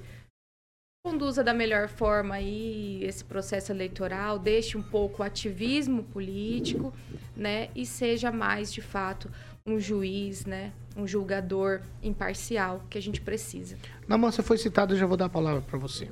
conduza 1.04 1.44
da 1.44 1.54
melhor 1.54 1.88
forma 1.88 2.34
aí 2.34 3.04
esse 3.04 3.24
processo 3.24 3.70
eleitoral, 3.70 4.40
deixe 4.40 4.76
um 4.76 4.82
pouco 4.82 5.22
o 5.22 5.24
ativismo 5.24 6.02
político, 6.02 6.92
né, 7.36 7.70
e 7.76 7.86
seja 7.86 8.32
mais 8.32 8.72
de 8.72 8.82
fato 8.82 9.30
um 9.64 9.78
juiz, 9.78 10.44
né, 10.44 10.72
um 10.96 11.06
julgador 11.06 11.80
imparcial 12.02 12.82
que 12.88 12.96
a 12.96 13.02
gente 13.02 13.20
precisa. 13.20 13.76
Na 14.08 14.16
você 14.16 14.42
foi 14.42 14.56
citado, 14.56 14.94
eu 14.94 14.98
já 14.98 15.06
vou 15.06 15.16
dar 15.16 15.26
a 15.26 15.28
palavra 15.28 15.60
para 15.60 15.78
você. 15.78 16.08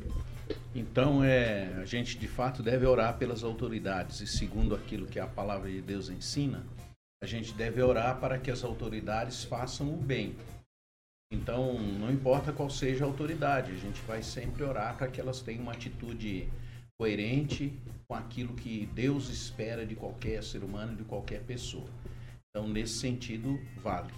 Então, 0.75 1.25
é, 1.25 1.73
a 1.81 1.85
gente 1.85 2.19
de 2.19 2.29
fato 2.29 2.63
deve 2.63 2.85
orar 2.85 3.17
pelas 3.17 3.43
autoridades 3.43 4.21
e 4.21 4.27
segundo 4.27 4.75
aquilo 4.75 5.07
que 5.07 5.19
a 5.19 5.27
palavra 5.27 5.71
de 5.71 5.81
Deus 5.81 6.09
ensina, 6.09 6.65
a 7.23 7.27
gente 7.27 7.55
deve 7.55 7.81
orar 7.81 8.19
para 8.21 8.39
que 8.39 8.51
as 8.51 8.63
autoridades 8.63 9.45
façam 9.45 9.93
o 9.95 9.97
bem. 9.97 10.37
Então, 11.33 11.81
não 11.81 12.11
importa 12.11 12.53
qual 12.53 12.69
seja 12.69 13.05
a 13.05 13.09
autoridade, 13.09 13.73
a 13.73 13.77
gente 13.77 14.01
vai 14.03 14.23
sempre 14.23 14.63
orar 14.63 14.97
para 14.97 15.09
que 15.09 15.21
elas 15.21 15.41
tenham 15.41 15.63
uma 15.63 15.73
atitude 15.73 16.49
coerente 16.99 17.73
com 18.07 18.15
aquilo 18.15 18.55
que 18.55 18.87
Deus 18.95 19.29
espera 19.31 19.87
de 19.87 19.97
qualquer 19.97 20.45
ser 20.45 20.63
humano, 20.63 20.95
de 20.95 21.05
qualquer 21.05 21.43
pessoa. 21.43 21.89
Então, 22.51 22.69
nesse 22.69 22.99
sentido, 22.99 23.59
vale. 23.83 24.13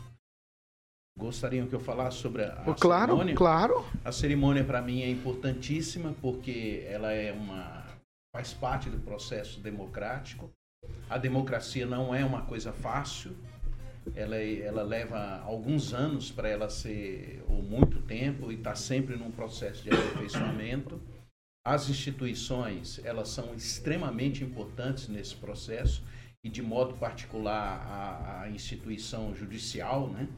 Gostariam 1.27 1.67
que 1.67 1.75
eu 1.75 1.81
falasse 1.81 2.19
sobre 2.19 2.43
a, 2.45 2.53
a 2.53 2.75
Claro, 2.75 3.07
cerimônia? 3.13 3.35
claro. 3.35 3.85
A 4.05 4.13
cerimônia 4.13 4.63
para 4.65 4.83
mim 4.83 5.01
é 5.01 5.09
importantíssima 5.11 6.15
porque 6.21 6.85
ela 6.87 7.11
é 7.11 7.33
uma 7.33 7.87
faz 8.35 8.53
parte 8.53 8.91
do 8.91 8.99
processo 8.99 9.59
democrático. 9.61 10.51
A 11.09 11.17
democracia 11.17 11.87
não 11.87 12.15
é 12.15 12.23
uma 12.23 12.43
coisa 12.43 12.71
fácil. 12.71 13.35
Ela, 14.15 14.37
é- 14.37 14.61
ela 14.61 14.83
leva 14.83 15.41
alguns 15.41 15.95
anos 15.95 16.31
para 16.31 16.51
ela 16.51 16.69
ser 16.69 17.43
ou 17.49 17.63
muito 17.63 18.03
tempo 18.03 18.53
e 18.53 18.57
está 18.57 18.75
sempre 18.75 19.17
num 19.17 19.31
processo 19.31 19.83
de 19.83 19.89
aperfeiçoamento. 19.89 21.01
As 21.67 21.89
instituições 21.89 23.01
elas 23.05 23.31
são 23.31 23.55
extremamente 23.55 24.45
importantes 24.45 25.09
nesse 25.09 25.35
processo 25.35 26.05
e 26.45 26.51
de 26.51 26.63
modo 26.63 26.95
particular 26.99 27.81
a, 27.89 28.43
a 28.43 28.51
instituição 28.51 29.35
judicial, 29.35 30.09
né? 30.11 30.29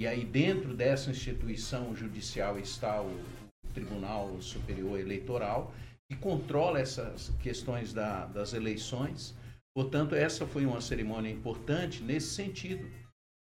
E 0.00 0.06
aí 0.06 0.24
dentro 0.24 0.72
dessa 0.72 1.10
instituição 1.10 1.94
judicial 1.94 2.58
está 2.58 3.02
o 3.02 3.14
Tribunal 3.74 4.40
Superior 4.40 4.98
Eleitoral 4.98 5.74
que 6.10 6.16
controla 6.16 6.80
essas 6.80 7.28
questões 7.42 7.92
da- 7.92 8.24
das 8.24 8.54
eleições. 8.54 9.34
Portanto, 9.76 10.14
essa 10.14 10.46
foi 10.46 10.64
uma 10.64 10.80
cerimônia 10.80 11.30
importante 11.30 12.02
nesse 12.02 12.28
sentido, 12.34 12.90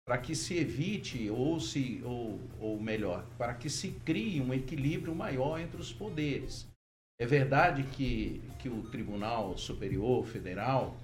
para 0.06 0.18
que 0.18 0.36
se 0.36 0.58
evite 0.58 1.30
ou 1.30 1.60
se 1.60 2.02
ou, 2.04 2.40
ou 2.60 2.82
melhor, 2.82 3.24
para 3.38 3.54
que 3.54 3.70
se 3.70 3.90
crie 4.04 4.42
um 4.42 4.52
equilíbrio 4.52 5.14
maior 5.14 5.60
entre 5.60 5.80
os 5.80 5.94
poderes. 5.94 6.68
É 7.22 7.26
verdade 7.26 7.84
que, 7.84 8.42
que 8.58 8.68
o 8.68 8.82
Tribunal 8.90 9.56
Superior 9.58 10.26
Federal, 10.26 10.98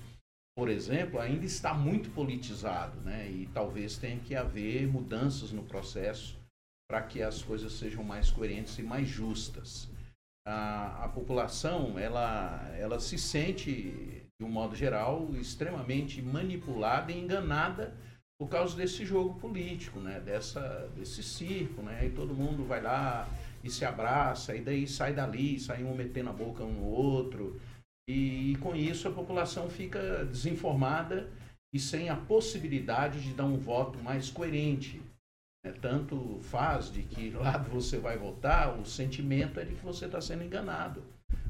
por 0.56 0.70
exemplo, 0.70 1.20
ainda 1.20 1.46
está 1.46 1.74
muito 1.74 2.12
politizado, 2.12 3.00
né? 3.02 3.28
E 3.30 3.50
talvez 3.54 3.98
tenha 3.98 4.20
que 4.20 4.36
haver 4.36 4.88
mudanças 4.88 5.52
no 5.52 5.64
processo 5.64 6.38
para 6.88 7.02
que 7.02 7.24
as 7.24 7.42
coisas 7.42 7.74
sejam 7.74 8.04
mais 8.04 8.30
coerentes 8.30 8.78
e 8.78 8.84
mais 8.84 9.08
justas. 9.08 9.90
A, 10.46 11.06
a 11.06 11.10
população, 11.10 11.98
ela, 11.98 12.70
ela 12.78 13.00
se 13.00 13.18
sente, 13.18 14.24
de 14.40 14.46
um 14.46 14.50
modo 14.50 14.76
geral, 14.76 15.30
extremamente 15.36 16.22
manipulada 16.22 17.12
e 17.12 17.20
enganada 17.20 17.96
por 18.40 18.48
causa 18.48 18.76
desse 18.76 19.06
jogo 19.06 19.40
político, 19.40 20.00
né? 20.00 20.20
Dessa, 20.20 20.88
desse 20.96 21.24
circo, 21.24 21.82
né? 21.82 22.06
E 22.06 22.10
todo 22.12 22.36
mundo 22.36 22.64
vai 22.64 22.82
lá 22.82 23.28
e 23.64 23.70
se 23.72 23.86
abraça, 23.86 24.56
e 24.56 24.62
daí 24.62 24.88
sai 24.88 25.14
dali, 25.14 25.60
sai 25.60 25.84
um 25.84 25.96
metendo 25.96 26.30
a 26.30 26.34
boca 26.34 26.64
um 26.64 26.74
no 26.74 26.86
outro. 26.86 27.60
E, 28.08 28.52
e 28.52 28.56
com 28.58 28.76
isso 28.76 29.08
a 29.08 29.12
população 29.12 29.70
fica 29.70 30.26
desinformada 30.26 31.30
e 31.74 31.80
sem 31.80 32.10
a 32.10 32.16
possibilidade 32.16 33.22
de 33.22 33.34
dar 33.34 33.46
um 33.46 33.58
voto 33.58 33.98
mais 34.00 34.30
coerente. 34.30 35.02
né? 35.66 35.72
Tanto 35.82 36.40
faz 36.42 36.92
de 36.92 37.04
que 37.04 37.32
lado 37.36 37.70
você 37.70 37.98
vai 37.98 38.18
votar, 38.18 38.78
o 38.78 38.86
sentimento 38.86 39.60
é 39.60 39.66
de 39.66 39.76
que 39.76 39.84
você 39.84 40.06
está 40.06 40.22
sendo 40.22 40.44
enganado. 40.44 41.04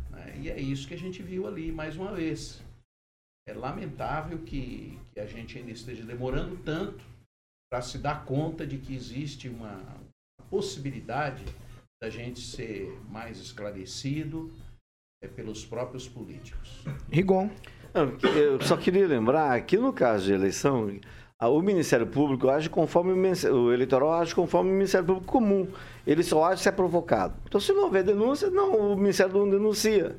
né? 0.09 0.37
E 0.39 0.49
é 0.49 0.59
isso 0.59 0.87
que 0.87 0.93
a 0.93 0.97
gente 0.97 1.21
viu 1.21 1.47
ali 1.47 1.71
mais 1.71 1.97
uma 1.97 2.13
vez. 2.13 2.61
É 3.47 3.53
lamentável 3.53 4.39
que, 4.39 4.97
que 5.11 5.19
a 5.19 5.25
gente 5.25 5.57
ainda 5.57 5.71
esteja 5.71 6.05
demorando 6.05 6.55
tanto 6.63 7.03
para 7.69 7.81
se 7.81 7.97
dar 7.97 8.23
conta 8.23 8.65
de 8.65 8.77
que 8.77 8.95
existe 8.95 9.49
uma 9.49 9.83
possibilidade 10.49 11.43
da 12.01 12.09
gente 12.09 12.39
ser 12.39 12.87
mais 13.09 13.39
esclarecido 13.39 14.49
é, 15.23 15.27
pelos 15.27 15.65
próprios 15.65 16.07
políticos. 16.07 16.83
Rigon. 17.09 17.49
Eu 18.35 18.59
só 18.61 18.75
queria 18.75 19.07
lembrar 19.07 19.59
que 19.61 19.77
no 19.77 19.93
caso 19.93 20.25
de 20.25 20.33
eleição, 20.33 20.89
o 21.39 21.61
Ministério 21.61 22.07
Público 22.07 22.49
age 22.49 22.69
conforme 22.69 23.13
o, 23.13 23.15
Ministério- 23.15 23.55
o 23.55 23.73
eleitoral 23.73 24.13
age 24.13 24.33
conforme 24.35 24.69
o 24.71 24.73
Ministério 24.73 25.05
Público 25.05 25.27
comum. 25.31 25.67
Ele 26.05 26.23
só 26.23 26.43
age 26.45 26.61
se 26.63 26.69
é 26.69 26.71
provocado. 26.71 27.35
Então, 27.47 27.61
se 27.61 27.71
não 27.71 27.83
houver 27.83 28.03
denúncia, 28.03 28.49
não, 28.49 28.93
o 28.93 28.97
Ministério 28.97 29.33
não 29.33 29.49
denuncia. 29.49 30.17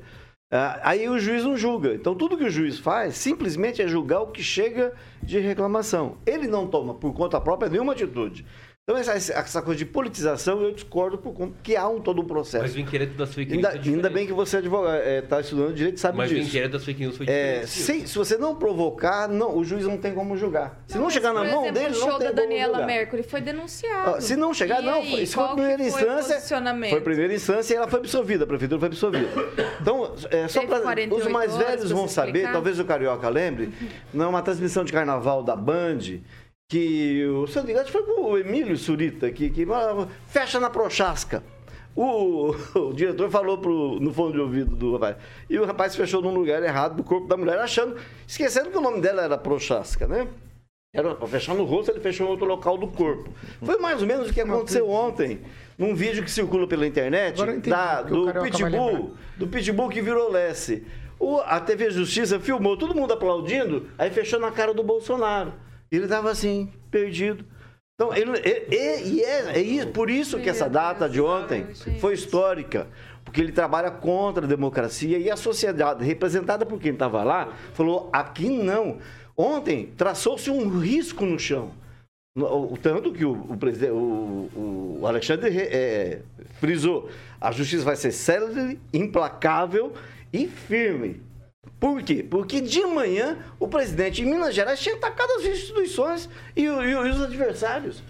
Ah, 0.51 0.79
Aí 0.83 1.09
o 1.09 1.19
juiz 1.19 1.43
não 1.43 1.57
julga. 1.57 1.93
Então, 1.93 2.15
tudo 2.15 2.37
que 2.37 2.45
o 2.45 2.49
juiz 2.49 2.79
faz 2.79 3.15
simplesmente 3.15 3.81
é 3.81 3.87
julgar 3.87 4.21
o 4.21 4.27
que 4.27 4.41
chega 4.41 4.93
de 5.21 5.39
reclamação. 5.39 6.17
Ele 6.25 6.47
não 6.47 6.65
toma 6.67 6.93
por 6.93 7.13
conta 7.13 7.41
própria 7.41 7.69
nenhuma 7.69 7.91
atitude. 7.93 8.45
Então, 8.87 8.99
essa, 8.99 9.33
essa 9.33 9.63
coisa 9.63 9.79
de 9.79 9.85
politização, 9.85 10.61
eu 10.61 10.71
discordo 10.71 11.17
por 11.17 11.33
conta 11.33 11.55
que 11.63 11.75
há 11.75 11.89
um 11.89 11.99
todo 11.99 12.21
um 12.21 12.25
processo. 12.25 12.61
Mas 12.61 12.75
o 12.75 12.79
inquérito 12.79 13.17
das 13.17 13.33
fake 13.33 13.51
news 13.57 13.65
Ainda, 13.65 13.79
é 13.79 13.91
ainda 13.91 14.09
bem 14.11 14.27
que 14.27 14.31
você 14.33 14.59
está 14.59 15.41
estudando 15.41 15.73
direito 15.73 15.97
e 15.97 15.99
sabe 15.99 16.15
Mas 16.19 16.29
o 16.29 16.35
disso. 16.35 16.49
inquérito 16.49 16.73
das 16.73 16.85
fake 16.85 17.01
news 17.01 17.17
foi 17.17 17.25
É, 17.27 17.65
se, 17.65 18.07
se 18.07 18.15
você 18.15 18.37
não 18.37 18.55
provocar, 18.55 19.27
não, 19.27 19.57
o 19.57 19.63
juiz 19.63 19.87
não 19.87 19.97
tem 19.97 20.13
como 20.13 20.37
julgar. 20.37 20.79
Se 20.85 20.99
não, 20.99 21.09
chegar 21.09 21.33
na 21.33 21.43
mão 21.45 21.63
exemplo, 21.65 21.71
dele, 21.73 21.95
o 21.95 21.99
não 21.99 22.07
show 22.09 22.19
tem 22.19 22.27
da 22.27 22.33
como 22.35 22.47
Daniela 22.47 22.73
julgar. 22.73 22.85
Mercury 22.85 23.23
foi 23.23 23.41
denunciado. 23.41 24.21
Se 24.21 24.35
não 24.35 24.53
chegar, 24.53 24.83
E 24.83 24.85
não. 24.85 24.93
aí, 24.93 25.23
isso 25.23 25.33
foi 25.33 25.47
primeira 25.47 25.81
o 25.81 25.87
instância. 25.87 26.39
Foi 26.91 27.01
primeira 27.01 27.33
instância 27.33 27.73
e 27.73 27.77
ela 27.77 27.87
foi 27.87 27.99
absolvida, 28.01 28.43
a 28.43 28.47
prefeitura 28.47 28.79
foi 28.79 28.87
absolvida. 28.89 29.27
Então, 29.81 30.13
é, 30.29 30.47
só 30.47 30.63
para 30.63 30.81
48 30.81 31.25
os 31.25 31.31
mais 31.31 31.57
velhos 31.57 31.89
vão 31.89 32.07
se 32.07 32.13
saber, 32.13 32.29
explicar? 32.33 32.53
talvez 32.53 32.79
o 32.79 32.85
Carioca 32.85 33.29
lembre, 33.29 33.73
numa 34.13 34.43
transmissão 34.43 34.83
de 34.85 34.93
carnaval 34.93 35.41
da 35.41 35.55
Band, 35.55 36.19
que 36.67 37.25
o 37.25 37.47
seu 37.47 37.63
que 37.63 37.91
foi 37.91 38.03
com 38.03 38.31
o 38.31 38.37
Emílio 38.37 38.77
Surita, 38.77 39.31
que, 39.31 39.49
que 39.49 39.67
fecha 40.27 40.59
na 40.59 40.69
Prochasca. 40.69 41.43
O, 41.95 42.53
o 42.75 42.93
diretor 42.93 43.29
falou 43.29 43.57
pro, 43.57 43.99
no 43.99 44.11
fone 44.11 44.33
de 44.33 44.39
ouvido 44.39 44.75
do 44.75 44.93
rapaz. 44.93 45.15
E 45.49 45.57
o 45.57 45.65
rapaz 45.65 45.95
fechou 45.95 46.21
num 46.21 46.33
lugar 46.33 46.61
errado 46.63 46.95
do 46.95 47.03
corpo 47.03 47.27
da 47.27 47.37
mulher, 47.37 47.59
achando, 47.59 47.95
esquecendo 48.27 48.69
que 48.69 48.77
o 48.77 48.81
nome 48.81 48.99
dela 48.99 49.21
era 49.23 49.37
Prochasca, 49.37 50.07
né? 50.07 50.27
Era 50.93 51.13
para 51.13 51.27
fechar 51.27 51.53
no 51.53 51.65
rosto, 51.65 51.91
ele 51.91 51.99
fechou 51.99 52.25
em 52.25 52.29
outro 52.29 52.45
local 52.45 52.77
do 52.77 52.87
corpo. 52.87 53.29
Foi 53.61 53.77
mais 53.77 54.01
ou 54.01 54.07
menos 54.07 54.29
o 54.29 54.33
que 54.33 54.39
aconteceu 54.41 54.89
ontem, 54.89 55.41
num 55.77 55.93
vídeo 55.93 56.23
que 56.23 56.31
circula 56.31 56.65
pela 56.67 56.87
internet, 56.87 57.41
entendi 57.41 57.69
da- 57.69 58.01
do. 58.01 58.31
Pitbull, 58.41 59.13
do 59.37 59.47
Pitbull 59.47 59.89
que 59.89 60.01
virou 60.01 60.31
Lesse. 60.31 60.85
O, 61.19 61.39
a 61.39 61.59
TV 61.59 61.91
Justiça 61.91 62.39
filmou 62.39 62.77
todo 62.77 62.95
mundo 62.95 63.13
aplaudindo, 63.13 63.89
aí 63.97 64.09
fechou 64.09 64.39
na 64.39 64.51
cara 64.51 64.73
do 64.73 64.83
Bolsonaro. 64.83 65.53
Ele 65.95 66.07
tava 66.07 66.29
assim, 66.31 66.71
perdido. 66.91 67.45
Então, 67.95 68.13
ele, 68.15 68.31
e, 68.71 69.21
é, 69.23 69.77
é 69.79 69.85
por 69.85 70.09
isso 70.09 70.39
que 70.39 70.49
essa 70.49 70.69
data 70.69 71.07
de 71.07 71.21
ontem 71.21 71.65
foi 71.99 72.13
histórica. 72.13 72.87
Porque 73.23 73.41
ele 73.41 73.51
trabalha 73.51 73.89
contra 73.89 74.45
a 74.45 74.47
democracia 74.47 75.17
e 75.17 75.31
a 75.31 75.35
sociedade, 75.37 76.03
representada 76.03 76.65
por 76.65 76.79
quem 76.79 76.91
estava 76.93 77.23
lá, 77.23 77.53
falou: 77.73 78.09
aqui 78.13 78.49
não. 78.49 78.97
Ontem 79.35 79.91
traçou-se 79.97 80.49
um 80.49 80.67
risco 80.79 81.25
no 81.25 81.37
chão. 81.39 81.71
Tanto 82.81 83.13
que 83.13 83.23
o, 83.25 83.31
o, 83.31 84.99
o- 85.01 85.07
Alexandre 85.07 85.49
re- 85.49 85.69
é, 85.71 86.19
frisou: 86.59 87.09
a 87.39 87.51
justiça 87.51 87.83
vai 87.85 87.95
ser 87.95 88.11
célere, 88.11 88.79
implacável 88.93 89.93
e 90.33 90.47
firme. 90.47 91.21
Por 91.79 92.01
quê? 92.01 92.25
Porque 92.27 92.61
de 92.61 92.81
manhã 92.85 93.37
o 93.59 93.67
presidente 93.67 94.21
em 94.21 94.25
Minas 94.25 94.55
Gerais 94.55 94.79
tinha 94.79 94.95
atacado 94.95 95.29
as 95.37 95.45
instituições 95.45 96.29
e, 96.55 96.67
o- 96.67 96.83
e 96.83 96.95
os 97.09 97.21
adversários. 97.21 98.01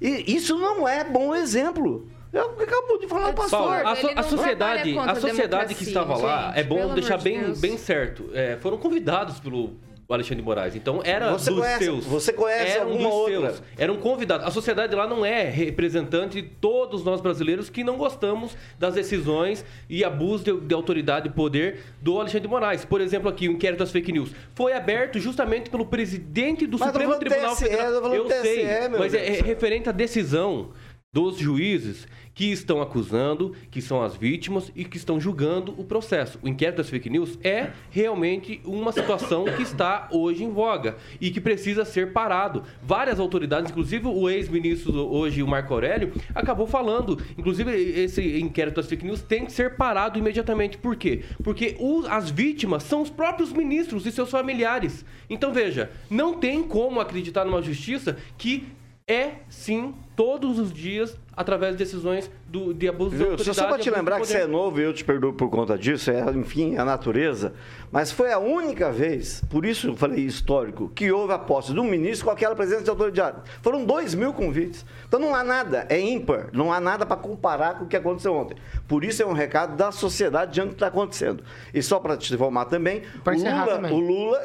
E 0.00 0.34
isso 0.34 0.56
não 0.58 0.88
é 0.88 1.04
bom 1.04 1.34
exemplo. 1.34 2.08
Eu 2.32 2.50
acabou 2.60 2.98
de 2.98 3.06
falar 3.08 3.30
o 3.30 3.34
pastor. 3.34 3.58
Paulo, 3.58 3.88
a, 3.88 3.96
so- 3.96 4.10
a 4.16 4.22
sociedade, 4.22 4.98
a 4.98 5.14
sociedade 5.16 5.72
a 5.74 5.76
que 5.76 5.82
estava 5.84 6.16
lá, 6.16 6.46
gente, 6.48 6.58
é 6.60 6.62
bom 6.64 6.94
deixar 6.94 7.18
de 7.18 7.24
bem, 7.24 7.52
bem 7.54 7.76
certo. 7.76 8.30
é, 8.32 8.56
foram 8.60 8.78
convidados 8.78 9.38
pelo 9.40 9.72
Alexandre 10.14 10.36
de 10.36 10.42
Moraes. 10.42 10.74
Então 10.76 11.00
era 11.04 11.32
Você 11.32 11.50
dos 11.50 11.60
conhece- 11.60 11.84
seus. 11.84 12.04
você 12.04 12.32
conhece 12.32 12.72
eram 12.78 12.90
alguma 12.90 13.08
outra? 13.08 13.50
Seus, 13.52 13.62
eram 13.78 13.96
convidados. 13.96 14.46
A 14.46 14.50
sociedade 14.50 14.94
lá 14.94 15.06
não 15.06 15.24
é 15.24 15.44
representante 15.44 16.40
de 16.42 16.48
todos 16.48 17.04
nós 17.04 17.20
brasileiros 17.20 17.70
que 17.70 17.84
não 17.84 17.96
gostamos 17.96 18.56
das 18.78 18.94
decisões 18.94 19.64
e 19.88 20.04
abuso 20.04 20.44
de, 20.44 20.60
de 20.66 20.74
autoridade 20.74 21.28
e 21.28 21.30
poder 21.30 21.80
do 22.00 22.18
Alexandre 22.18 22.42
de 22.42 22.48
Moraes. 22.48 22.84
Por 22.84 23.00
exemplo, 23.00 23.28
aqui, 23.28 23.48
o 23.48 23.52
inquérito 23.52 23.78
das 23.80 23.92
fake 23.92 24.12
news 24.12 24.30
foi 24.54 24.72
aberto 24.72 25.18
justamente 25.18 25.70
pelo 25.70 25.86
presidente 25.86 26.66
do 26.66 26.78
Mas 26.78 26.88
Supremo 26.88 27.14
Tribunal 27.18 27.54
TSE, 27.54 27.64
Federal. 27.64 27.92
eu 27.92 28.14
Eu 28.14 28.24
TSE, 28.24 28.42
sei, 28.42 28.88
meu 28.88 28.98
mas 28.98 29.14
é, 29.14 29.38
é 29.38 29.42
referente 29.42 29.88
à 29.88 29.92
decisão 29.92 30.70
dos 31.12 31.36
juízes 31.38 32.06
que 32.34 32.50
estão 32.50 32.80
acusando, 32.80 33.54
que 33.70 33.82
são 33.82 34.02
as 34.02 34.16
vítimas 34.16 34.70
e 34.74 34.84
que 34.84 34.96
estão 34.96 35.20
julgando 35.20 35.74
o 35.78 35.84
processo. 35.84 36.38
O 36.42 36.48
inquérito 36.48 36.78
das 36.78 36.88
fake 36.88 37.10
news 37.10 37.38
é 37.42 37.70
realmente 37.90 38.60
uma 38.64 38.92
situação 38.92 39.44
que 39.44 39.62
está 39.62 40.08
hoje 40.10 40.44
em 40.44 40.50
voga 40.50 40.96
e 41.20 41.30
que 41.30 41.40
precisa 41.40 41.84
ser 41.84 42.12
parado. 42.12 42.62
Várias 42.82 43.20
autoridades, 43.20 43.70
inclusive 43.70 44.06
o 44.06 44.28
ex-ministro 44.28 44.92
hoje, 44.94 45.42
o 45.42 45.48
Marco 45.48 45.74
Aurélio, 45.74 46.12
acabou 46.34 46.66
falando, 46.66 47.20
inclusive 47.36 47.70
esse 47.72 48.40
inquérito 48.40 48.76
das 48.76 48.86
fake 48.86 49.04
news 49.04 49.22
tem 49.22 49.44
que 49.44 49.52
ser 49.52 49.76
parado 49.76 50.18
imediatamente. 50.18 50.78
Por 50.78 50.96
quê? 50.96 51.22
Porque 51.42 51.76
os, 51.78 52.06
as 52.06 52.30
vítimas 52.30 52.82
são 52.84 53.02
os 53.02 53.10
próprios 53.10 53.52
ministros 53.52 54.06
e 54.06 54.12
seus 54.12 54.30
familiares. 54.30 55.04
Então 55.28 55.52
veja, 55.52 55.90
não 56.08 56.34
tem 56.34 56.62
como 56.62 57.00
acreditar 57.00 57.44
numa 57.44 57.62
justiça 57.62 58.16
que 58.38 58.66
é 59.06 59.32
sim 59.48 59.92
todos 60.14 60.58
os 60.58 60.72
dias 60.72 61.18
através 61.40 61.72
de 61.72 61.78
decisões 61.78 62.30
do, 62.46 62.74
de 62.74 62.86
abuso 62.86 63.10
Viu? 63.10 63.18
de 63.18 63.30
autoridade. 63.32 63.56
Só 63.56 63.66
para 63.66 63.78
te 63.78 63.90
lembrar 63.90 64.20
que 64.20 64.26
você 64.26 64.38
é 64.38 64.46
novo 64.46 64.78
e 64.78 64.84
eu 64.84 64.92
te 64.92 65.02
perdoo 65.04 65.32
por 65.32 65.48
conta 65.48 65.78
disso, 65.78 66.10
é, 66.10 66.20
enfim, 66.32 66.76
a 66.76 66.84
natureza. 66.84 67.54
Mas 67.90 68.12
foi 68.12 68.30
a 68.30 68.38
única 68.38 68.92
vez, 68.92 69.42
por 69.48 69.64
isso 69.64 69.88
eu 69.88 69.96
falei 69.96 70.24
histórico, 70.24 70.90
que 70.94 71.10
houve 71.10 71.32
a 71.32 71.38
posse 71.38 71.72
de 71.72 71.80
um 71.80 71.84
ministro 71.84 72.26
com 72.26 72.30
aquela 72.30 72.54
presença 72.54 72.82
de 72.84 72.90
autoridade. 72.90 73.38
Foram 73.62 73.84
dois 73.84 74.14
mil 74.14 74.32
convites. 74.32 74.84
Então 75.08 75.18
não 75.18 75.34
há 75.34 75.42
nada, 75.42 75.86
é 75.88 75.98
ímpar, 75.98 76.50
não 76.52 76.72
há 76.72 76.78
nada 76.78 77.04
para 77.06 77.16
comparar 77.16 77.78
com 77.78 77.84
o 77.84 77.88
que 77.88 77.96
aconteceu 77.96 78.34
ontem. 78.34 78.56
Por 78.86 79.02
isso 79.02 79.22
é 79.22 79.26
um 79.26 79.32
recado 79.32 79.76
da 79.76 79.90
sociedade 79.90 80.52
diante 80.52 80.68
do 80.68 80.70
que 80.70 80.76
está 80.76 80.88
acontecendo. 80.88 81.42
E 81.72 81.82
só 81.82 81.98
para 81.98 82.16
te 82.16 82.32
informar 82.34 82.66
também, 82.66 83.02
Pra 83.24 83.34
o 83.34 83.36
Lula, 83.36 83.66
também. 83.66 83.92
o 83.92 83.98
Lula, 83.98 84.40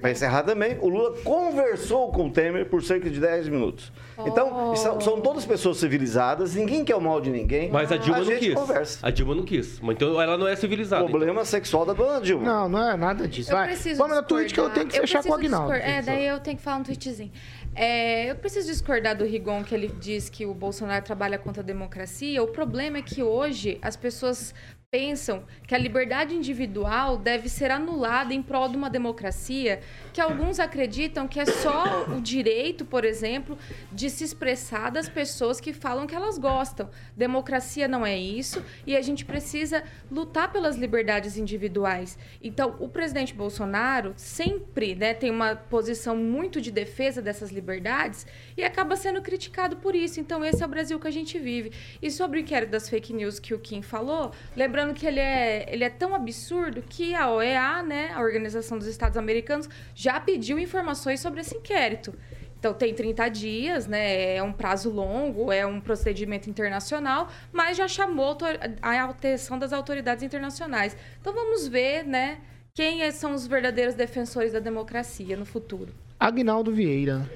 para 0.00 0.10
encerrar 0.10 0.42
também, 0.42 0.78
o 0.80 0.88
Lula 0.88 1.14
conversou 1.22 2.10
com 2.10 2.26
o 2.26 2.30
Temer 2.30 2.66
por 2.66 2.82
cerca 2.82 3.10
de 3.10 3.20
10 3.20 3.48
minutos. 3.48 3.92
Então, 4.26 4.74
são, 4.76 5.00
são 5.00 5.20
todas 5.20 5.44
pessoas 5.44 5.78
civilizadas, 5.78 6.12
ninguém 6.54 6.84
quer 6.84 6.94
o 6.96 7.00
mal 7.00 7.20
de 7.20 7.30
ninguém. 7.30 7.70
Mas 7.70 7.90
a 7.92 7.96
Dilma 7.96 8.18
não 8.18 8.24
gente 8.24 8.38
quis. 8.40 8.54
conversa. 8.54 9.06
A 9.06 9.10
Dilma 9.10 9.34
não 9.34 9.44
quis. 9.44 9.80
Mas 9.80 9.96
Então 9.96 10.20
ela 10.20 10.36
não 10.36 10.46
é 10.46 10.56
civilizada. 10.56 11.04
Problema 11.06 11.44
sexual 11.44 11.84
da 11.84 11.92
dona 11.92 12.20
Dilma. 12.20 12.44
Não, 12.44 12.68
não 12.68 12.90
é 12.90 12.96
nada 12.96 13.26
disso. 13.28 13.50
Eu 13.50 13.56
Vai. 13.56 13.68
preciso 13.68 13.98
Vamos 13.98 14.16
na 14.16 14.22
tweet 14.22 14.52
que 14.52 14.60
eu 14.60 14.70
tenho 14.70 14.86
que 14.86 14.98
fechar 14.98 15.22
com 15.22 15.30
o 15.30 15.34
Agnaldo. 15.34 15.72
É, 15.72 16.02
daí 16.02 16.26
eu 16.26 16.40
tenho 16.40 16.56
que 16.56 16.62
falar 16.62 16.78
um 16.78 16.82
tweetzinho. 16.82 17.30
É, 17.74 18.30
eu 18.30 18.36
preciso 18.36 18.68
discordar 18.68 19.16
do 19.16 19.24
Rigon 19.24 19.64
que 19.64 19.74
ele 19.74 19.88
diz 19.88 20.28
que 20.28 20.44
o 20.44 20.52
Bolsonaro 20.52 21.04
trabalha 21.04 21.38
contra 21.38 21.62
a 21.62 21.64
democracia. 21.64 22.42
O 22.42 22.48
problema 22.48 22.98
é 22.98 23.02
que 23.02 23.22
hoje 23.22 23.78
as 23.80 23.96
pessoas 23.96 24.54
pensam 24.90 25.42
que 25.66 25.74
a 25.74 25.78
liberdade 25.78 26.34
individual 26.34 27.16
deve 27.16 27.48
ser 27.48 27.70
anulada 27.70 28.34
em 28.34 28.42
prol 28.42 28.68
de 28.68 28.76
uma 28.76 28.90
democracia 28.90 29.80
que 30.12 30.20
alguns 30.20 30.60
acreditam 30.60 31.26
que 31.26 31.40
é 31.40 31.46
só 31.46 32.04
o 32.08 32.20
direito, 32.20 32.84
por 32.84 33.04
exemplo, 33.04 33.56
de 33.90 34.10
se 34.10 34.24
expressar 34.24 34.90
das 34.90 35.08
pessoas 35.08 35.60
que 35.60 35.72
falam 35.72 36.06
que 36.06 36.14
elas 36.14 36.38
gostam. 36.38 36.90
Democracia 37.16 37.88
não 37.88 38.04
é 38.04 38.16
isso 38.16 38.62
e 38.86 38.96
a 38.96 39.02
gente 39.02 39.24
precisa 39.24 39.82
lutar 40.10 40.52
pelas 40.52 40.76
liberdades 40.76 41.36
individuais. 41.36 42.18
Então, 42.42 42.76
o 42.78 42.88
presidente 42.88 43.32
Bolsonaro 43.32 44.12
sempre 44.16 44.94
né, 44.94 45.14
tem 45.14 45.30
uma 45.30 45.56
posição 45.56 46.16
muito 46.16 46.60
de 46.60 46.70
defesa 46.70 47.22
dessas 47.22 47.50
liberdades 47.50 48.26
e 48.56 48.62
acaba 48.62 48.96
sendo 48.96 49.22
criticado 49.22 49.76
por 49.76 49.94
isso. 49.94 50.20
Então, 50.20 50.44
esse 50.44 50.62
é 50.62 50.66
o 50.66 50.68
Brasil 50.68 50.98
que 51.00 51.08
a 51.08 51.12
gente 51.12 51.38
vive. 51.38 51.72
E 52.00 52.10
sobre 52.10 52.38
o 52.38 52.40
inquérito 52.42 52.70
das 52.70 52.88
fake 52.88 53.12
news 53.12 53.38
que 53.38 53.54
o 53.54 53.58
Kim 53.58 53.82
falou, 53.82 54.32
lembrando 54.56 54.94
que 54.94 55.06
ele 55.06 55.20
é, 55.20 55.66
ele 55.72 55.84
é 55.84 55.90
tão 55.90 56.14
absurdo 56.14 56.82
que 56.82 57.14
a 57.14 57.30
OEA, 57.30 57.82
né, 57.82 58.12
a 58.14 58.20
Organização 58.20 58.78
dos 58.78 58.86
Estados 58.86 59.16
Americanos, 59.16 59.68
já 60.02 60.18
pediu 60.18 60.58
informações 60.58 61.20
sobre 61.20 61.42
esse 61.42 61.56
inquérito. 61.56 62.12
Então, 62.58 62.74
tem 62.74 62.92
30 62.92 63.28
dias, 63.28 63.86
né? 63.86 64.34
É 64.36 64.42
um 64.42 64.52
prazo 64.52 64.90
longo, 64.90 65.52
é 65.52 65.64
um 65.64 65.80
procedimento 65.80 66.50
internacional, 66.50 67.28
mas 67.52 67.76
já 67.76 67.86
chamou 67.86 68.36
a 68.80 69.04
atenção 69.04 69.58
das 69.58 69.72
autoridades 69.72 70.24
internacionais. 70.24 70.96
Então, 71.20 71.32
vamos 71.32 71.68
ver, 71.68 72.04
né? 72.04 72.38
Quem 72.74 73.02
é- 73.02 73.12
são 73.12 73.32
os 73.32 73.46
verdadeiros 73.46 73.94
defensores 73.94 74.52
da 74.52 74.58
democracia 74.58 75.36
no 75.36 75.44
futuro. 75.44 75.92
Agnaldo 76.18 76.72
Vieira. 76.72 77.28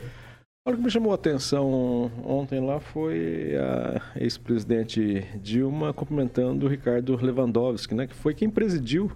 O 0.66 0.72
que 0.72 0.82
me 0.82 0.90
chamou 0.90 1.12
a 1.12 1.14
atenção 1.14 2.10
ontem 2.24 2.60
lá 2.60 2.80
foi 2.80 3.54
a 3.56 4.20
ex-presidente 4.20 5.24
Dilma 5.40 5.92
cumprimentando 5.92 6.66
o 6.66 6.68
Ricardo 6.68 7.14
Lewandowski, 7.14 7.94
né, 7.94 8.08
que 8.08 8.14
foi 8.14 8.34
quem 8.34 8.50
presidiu 8.50 9.12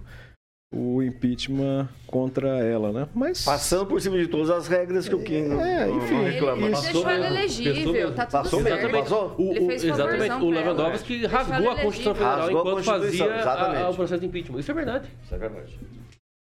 o 0.73 1.03
impeachment 1.03 1.89
contra 2.07 2.47
ela, 2.63 2.93
né? 2.93 3.07
Mas 3.13 3.43
Passando 3.43 3.85
por 3.85 3.99
cima 3.99 4.17
de 4.17 4.27
todas 4.27 4.49
as 4.49 4.67
regras 4.69 5.07
que 5.09 5.13
o 5.15 5.21
Kim 5.21 5.33
É, 5.43 5.85
não- 5.85 5.97
enfim. 5.97 6.13
não 6.13 6.21
Ele, 6.21 6.29
reclama. 6.31 6.61
ele 6.61 6.71
Passou 6.71 6.91
deixou 6.93 7.09
ela 7.09 7.27
elegível, 7.27 7.73
Passou 7.73 8.11
tá 8.13 8.25
tudo 8.25 8.31
Passou 8.43 8.61
certo. 8.61 8.81
mesmo, 8.83 8.99
passou? 9.03 9.35
O, 9.37 9.51
Ele 9.51 9.59
o- 9.59 9.67
fez 9.67 9.83
exatamente, 9.83 10.31
o. 10.35 10.49
Lewandowski 10.49 11.25
rasgou 11.25 11.69
a 11.71 11.75
Constituição 11.75 12.11
elegível. 12.11 12.15
Federal 12.15 12.37
Rasgou 12.39 12.57
a 12.57 12.61
enquanto 12.61 12.73
Constituição, 12.85 13.27
fazia 13.27 13.33
a- 13.35 13.39
exatamente. 13.41 13.81
a- 13.83 13.89
o 13.89 13.95
processo 13.95 14.21
de 14.21 14.27
impeachment. 14.27 14.59
Isso 14.59 14.71
é 14.71 14.73
verdade. 14.73 15.09
Isso 15.23 15.35
é 15.35 15.37
verdade. 15.37 15.79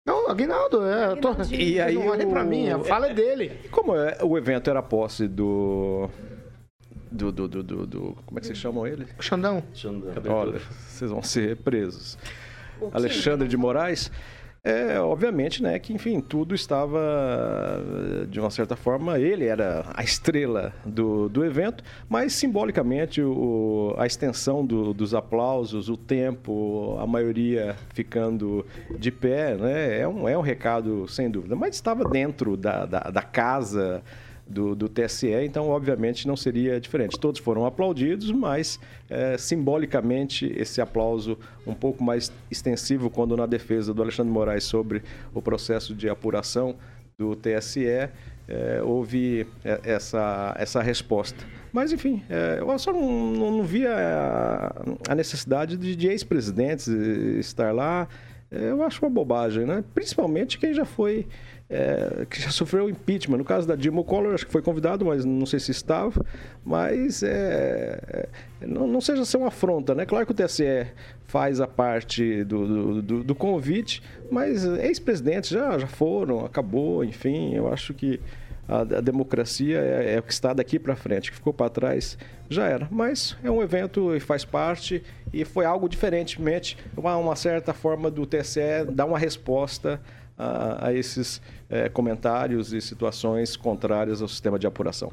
Não, 0.06 0.30
Aguinaldo, 0.30 0.82
é, 0.86 1.10
eu 1.12 1.16
tô... 1.16 1.34
E 1.52 1.80
aí 1.80 1.94
não 1.94 2.06
olhem 2.06 2.28
pra 2.28 2.44
mim, 2.44 2.70
a 2.70 2.78
fala 2.78 3.08
é 3.08 3.12
dele. 3.14 3.52
como 3.70 3.94
é, 3.94 4.16
o 4.22 4.38
evento 4.38 4.70
era 4.70 4.80
posse 4.82 5.26
do 5.28 6.08
do, 7.10 7.30
do, 7.32 7.48
do, 7.48 7.62
do, 7.62 7.86
do- 7.86 8.18
como 8.24 8.38
é 8.38 8.40
que 8.40 8.46
vocês 8.46 8.58
chamam 8.58 8.86
ele? 8.86 9.06
Xandão. 9.20 9.62
Xandão. 9.74 10.12
Olha, 10.32 10.60
vocês 10.88 11.10
vão 11.10 11.22
ser 11.22 11.56
presos. 11.56 12.16
Alexandre 12.92 13.48
de 13.48 13.56
Moraes, 13.56 14.10
é, 14.64 14.98
obviamente, 14.98 15.62
né, 15.62 15.78
que, 15.78 15.92
enfim, 15.92 16.20
tudo 16.20 16.52
estava, 16.52 17.00
de 18.28 18.40
uma 18.40 18.50
certa 18.50 18.74
forma, 18.74 19.18
ele 19.18 19.44
era 19.46 19.84
a 19.94 20.02
estrela 20.02 20.72
do, 20.84 21.28
do 21.28 21.44
evento, 21.44 21.84
mas 22.08 22.32
simbolicamente 22.32 23.22
o, 23.22 23.94
a 23.96 24.06
extensão 24.06 24.64
do- 24.66 24.92
dos 24.92 25.14
aplausos, 25.14 25.88
o 25.88 25.96
tempo, 25.96 26.96
a 27.00 27.06
maioria 27.06 27.76
ficando 27.94 28.66
de 28.98 29.10
pé, 29.12 29.54
né, 29.54 30.00
é 30.00 30.08
um, 30.08 30.28
é 30.28 30.36
um 30.36 30.40
recado, 30.42 31.06
sem 31.08 31.30
dúvida, 31.30 31.54
mas 31.54 31.76
estava 31.76 32.04
dentro 32.04 32.56
da, 32.56 32.84
da, 32.86 33.00
da 33.00 33.22
casa 33.22 34.02
do, 34.48 34.74
do 34.74 34.88
TSE, 34.88 35.28
então 35.44 35.68
obviamente 35.68 36.26
não 36.26 36.36
seria 36.36 36.80
diferente. 36.80 37.18
Todos 37.18 37.40
foram 37.40 37.66
aplaudidos, 37.66 38.30
mas 38.30 38.78
eh, 39.10 39.36
simbolicamente 39.38 40.46
esse 40.56 40.80
aplauso 40.80 41.36
um 41.66 41.74
pouco 41.74 42.02
mais 42.02 42.32
extensivo 42.50 43.10
quando 43.10 43.36
na 43.36 43.46
defesa 43.46 43.92
do 43.92 44.02
Alexandre 44.02 44.32
Moraes 44.32 44.64
sobre 44.64 45.02
o 45.34 45.42
processo 45.42 45.94
de 45.94 46.08
apuração 46.08 46.76
do 47.18 47.34
TSE 47.34 47.84
eh, 47.86 48.80
houve 48.84 49.46
eh, 49.64 49.80
essa, 49.82 50.54
essa 50.58 50.80
resposta. 50.80 51.44
Mas 51.72 51.92
enfim, 51.92 52.22
eh, 52.30 52.58
eu 52.60 52.78
só 52.78 52.92
não, 52.92 53.32
não, 53.32 53.50
não 53.58 53.64
via 53.64 53.92
a, 53.92 55.12
a 55.12 55.14
necessidade 55.14 55.76
de, 55.76 55.96
de 55.96 56.06
ex-presidentes 56.08 56.86
estar 56.86 57.72
lá. 57.74 58.06
Eh, 58.50 58.70
Eu 58.70 58.82
acho 58.82 59.04
uma 59.04 59.10
bobagem, 59.10 59.66
né? 59.66 59.82
Principalmente 59.94 60.58
quem 60.58 60.72
já 60.72 60.84
foi 60.84 61.26
é, 61.68 62.26
que 62.30 62.40
já 62.40 62.50
sofreu 62.50 62.88
impeachment. 62.88 63.38
No 63.38 63.44
caso 63.44 63.66
da 63.66 63.74
Dilma, 63.74 64.04
Collor 64.04 64.34
acho 64.34 64.46
que 64.46 64.52
foi 64.52 64.62
convidado, 64.62 65.04
mas 65.04 65.24
não 65.24 65.46
sei 65.46 65.58
se 65.58 65.70
estava. 65.72 66.24
Mas 66.64 67.22
é, 67.22 67.98
é, 68.60 68.66
não, 68.66 68.86
não 68.86 69.00
seja 69.00 69.24
ser 69.24 69.36
uma 69.36 69.48
afronta, 69.48 69.94
né? 69.94 70.06
Claro 70.06 70.24
que 70.26 70.32
o 70.32 70.34
TSE 70.34 70.86
faz 71.26 71.60
a 71.60 71.66
parte 71.66 72.44
do, 72.44 72.66
do, 72.66 73.02
do- 73.02 73.24
do 73.24 73.34
convite, 73.34 74.00
mas 74.30 74.64
ex-presidentes 74.64 75.50
já, 75.50 75.76
já 75.78 75.86
foram, 75.88 76.44
acabou, 76.44 77.04
enfim. 77.04 77.54
Eu 77.54 77.72
acho 77.72 77.92
que 77.94 78.20
a, 78.68 78.80
a 78.80 79.00
democracia 79.00 79.78
é, 79.78 80.14
é 80.14 80.18
o 80.18 80.22
que 80.22 80.32
está 80.32 80.52
daqui 80.52 80.78
para 80.78 80.94
frente, 80.94 81.30
que 81.30 81.36
ficou 81.36 81.52
para 81.52 81.68
trás 81.68 82.16
já 82.48 82.66
era. 82.68 82.86
Mas 82.92 83.36
é 83.42 83.50
um 83.50 83.60
evento 83.60 84.14
e 84.14 84.20
faz 84.20 84.44
parte 84.44 85.02
e 85.32 85.44
foi 85.44 85.64
algo 85.64 85.88
diferentemente, 85.88 86.76
uma, 86.96 87.16
uma 87.16 87.34
certa 87.34 87.72
forma 87.74 88.08
do 88.08 88.24
TSE 88.24 88.60
dar 88.92 89.04
uma 89.06 89.18
resposta 89.18 90.00
a, 90.38 90.88
a 90.88 90.92
esses 90.92 91.40
eh, 91.68 91.88
comentários 91.88 92.72
e 92.72 92.80
situações 92.80 93.56
contrárias 93.56 94.22
ao 94.22 94.28
sistema 94.28 94.58
de 94.58 94.66
apuração. 94.66 95.12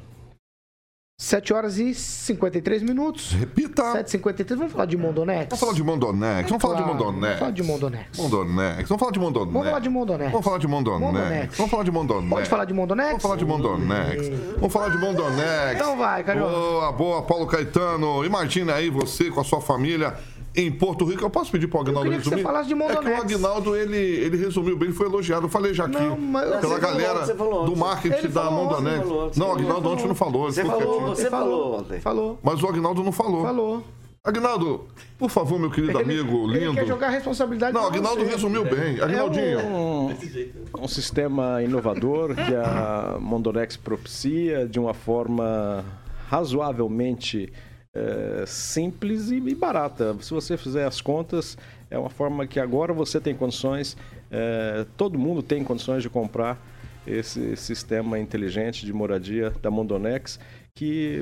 7 1.24 1.54
horas 1.54 1.78
e 1.78 1.94
53 1.94 2.82
minutos. 2.82 3.32
Repita. 3.34 3.84
7h53, 3.84 4.58
vamos 4.58 4.72
falar 4.72 4.86
de 4.86 4.98
Mondonex? 4.98 5.48
Vamos 5.48 5.60
falar 5.60 5.74
de 5.74 5.84
Mondonex. 5.84 6.50
Vamos 6.50 6.62
falar 6.62 6.76
de 6.76 6.84
Mondonex. 6.84 7.40
Vamos 7.40 7.40
falar 7.40 7.52
de 7.52 7.64
Mondonex. 7.64 8.18
Mondonex. 8.18 8.90
Vamos 8.90 9.00
falar 9.00 9.12
de 9.12 9.20
Mondonex. 9.20 9.54
Vamos 9.54 9.68
falar 9.68 9.80
de 9.80 9.90
Mondonex. 9.90 10.32
Vamos 10.32 10.46
falar 10.46 10.58
de 10.58 10.68
Mondonex. 10.68 11.02
Mondonex. 11.02 11.58
Vamos 11.58 11.72
falar 11.72 11.84
de 11.84 11.92
Mondonex. 11.92 12.30
Pode 12.30 12.50
falar 12.50 12.66
de 12.66 12.74
Mondonex? 12.74 13.08
Vamos 13.10 13.22
falar 13.24 13.38
de 13.38 13.46
Mondonex. 13.46 14.30
Vamos 14.58 14.74
falar 14.74 14.90
de 14.90 14.98
Mondonex. 14.98 15.76
Então 15.76 15.98
vai, 15.98 16.24
Carioca. 16.24 16.52
Boa, 16.52 16.92
boa, 16.92 17.22
Paulo 17.22 17.48
Caetano. 17.48 18.26
Imagina 18.26 18.74
aí 18.74 18.90
você 18.90 19.30
com 19.30 19.40
a 19.40 19.44
sua 19.44 19.62
família 19.62 20.16
em 20.56 20.72
Porto 20.72 21.04
Rico. 21.06 21.24
Eu 21.24 21.30
posso 21.30 21.52
pedir 21.52 21.68
pro 21.68 21.80
Agnaldo 21.82 22.04
queria 22.04 22.18
que 22.20 22.24
você 22.26 22.30
resumir? 22.36 22.44
falasse 22.44 22.68
de 22.68 22.74
É 22.74 22.78
que 22.78 22.84
o 22.84 22.88
Mondonex. 22.88 23.22
Agnaldo, 23.22 23.76
ele, 23.76 23.98
ele 23.98 24.38
resumiu 24.38 24.78
bem, 24.78 24.90
ele 24.90 24.98
foi 24.98 25.08
elogiado. 25.08 25.46
Eu 25.46 25.50
falei 25.50 25.74
já 25.74 25.86
aqui. 25.86 25.94
Não, 26.00 26.18
mas- 26.18 26.60
pela 26.62 26.78
galera 26.80 27.26
falou 27.36 27.66
do 27.66 27.76
marketing 27.76 28.16
Ele 28.18 28.28
da 28.30 28.52
Mondonex. 28.52 29.00
falou, 29.00 29.32
não, 29.36 29.48
o 29.50 29.52
Agnaldo 29.54 29.90
ontem 29.90 30.08
não 30.08 30.16
falou. 30.16 30.44
ele 30.46 30.54
Você 30.54 30.64
falou, 30.66 30.82
quietinho. 30.82 31.08
você 31.08 31.30
falou 31.30 31.80
ontem. 31.80 32.00
Falou. 32.00 32.40
Mas 32.44 32.62
o 32.62 32.68
Agnaldo 32.68 33.04
não 33.04 33.12
falou. 33.12 33.42
Falou. 33.44 33.84
Agnaldo, 34.26 34.86
por 35.20 35.30
favor, 35.30 35.60
meu 35.60 35.70
querido 35.70 36.00
Ele- 36.00 36.04
amigo, 36.22 36.50
Ele 36.50 36.60
lindo. 36.60 36.76
quer 36.76 36.88
jogar 36.88 37.08
a 37.08 37.10
responsabilidade 37.10 37.74
Não, 37.74 37.86
Agnaldo 37.88 38.24
resumiu 38.24 38.64
bem. 38.64 39.02
Agnaldinho. 39.02 39.60
É 39.60 39.64
um, 39.66 40.16
um 40.80 40.88
sistema 40.88 41.62
inovador 41.62 42.34
que 42.34 42.56
a 42.56 43.18
Mondonex 43.20 43.76
propicia 43.76 44.66
de 44.66 44.80
uma 44.80 44.94
forma 44.94 45.84
razoavelmente 46.30 47.52
é, 47.94 48.44
simples 48.48 49.30
e, 49.30 49.36
e, 49.36 49.56
barata. 49.56 50.16
Se 50.22 50.32
você 50.32 50.58
fizer 50.58 50.86
as 50.86 51.00
contas, 51.00 51.58
é 51.90 51.98
uma 51.98 52.10
forma 52.10 52.48
que 52.48 52.60
agora 52.60 52.92
você 52.94 53.20
tem 53.20 53.36
condições, 53.36 53.96
é, 54.32 54.86
todo 54.98 55.18
mundo 55.18 55.44
tem 55.44 55.64
condições 55.64 56.02
de 56.02 56.10
comprar 56.10 56.60
esse 57.06 57.56
sistema 57.56 58.18
inteligente 58.18 58.86
de 58.86 58.94
moradia 58.94 59.52
da 59.62 59.70
Mondonex, 59.70 60.40
que 60.74 61.22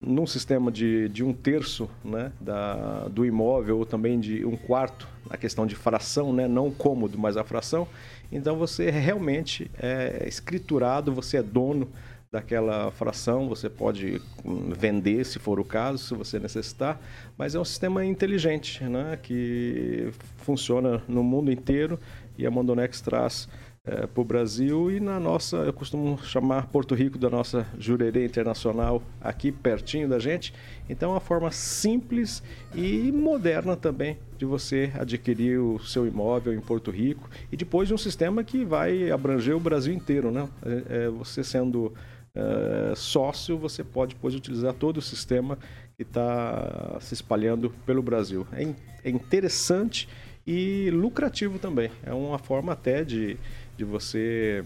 num 0.00 0.26
sistema 0.26 0.70
de, 0.70 1.08
de 1.08 1.24
um 1.24 1.32
terço 1.32 1.88
né, 2.04 2.32
da, 2.40 3.08
do 3.08 3.24
imóvel 3.26 3.78
ou 3.78 3.86
também 3.86 4.20
de 4.20 4.44
um 4.44 4.56
quarto, 4.56 5.08
na 5.28 5.36
questão 5.36 5.66
de 5.66 5.74
fração, 5.74 6.32
né, 6.32 6.46
não 6.46 6.70
cômodo, 6.70 7.18
mas 7.18 7.36
a 7.36 7.44
fração, 7.44 7.86
então 8.30 8.56
você 8.56 8.90
realmente 8.90 9.70
é 9.78 10.24
escriturado, 10.26 11.12
você 11.12 11.38
é 11.38 11.42
dono 11.42 11.88
daquela 12.30 12.90
fração, 12.90 13.48
você 13.48 13.70
pode 13.70 14.20
hum, 14.44 14.70
vender 14.76 15.24
se 15.24 15.38
for 15.38 15.58
o 15.58 15.64
caso, 15.64 15.98
se 15.98 16.14
você 16.14 16.38
necessitar, 16.38 17.00
mas 17.36 17.54
é 17.54 17.60
um 17.60 17.64
sistema 17.64 18.04
inteligente, 18.04 18.84
né, 18.84 19.18
que 19.22 20.10
funciona 20.38 21.02
no 21.08 21.22
mundo 21.22 21.50
inteiro 21.50 21.98
e 22.36 22.46
a 22.46 22.50
Mondonex 22.50 23.00
traz 23.00 23.48
é, 23.88 24.06
para 24.06 24.20
o 24.20 24.24
Brasil 24.24 24.90
e 24.90 25.00
na 25.00 25.18
nossa, 25.18 25.56
eu 25.58 25.72
costumo 25.72 26.18
chamar 26.22 26.66
Porto 26.66 26.94
Rico 26.94 27.16
da 27.16 27.30
nossa 27.30 27.66
Jurerê 27.78 28.24
Internacional 28.26 29.02
aqui 29.18 29.50
pertinho 29.50 30.06
da 30.06 30.18
gente. 30.18 30.52
Então 30.90 31.10
é 31.10 31.14
uma 31.14 31.20
forma 31.20 31.50
simples 31.50 32.42
e 32.74 33.10
moderna 33.10 33.76
também 33.76 34.18
de 34.36 34.44
você 34.44 34.92
adquirir 34.94 35.58
o 35.58 35.78
seu 35.78 36.06
imóvel 36.06 36.52
em 36.52 36.60
Porto 36.60 36.90
Rico 36.90 37.30
e 37.50 37.56
depois 37.56 37.88
de 37.88 37.94
um 37.94 37.98
sistema 37.98 38.44
que 38.44 38.62
vai 38.62 39.10
abranger 39.10 39.56
o 39.56 39.60
Brasil 39.60 39.94
inteiro, 39.94 40.30
né? 40.30 40.46
É, 40.64 41.04
é, 41.04 41.08
você 41.08 41.42
sendo 41.42 41.94
é, 42.34 42.92
sócio, 42.94 43.58
você 43.58 43.82
pode 43.82 44.14
depois 44.14 44.34
utilizar 44.34 44.74
todo 44.74 44.98
o 44.98 45.02
sistema 45.02 45.58
que 45.96 46.02
está 46.02 46.98
se 47.00 47.14
espalhando 47.14 47.70
pelo 47.84 48.02
Brasil. 48.02 48.46
É, 48.52 48.62
é 49.04 49.10
interessante 49.10 50.08
e 50.46 50.90
lucrativo 50.90 51.58
também. 51.58 51.90
É 52.04 52.12
uma 52.12 52.38
forma 52.38 52.72
até 52.72 53.04
de 53.04 53.38
de 53.78 53.84
você 53.84 54.64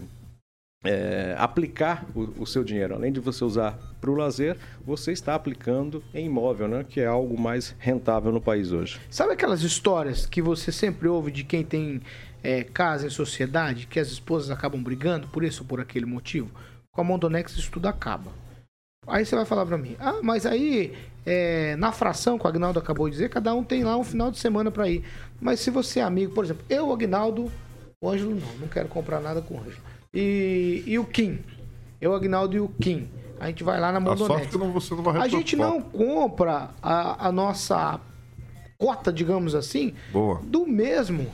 é, 0.83 1.35
aplicar 1.37 2.03
o, 2.15 2.41
o, 2.41 2.47
seu 2.47 2.63
dinheiro. 2.63 2.95
Além 2.95 3.11
de 3.11 3.19
você 3.19 3.45
usar 3.45 3.77
para 4.01 4.09
o 4.09 4.15
lazer, 4.15 4.57
você 4.83 5.11
está 5.11 5.35
aplicando 5.35 6.03
em 6.13 6.25
imóvel, 6.25 6.67
né? 6.67 6.83
que 6.83 6.99
é 6.99 7.05
algo 7.05 7.39
mais 7.39 7.75
rentável 7.77 8.31
no 8.31 8.41
país 8.41 8.71
hoje. 8.71 8.99
Sabe 9.09 9.33
aquelas 9.33 9.61
histórias 9.61 10.25
que 10.25 10.41
você 10.41 10.71
sempre 10.71 11.07
ouve 11.07 11.31
de 11.31 11.43
quem 11.43 11.63
tem 11.63 12.01
é, 12.41 12.63
casa 12.63 13.05
em 13.05 13.11
sociedade, 13.11 13.85
que 13.85 13.99
as 13.99 14.07
esposas 14.07 14.49
acabam 14.49 14.81
brigando 14.81 15.27
por 15.27 15.43
isso 15.43 15.61
ou 15.61 15.67
por 15.67 15.79
aquele 15.79 16.07
motivo? 16.07 16.49
Com 16.93 17.01
a 17.01 17.03
Mondonex 17.03 17.53
isso 17.53 17.71
tudo 17.71 17.87
acaba. 17.87 18.31
Aí 19.07 19.25
você 19.25 19.35
vai 19.35 19.45
falar 19.45 19.65
para 19.65 19.77
mim, 19.77 19.97
ah, 19.99 20.19
mas 20.21 20.45
aí 20.45 20.95
é, 21.25 21.75
na 21.75 21.91
fração 21.91 22.37
que 22.37 22.45
o 22.45 22.47
Agnaldo 22.47 22.79
acabou 22.79 23.07
de 23.07 23.13
dizer, 23.13 23.29
cada 23.29 23.53
um 23.53 23.63
tem 23.63 23.83
lá 23.83 23.97
um 23.97 24.03
final 24.03 24.31
de 24.31 24.39
semana 24.39 24.71
para 24.71 24.87
ir. 24.89 25.03
Mas 25.41 25.59
se 25.59 25.69
você 25.69 25.99
é 25.99 26.03
amigo, 26.03 26.33
por 26.33 26.45
exemplo, 26.45 26.63
eu, 26.69 26.91
Agnaldo, 26.91 27.51
o 28.01 28.09
Ângelo 28.09 28.35
não, 28.35 28.53
não 28.61 28.67
quero 28.67 28.87
comprar 28.87 29.19
nada 29.19 29.41
com 29.41 29.55
o 29.55 29.59
Ângelo. 29.59 29.81
E, 30.13 30.83
e 30.85 30.99
o 30.99 31.05
Kim? 31.05 31.39
Eu, 31.99 32.13
Agnaldo 32.13 32.55
e 32.55 32.59
o 32.59 32.69
Kim. 32.69 33.09
A 33.39 33.47
gente 33.47 33.63
vai 33.63 33.79
lá 33.79 33.91
na 33.91 33.99
Mondonex. 33.99 34.29
vai 34.31 35.17
A 35.21 35.27
gente 35.27 35.55
não 35.55 35.81
compra 35.81 36.69
a, 36.81 37.27
a 37.27 37.31
nossa 37.31 37.99
cota, 38.77 39.11
digamos 39.11 39.55
assim, 39.55 39.93
Boa. 40.11 40.41
do 40.43 40.65
mesmo. 40.65 41.29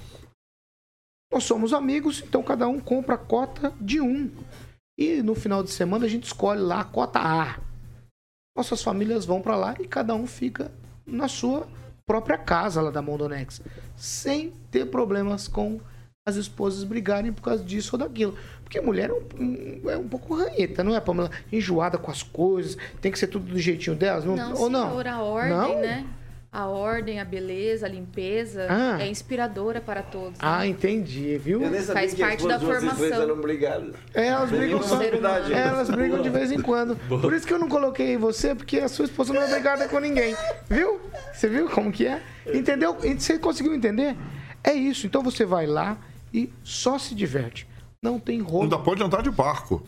Nós 1.32 1.44
somos 1.44 1.74
amigos, 1.74 2.24
então 2.26 2.42
cada 2.42 2.68
um 2.68 2.80
compra 2.80 3.16
a 3.16 3.18
cota 3.18 3.72
de 3.80 4.02
um. 4.02 4.32
E 5.00 5.24
no 5.24 5.34
final 5.34 5.64
de 5.64 5.72
semana 5.72 6.06
a 6.06 6.10
gente 6.10 6.26
escolhe 6.26 6.60
lá 6.60 6.82
a 6.82 6.84
cota 6.84 7.20
A. 7.20 7.58
Nossas 8.54 8.84
famílias 8.84 9.24
vão 9.24 9.42
para 9.42 9.56
lá 9.56 9.74
e 9.80 9.88
cada 9.88 10.14
um 10.14 10.28
fica 10.28 10.70
na 11.08 11.30
sua 11.30 11.66
própria 12.06 12.38
casa 12.38 12.82
lá 12.82 12.92
da 12.92 13.02
Mondonex, 13.02 13.62
sem 13.96 14.52
ter 14.70 14.88
problemas 14.88 15.48
com 15.48 15.80
as 16.28 16.36
esposas 16.36 16.84
brigarem 16.84 17.32
por 17.32 17.42
causa 17.42 17.64
disso 17.64 17.92
ou 17.96 18.00
daquilo. 18.00 18.38
Porque 18.62 18.82
mulher 18.82 19.10
é 19.10 19.14
um, 19.14 19.90
é 19.90 19.98
um 19.98 20.10
pouco 20.10 20.36
ranheta, 20.36 20.84
não 20.84 20.94
é, 20.94 21.00
Pamela? 21.00 21.32
Enjoada 21.50 21.98
com 21.98 22.12
as 22.12 22.22
coisas, 22.22 22.78
tem 23.00 23.10
que 23.10 23.18
ser 23.18 23.28
tudo 23.28 23.54
do 23.54 23.58
jeitinho 23.58 23.96
delas, 23.96 24.26
não, 24.26 24.36
não 24.36 24.54
ou 24.54 24.70
não? 24.70 25.00
a 25.00 25.22
ordem, 25.22 25.50
não? 25.58 25.80
né? 25.80 26.06
A 26.52 26.68
ordem, 26.68 27.20
a 27.20 27.26
beleza, 27.26 27.86
a 27.86 27.90
limpeza 27.90 28.66
ah. 28.70 29.02
é 29.02 29.08
inspiradora 29.08 29.80
para 29.80 30.02
todos. 30.02 30.32
Né? 30.32 30.38
Ah, 30.42 30.66
entendi, 30.66 31.38
viu? 31.38 31.62
Faz 31.94 32.16
parte 32.16 32.48
da 32.48 32.60
formação. 32.60 33.06
É, 34.16 34.28
elas 34.28 34.50
brigam, 34.50 34.82
só, 34.82 35.00
é, 35.02 35.10
elas 35.52 35.90
brigam 35.92 36.22
de 36.24 36.30
vez 36.30 36.52
em 36.52 36.60
quando. 36.60 36.96
Boa. 37.08 37.22
Por 37.22 37.34
isso 37.34 37.46
que 37.46 37.54
eu 37.54 37.60
não 37.60 37.70
coloquei 37.70 38.18
você, 38.18 38.56
porque 38.56 38.80
a 38.80 38.88
sua 38.88 39.06
esposa 39.06 39.32
não 39.32 39.44
é 39.44 39.48
brigada 39.48 39.88
com 39.88 40.00
ninguém. 40.00 40.36
Viu? 40.68 41.00
Você 41.32 41.48
viu 41.48 41.70
como 41.70 41.92
que 41.92 42.08
é? 42.08 42.22
Entendeu? 42.52 42.96
Você 42.96 43.38
conseguiu 43.38 43.76
entender? 43.76 44.16
É 44.64 44.74
isso. 44.74 45.06
Então 45.06 45.22
você 45.22 45.46
vai 45.46 45.68
lá, 45.68 46.00
e 46.34 46.52
só 46.64 46.98
se 46.98 47.16
diverte. 47.16 47.68
Não 48.02 48.20
tem 48.20 48.40
roubo. 48.40 48.64
Ainda 48.64 48.80
pode 48.80 49.04
andar 49.04 49.22
de 49.22 49.30
barco. 49.30 49.84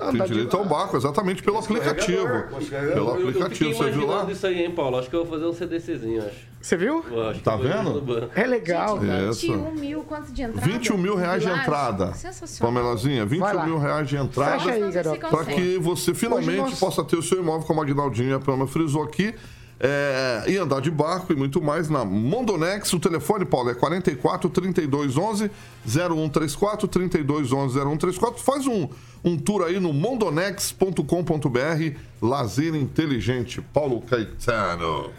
Andar 0.00 0.24
tem 0.24 0.26
direito 0.26 0.50
de... 0.50 0.56
ao 0.56 0.64
barco, 0.64 0.96
exatamente 0.96 1.42
pelo 1.42 1.58
aplicativo. 1.58 2.44
Pelo 2.68 3.12
aplicativo, 3.12 3.74
você 3.74 3.90
viu 3.90 4.06
lá? 4.06 4.30
isso 4.30 4.46
aí, 4.46 4.64
hein, 4.64 4.70
Paulo? 4.70 4.98
Acho 4.98 5.10
que 5.10 5.16
eu 5.16 5.24
vou 5.24 5.38
fazer 5.38 5.46
um 5.46 5.52
CDCzinho, 5.52 6.24
acho. 6.24 6.48
Você 6.60 6.76
viu? 6.76 7.04
Tá 7.42 7.56
vendo? 7.56 8.30
É 8.34 8.44
legal. 8.44 9.00
Gente, 9.00 9.52
21 9.52 9.72
mil, 9.74 10.02
quanto 10.02 10.32
de 10.32 10.42
entrada? 10.42 10.66
21 10.66 10.98
mil 10.98 11.16
reais 11.16 11.42
de 11.42 11.48
entrada. 11.48 12.12
Sensacional. 12.14 12.74
Pamelazinha, 12.74 13.24
21 13.24 13.64
mil 13.64 13.78
reais 13.78 14.08
de 14.08 14.16
entrada. 14.16 14.58
Fecha 14.58 14.70
aí, 14.72 14.90
garoto. 14.90 15.20
Para 15.20 15.44
que 15.44 15.78
você 15.78 16.14
finalmente 16.14 16.58
nós... 16.58 16.78
possa 16.78 17.04
ter 17.04 17.16
o 17.16 17.22
seu 17.22 17.40
imóvel, 17.40 17.66
como 17.66 17.80
a 17.80 17.84
Aguinaldinho 17.84 18.30
e 18.30 18.34
a 18.34 18.40
Pamela 18.40 18.66
frisou 18.66 19.02
aqui 19.02 19.34
é, 19.80 20.44
e 20.48 20.56
andar 20.56 20.80
de 20.80 20.90
barco 20.90 21.32
e 21.32 21.36
muito 21.36 21.62
mais 21.62 21.88
na 21.88 22.04
Mondonex. 22.04 22.92
O 22.92 23.00
telefone, 23.00 23.44
Paulo, 23.44 23.70
é 23.70 23.74
44 23.74 24.50
32 24.50 25.16
11 25.16 25.50
0134 25.86 26.88
32 26.88 27.52
11 27.52 27.78
0134. 27.78 28.42
Faz 28.42 28.66
um, 28.66 28.88
um 29.24 29.36
tour 29.36 29.64
aí 29.64 29.80
no 29.80 29.92
mondonex.com.br. 29.92 31.98
Lazer 32.20 32.74
inteligente. 32.74 33.60
Paulo 33.60 34.00
Caetano. 34.02 35.10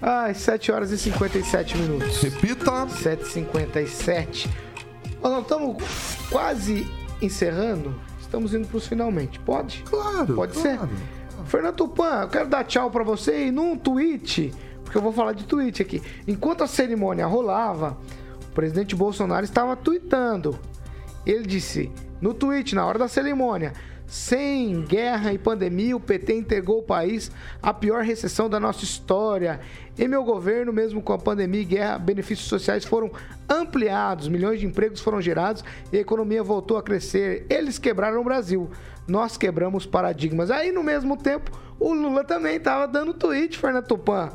Ai, 0.00 0.34
7 0.34 0.72
horas 0.72 0.90
e 0.90 0.98
57 0.98 1.78
minutos. 1.78 2.22
Repita. 2.22 2.86
7h57. 2.86 4.48
Nós 5.22 5.42
estamos 5.42 5.76
quase 6.30 6.86
encerrando. 7.22 7.94
Estamos 8.20 8.52
indo 8.52 8.68
para 8.68 8.76
os 8.76 8.86
finalmente. 8.86 9.38
Pode? 9.40 9.82
Claro. 9.88 10.34
Pode 10.34 10.52
claro. 10.52 10.80
ser? 10.80 10.88
Fernando 11.46 11.76
Tupan, 11.76 12.22
eu 12.22 12.28
quero 12.28 12.48
dar 12.48 12.64
tchau 12.64 12.90
para 12.90 13.04
você 13.04 13.46
e 13.46 13.50
num 13.50 13.76
tweet, 13.76 14.52
porque 14.82 14.96
eu 14.96 15.02
vou 15.02 15.12
falar 15.12 15.32
de 15.32 15.44
tweet 15.44 15.82
aqui. 15.82 16.02
Enquanto 16.26 16.64
a 16.64 16.66
cerimônia 16.66 17.26
rolava, 17.26 17.98
o 18.48 18.54
presidente 18.54 18.96
Bolsonaro 18.96 19.44
estava 19.44 19.76
tweetando. 19.76 20.58
Ele 21.26 21.44
disse 21.44 21.90
no 22.20 22.32
tweet, 22.34 22.74
na 22.74 22.86
hora 22.86 22.98
da 22.98 23.08
cerimônia: 23.08 23.72
sem 24.06 24.82
guerra 24.82 25.32
e 25.32 25.38
pandemia, 25.38 25.96
o 25.96 26.00
PT 26.00 26.34
entregou 26.34 26.78
o 26.78 26.82
país 26.82 27.30
à 27.62 27.72
pior 27.72 28.02
recessão 28.02 28.48
da 28.48 28.60
nossa 28.60 28.84
história. 28.84 29.60
Em 29.98 30.08
meu 30.08 30.24
governo, 30.24 30.72
mesmo 30.72 31.00
com 31.00 31.12
a 31.12 31.18
pandemia 31.18 31.62
e 31.62 31.64
guerra, 31.64 31.98
benefícios 31.98 32.48
sociais 32.48 32.84
foram 32.84 33.10
ampliados, 33.48 34.28
milhões 34.28 34.60
de 34.60 34.66
empregos 34.66 35.00
foram 35.00 35.20
gerados 35.20 35.64
e 35.92 35.96
a 35.96 36.00
economia 36.00 36.42
voltou 36.42 36.76
a 36.76 36.82
crescer. 36.82 37.46
Eles 37.48 37.78
quebraram 37.78 38.20
o 38.20 38.24
Brasil 38.24 38.70
nós 39.06 39.36
quebramos 39.36 39.86
paradigmas. 39.86 40.50
Aí, 40.50 40.72
no 40.72 40.82
mesmo 40.82 41.16
tempo, 41.16 41.50
o 41.78 41.92
Lula 41.92 42.24
também 42.24 42.56
estava 42.56 42.88
dando 42.88 43.14
tweet, 43.14 43.58
Fernando 43.58 43.86
Tupan. 43.86 44.30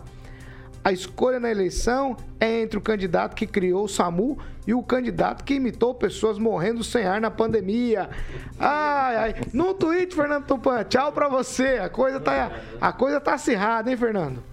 A 0.89 0.91
escolha 0.91 1.39
na 1.39 1.51
eleição 1.51 2.17
é 2.39 2.63
entre 2.63 2.79
o 2.79 2.81
candidato 2.81 3.35
que 3.35 3.45
criou 3.45 3.83
o 3.83 3.87
SAMU 3.87 4.39
e 4.65 4.73
o 4.73 4.81
candidato 4.81 5.43
que 5.43 5.53
imitou 5.53 5.93
pessoas 5.93 6.39
morrendo 6.39 6.83
sem 6.83 7.05
ar 7.05 7.21
na 7.21 7.29
pandemia. 7.29 8.09
Ai, 8.57 9.15
ai. 9.15 9.35
No 9.53 9.75
tweet, 9.75 10.15
Fernando 10.15 10.47
Tupan, 10.47 10.83
tchau 10.85 11.11
pra 11.11 11.29
você. 11.29 11.77
A 11.77 11.89
coisa 11.89 12.19
tá, 12.19 12.51
a 12.81 12.91
coisa 12.91 13.21
tá 13.21 13.35
acirrada, 13.35 13.91
hein, 13.91 13.97
Fernando? 13.97 14.43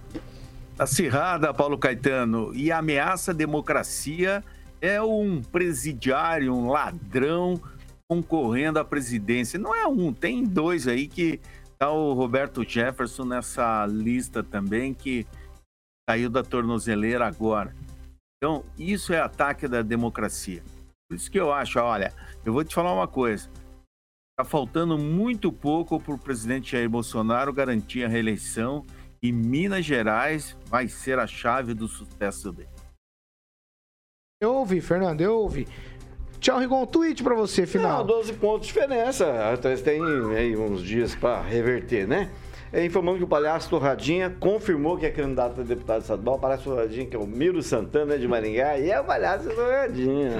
Acirrada, 0.77 1.51
Paulo 1.55 1.75
Caetano. 1.75 2.51
E 2.53 2.71
ameaça 2.71 3.31
a 3.31 3.33
democracia 3.33 4.43
é 4.79 5.01
um 5.01 5.41
presidiário, 5.41 6.53
um 6.53 6.69
ladrão, 6.69 7.59
concorrendo 8.07 8.77
à 8.77 8.85
presidência. 8.85 9.57
Não 9.57 9.73
é 9.73 9.87
um, 9.87 10.13
tem 10.13 10.43
dois 10.43 10.87
aí 10.87 11.07
que 11.07 11.39
tá 11.79 11.89
o 11.89 12.13
Roberto 12.13 12.63
Jefferson 12.63 13.25
nessa 13.25 13.87
lista 13.87 14.43
também 14.43 14.93
que 14.93 15.25
saiu 16.09 16.29
da 16.29 16.41
tornozeleira 16.43 17.27
agora. 17.27 17.75
Então, 18.37 18.63
isso 18.77 19.13
é 19.13 19.19
ataque 19.19 19.67
da 19.67 19.81
democracia. 19.81 20.63
Por 21.09 21.15
isso 21.15 21.29
que 21.29 21.39
eu 21.39 21.51
acho, 21.51 21.79
olha, 21.79 22.13
eu 22.45 22.53
vou 22.53 22.63
te 22.63 22.73
falar 22.73 22.93
uma 22.93 23.07
coisa. 23.07 23.49
Tá 24.39 24.45
faltando 24.45 24.97
muito 24.97 25.51
pouco 25.51 25.99
para 25.99 26.13
o 26.13 26.19
presidente 26.19 26.71
Jair 26.71 26.89
Bolsonaro 26.89 27.51
garantir 27.51 28.03
a 28.03 28.07
reeleição 28.07 28.85
e 29.21 29.31
Minas 29.31 29.83
Gerais 29.83 30.55
vai 30.65 30.87
ser 30.87 31.17
a 31.17 31.25
chave 31.25 31.73
do 31.73 31.87
sucesso 31.87 32.51
dele. 32.51 32.69
Eu 34.39 34.53
ouvi, 34.53 34.79
Fernando, 34.79 35.21
eu 35.21 35.39
ouvi. 35.39 35.67
Tchau, 36.39 36.59
Rigon. 36.59 36.83
Um 36.83 36.85
tweet 36.85 37.23
pra 37.23 37.33
você, 37.33 37.65
final. 37.65 37.99
Não, 37.99 38.05
12 38.05 38.33
pontos 38.33 38.67
de 38.67 38.73
diferença. 38.73 39.51
Até 39.51 39.75
tem 39.77 39.99
aí 40.35 40.55
uns 40.55 40.83
dias 40.83 41.15
pra 41.15 41.41
reverter, 41.41 42.07
né? 42.07 42.31
É, 42.71 42.85
informando 42.85 43.17
que 43.17 43.23
o 43.23 43.27
palhaço 43.27 43.69
Torradinha 43.69 44.29
confirmou 44.39 44.97
que 44.97 45.05
é 45.05 45.09
candidato 45.09 45.61
a 45.61 45.63
deputado 45.63 46.01
estadual. 46.01 46.35
O 46.35 46.39
palhaço 46.39 46.63
Torradinha, 46.63 47.05
que 47.05 47.15
é 47.15 47.19
o 47.19 47.25
Miro 47.25 47.61
Santana 47.61 48.17
de 48.17 48.27
Maringá, 48.27 48.77
e 48.77 48.91
é 48.91 48.99
o 48.99 49.03
palhaço 49.03 49.49
Torradinha. 49.49 50.31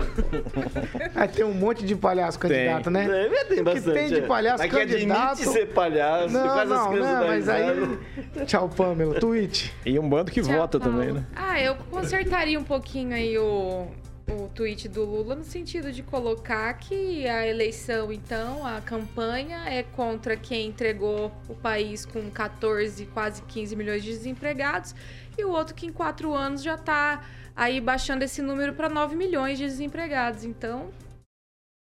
Aí 1.15 1.27
tem 1.27 1.45
um 1.45 1.53
monte 1.53 1.85
de 1.85 1.95
palhaço 1.95 2.37
candidato, 2.39 2.89
né? 2.89 3.05
É, 3.09 3.45
tem 3.45 3.63
bastante. 3.63 3.85
que 3.85 3.93
tem 3.93 4.07
de 4.09 4.19
é. 4.19 4.27
palhaço 4.27 4.63
Mas 4.63 4.71
que 4.71 4.77
candidato. 4.77 5.31
admite 5.31 5.49
ser 5.51 5.67
palhaço, 5.67 6.33
não, 6.33 6.47
faz 6.47 6.71
as 6.71 6.77
não, 6.77 6.87
coisas 6.87 7.07
não, 7.07 7.27
mas 7.27 7.49
aí. 7.49 8.45
Tchau, 8.45 8.69
Pamela. 8.69 9.19
Tweet. 9.19 9.73
E 9.85 9.97
um 9.97 10.07
bando 10.07 10.31
que 10.31 10.41
Tchau, 10.41 10.55
vota 10.55 10.79
Paulo. 10.79 10.97
também, 10.97 11.13
né? 11.13 11.25
Ah, 11.35 11.61
eu 11.61 11.75
consertaria 11.89 12.59
um 12.59 12.63
pouquinho 12.63 13.15
aí 13.15 13.37
o, 13.37 13.87
o 14.29 14.49
tweet 14.49 14.89
do 14.89 15.05
Lula 15.05 15.35
no 15.35 15.43
sentido 15.43 15.91
de 15.91 16.03
colocar 16.03 16.73
que 16.73 17.27
a 17.27 17.47
eleição, 17.47 18.11
então, 18.11 18.65
a 18.65 18.81
campanha 18.81 19.63
é 19.67 19.83
contra 19.83 20.35
quem 20.35 20.67
entregou 20.67 21.31
o 21.47 21.55
país 21.55 22.05
com 22.05 22.29
14, 22.29 23.05
quase 23.07 23.41
15 23.43 23.75
milhões 23.75 24.03
de 24.03 24.09
desempregados 24.09 24.93
e 25.37 25.45
o 25.45 25.49
outro 25.49 25.73
que 25.73 25.85
em 25.85 25.93
quatro 25.93 26.33
anos 26.33 26.61
já 26.61 26.77
tá 26.77 27.23
aí 27.55 27.79
baixando 27.79 28.23
esse 28.23 28.41
número 28.41 28.73
para 28.73 28.89
9 28.89 29.15
milhões 29.15 29.57
de 29.57 29.65
desempregados. 29.65 30.43
Então, 30.43 30.91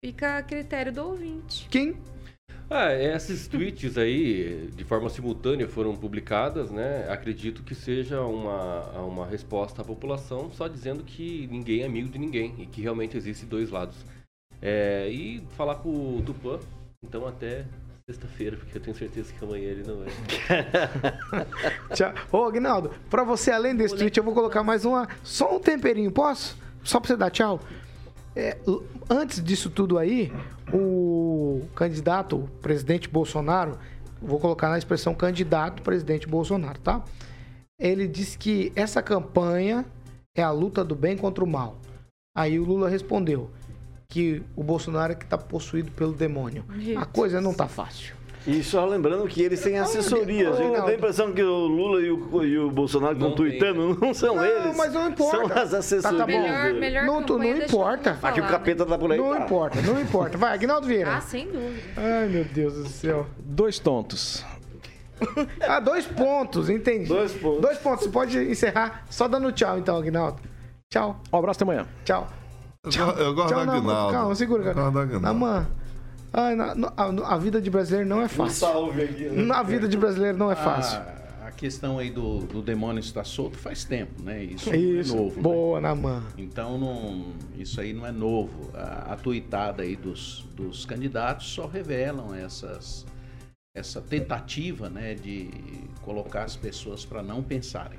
fica 0.04 0.38
a 0.38 0.42
critério 0.42 0.92
do 0.92 1.02
ouvinte. 1.02 1.66
Quem? 1.70 1.96
Ah, 2.70 2.92
esses 2.94 3.46
tweets 3.46 3.98
aí, 3.98 4.70
de 4.74 4.84
forma 4.84 5.10
simultânea, 5.10 5.68
foram 5.68 5.94
publicadas, 5.94 6.70
né? 6.70 7.06
Acredito 7.10 7.62
que 7.62 7.74
seja 7.74 8.22
uma, 8.22 8.80
uma 9.00 9.26
resposta 9.26 9.82
à 9.82 9.84
população 9.84 10.50
só 10.50 10.66
dizendo 10.66 11.04
que 11.04 11.46
ninguém 11.50 11.82
é 11.82 11.86
amigo 11.86 12.08
de 12.08 12.18
ninguém 12.18 12.54
e 12.58 12.66
que 12.66 12.80
realmente 12.80 13.16
existem 13.16 13.48
dois 13.48 13.70
lados. 13.70 13.96
É, 14.62 15.08
e 15.10 15.42
falar 15.56 15.76
com 15.76 15.90
o 15.90 16.22
Tupã, 16.24 16.58
então 17.04 17.26
até 17.26 17.66
sexta-feira, 18.08 18.56
porque 18.56 18.76
eu 18.76 18.82
tenho 18.82 18.96
certeza 18.96 19.32
que 19.32 19.44
amanhã 19.44 19.68
ele 19.68 19.82
não 19.86 19.98
vai. 19.98 20.08
Tchau. 21.94 22.12
Ô, 22.32 22.44
Aguinaldo, 22.44 22.90
pra 23.08 23.24
você, 23.24 23.50
além 23.50 23.74
desse 23.74 23.96
tweet, 23.96 24.16
eu 24.16 24.24
vou 24.24 24.34
colocar 24.34 24.62
mais 24.62 24.84
uma. 24.84 25.08
Só 25.22 25.56
um 25.56 25.60
temperinho, 25.60 26.10
posso? 26.10 26.56
Só 26.82 27.00
pra 27.00 27.08
você 27.08 27.16
dar 27.16 27.30
tchau. 27.30 27.60
É, 28.36 28.56
antes 29.08 29.42
disso 29.42 29.70
tudo 29.70 29.96
aí, 29.96 30.32
o 30.72 31.62
candidato, 31.74 32.36
o 32.36 32.48
presidente 32.60 33.08
Bolsonaro, 33.08 33.78
vou 34.20 34.40
colocar 34.40 34.68
na 34.68 34.78
expressão 34.78 35.14
candidato 35.14 35.82
presidente 35.82 36.26
Bolsonaro, 36.26 36.78
tá? 36.80 37.04
Ele 37.78 38.08
disse 38.08 38.36
que 38.38 38.72
essa 38.74 39.02
campanha 39.02 39.84
é 40.36 40.42
a 40.42 40.50
luta 40.50 40.84
do 40.84 40.94
bem 40.94 41.16
contra 41.16 41.44
o 41.44 41.46
mal. 41.46 41.78
Aí 42.36 42.58
o 42.58 42.64
Lula 42.64 42.88
respondeu 42.88 43.50
que 44.08 44.42
o 44.56 44.62
Bolsonaro 44.62 45.12
é 45.12 45.16
que 45.16 45.26
tá 45.26 45.38
possuído 45.38 45.90
pelo 45.92 46.12
demônio. 46.12 46.64
A 46.96 47.04
coisa 47.04 47.40
não 47.40 47.54
tá 47.54 47.68
fácil. 47.68 48.14
E 48.46 48.62
só 48.62 48.84
lembrando 48.84 49.26
que 49.26 49.40
eles 49.42 49.60
têm 49.62 49.78
assessorias. 49.78 50.58
Eu 50.60 50.72
tenho 50.72 50.84
a 50.86 50.92
impressão 50.94 51.32
que 51.32 51.42
o 51.42 51.66
Lula 51.66 52.00
e 52.02 52.10
o, 52.10 52.44
e 52.44 52.58
o 52.58 52.70
Bolsonaro 52.70 53.14
estão 53.14 53.28
tem. 53.28 53.36
tweetando, 53.36 53.98
não 53.98 54.12
são 54.12 54.36
Não, 54.36 54.44
eles. 54.44 54.76
mas 54.76 54.92
não 54.92 55.08
importa. 55.08 55.36
São 55.54 55.62
as 55.62 55.72
assessorias. 55.74 56.02
Tá, 56.20 56.26
tá 56.26 56.32
bom. 56.32 56.42
Melhor, 56.42 56.74
melhor 56.74 57.04
Não, 57.06 57.22
tu- 57.22 57.38
não 57.38 57.44
importa. 57.44 58.18
Aqui 58.22 58.40
o 58.42 58.46
capeta 58.46 58.84
tá 58.84 58.98
por 58.98 59.10
aí. 59.10 59.16
Não 59.18 59.30
tá. 59.34 59.44
importa, 59.46 59.80
não 59.80 59.98
importa. 59.98 60.36
Vai, 60.36 60.52
Aguinaldo 60.52 60.86
né? 60.86 60.92
Vieira. 60.92 61.16
Ah, 61.16 61.20
sem 61.22 61.46
dúvida. 61.46 61.80
Ai, 61.96 62.28
meu 62.28 62.44
Deus 62.44 62.74
do 62.74 62.86
céu. 62.88 63.26
Dois 63.38 63.78
tontos. 63.78 64.44
Ah, 65.66 65.80
dois 65.80 66.04
pontos, 66.04 66.68
entendi. 66.68 67.06
Dois 67.06 67.32
pontos. 67.32 67.60
Dois 67.62 67.78
pontos. 67.78 68.04
Você 68.04 68.10
pode 68.10 68.36
encerrar 68.38 69.04
só 69.08 69.26
dando 69.26 69.50
tchau, 69.52 69.78
então, 69.78 69.96
Aguinaldo. 69.96 70.38
Tchau, 70.92 71.18
Um 71.32 71.38
abraço 71.38 71.58
até 71.58 71.64
amanhã. 71.64 71.86
tchau. 72.04 72.28
Eu, 72.84 72.90
go- 73.06 73.12
eu 73.22 73.34
gosto 73.34 73.48
Tchau, 73.54 73.60
do 73.60 73.66
não, 73.66 73.74
Aguinaldo. 73.78 74.12
calma, 74.12 74.34
segura, 74.34 74.60
Eu 74.62 74.64
cara. 74.66 74.80
gosto 74.82 74.92
do 74.92 74.98
Aguinaldo. 75.00 75.24
Namã. 75.26 75.66
Ai, 76.36 76.56
na- 76.56 76.74
no- 76.74 76.92
a, 76.96 77.34
a 77.34 77.38
vida 77.38 77.60
de 77.60 77.70
brasileiro 77.70 78.08
não 78.08 78.20
é 78.20 78.24
Um 78.24 78.28
fácil. 78.28 78.66
salve 78.66 79.02
aqui. 79.02 79.24
né? 79.24 79.42
Na 79.42 79.62
vida 79.62 79.86
de 79.86 79.96
brasileiro 79.96 80.36
não 80.36 80.50
é 80.50 80.56
fácil. 80.56 80.98
A, 80.98 81.46
a 81.46 81.50
questão 81.52 81.98
aí 81.98 82.10
do, 82.10 82.40
do 82.40 82.60
demônio 82.60 82.98
estar 82.98 83.22
solto 83.24 83.56
faz 83.56 83.84
tempo, 83.84 84.20
né? 84.22 84.42
Isso, 84.42 84.74
Isso. 84.74 85.14
não 85.14 85.20
é 85.20 85.22
novo. 85.22 85.36
né? 85.36 85.42
Boa, 85.42 85.80
Namã. 85.80 86.22
Então 86.36 86.76
não, 86.76 87.26
isso 87.56 87.80
aí 87.80 87.92
não 87.92 88.04
é 88.04 88.10
novo. 88.10 88.70
A, 88.74 89.12
a 89.12 89.16
tuitada 89.16 89.84
aí 89.84 89.94
dos, 89.94 90.44
dos 90.56 90.84
candidatos 90.84 91.46
só 91.46 91.66
revelam 91.68 92.34
essas, 92.34 93.06
essa 93.76 94.00
tentativa 94.00 94.90
né, 94.90 95.14
de 95.14 95.50
colocar 96.02 96.42
as 96.42 96.56
pessoas 96.56 97.04
para 97.04 97.22
não 97.22 97.42
pensarem. 97.44 97.98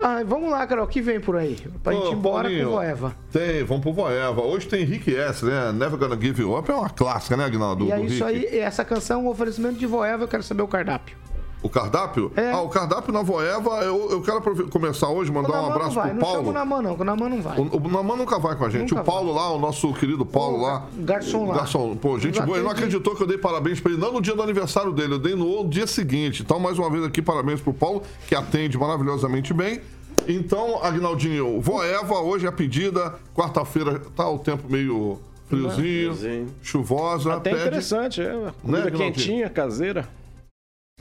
Ai, 0.00 0.22
vamos 0.22 0.48
lá, 0.48 0.64
Carol, 0.64 0.84
o 0.84 0.88
que 0.88 1.00
vem 1.00 1.18
por 1.18 1.36
aí? 1.36 1.56
Pra 1.82 1.92
gente 1.92 2.06
Ô, 2.06 2.10
ir 2.10 2.14
embora 2.14 2.44
Paulinho, 2.44 2.68
com 2.70 2.76
o 2.76 2.80
Eva. 2.80 3.16
Tem, 3.32 3.64
vamos 3.64 3.82
pro 3.82 3.92
Voeva. 3.92 4.40
Hoje 4.42 4.68
tem 4.68 4.84
Rick 4.84 5.12
S, 5.12 5.44
né? 5.44 5.72
Never 5.72 5.98
Gonna 5.98 6.14
Give 6.20 6.40
You 6.40 6.56
Up. 6.56 6.70
É 6.70 6.74
uma 6.74 6.88
clássica, 6.88 7.36
né, 7.36 7.44
Aguinaldo? 7.44 7.84
E 7.86 7.90
é 7.90 8.00
isso 8.02 8.24
Rick? 8.24 8.46
aí, 8.46 8.58
essa 8.60 8.84
canção 8.84 9.22
é 9.22 9.24
um 9.24 9.28
oferecimento 9.28 9.76
de 9.76 9.86
Voeva, 9.86 10.22
eu 10.22 10.28
quero 10.28 10.44
saber 10.44 10.62
o 10.62 10.68
cardápio. 10.68 11.16
O 11.60 11.68
cardápio? 11.68 12.30
É. 12.36 12.52
Ah, 12.52 12.60
o 12.60 12.68
cardápio 12.68 13.12
na 13.12 13.20
Voeva, 13.22 13.82
eu, 13.82 14.10
eu 14.12 14.22
quero 14.22 14.40
começar 14.68 15.08
hoje, 15.08 15.32
mandar 15.32 15.60
o 15.60 15.64
um 15.64 15.66
abraço 15.72 15.96
não 15.96 16.02
vai, 16.02 16.10
pro 16.10 16.14
não 16.20 16.26
Paulo. 16.26 16.48
o 16.48 16.52
Namã 16.52 16.82
não, 16.82 16.94
o 16.94 17.04
Namã 17.04 17.28
não 17.28 17.42
vai. 17.42 17.58
O, 17.58 17.76
o 17.76 17.88
Naman 17.90 18.16
nunca 18.16 18.38
vai 18.38 18.54
com 18.54 18.64
a 18.64 18.70
gente. 18.70 18.90
Nunca 18.92 19.02
o 19.02 19.04
Paulo 19.04 19.32
lá, 19.34 19.50
o 19.52 19.58
nosso 19.58 19.92
querido 19.94 20.24
Paulo 20.24 20.58
O 20.58 20.62
lá. 20.62 20.86
garçom 20.98 21.46
lá. 21.46 21.54
O 21.54 21.56
garçom, 21.58 21.96
pô, 21.96 22.16
gente 22.18 22.40
boa. 22.40 22.58
Ele 22.58 22.64
não 22.64 22.70
acreditou 22.70 23.16
que 23.16 23.22
eu 23.22 23.26
dei 23.26 23.38
parabéns 23.38 23.80
pra 23.80 23.90
ele, 23.90 24.00
não 24.00 24.12
no 24.12 24.20
dia 24.20 24.36
do 24.36 24.42
aniversário 24.42 24.92
dele, 24.92 25.14
eu 25.14 25.18
dei 25.18 25.34
no 25.34 25.66
dia 25.68 25.86
seguinte. 25.88 26.42
Então, 26.42 26.60
mais 26.60 26.78
uma 26.78 26.88
vez 26.88 27.02
aqui, 27.04 27.20
parabéns 27.20 27.60
pro 27.60 27.74
Paulo, 27.74 28.02
que 28.28 28.36
atende 28.36 28.78
maravilhosamente 28.78 29.52
bem. 29.52 29.80
Então, 30.28 30.78
Agnaldinho, 30.82 31.60
Voeva, 31.60 32.20
hoje 32.20 32.46
é 32.46 32.48
a 32.48 32.52
pedida. 32.52 33.14
Quarta-feira 33.34 34.00
tá 34.14 34.28
o 34.28 34.38
tempo 34.38 34.70
meio 34.70 35.18
friozinho, 35.48 36.14
Friozinho. 36.14 36.46
chuvosa. 36.62 37.34
Até 37.34 37.50
pede- 37.50 37.62
interessante, 37.62 38.20
é. 38.20 38.32
Comida 38.62 38.86
Aguinaldo? 38.88 38.96
quentinha, 38.96 39.48
caseira. 39.50 40.08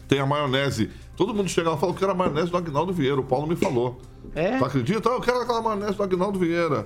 Tem 0.08 0.20
a 0.20 0.26
maionese. 0.26 0.90
Todo 1.16 1.34
mundo 1.34 1.50
chega 1.50 1.70
lá 1.70 1.76
e 1.76 1.80
fala 1.80 1.94
que 1.94 2.04
era 2.04 2.14
a 2.14 2.16
maionese 2.16 2.50
do 2.50 2.58
Agnaldo 2.58 2.94
Vieira. 2.94 3.20
O 3.20 3.24
Paulo 3.24 3.48
me 3.48 3.56
falou. 3.56 4.00
É? 4.36 4.58
Tu 4.58 4.66
acredita? 4.66 5.10
Eu 5.10 5.20
quero 5.20 5.42
aquela 5.42 5.62
maionese 5.62 5.96
do 5.96 6.04
Agnaldo 6.04 6.40
Vieira. 6.40 6.86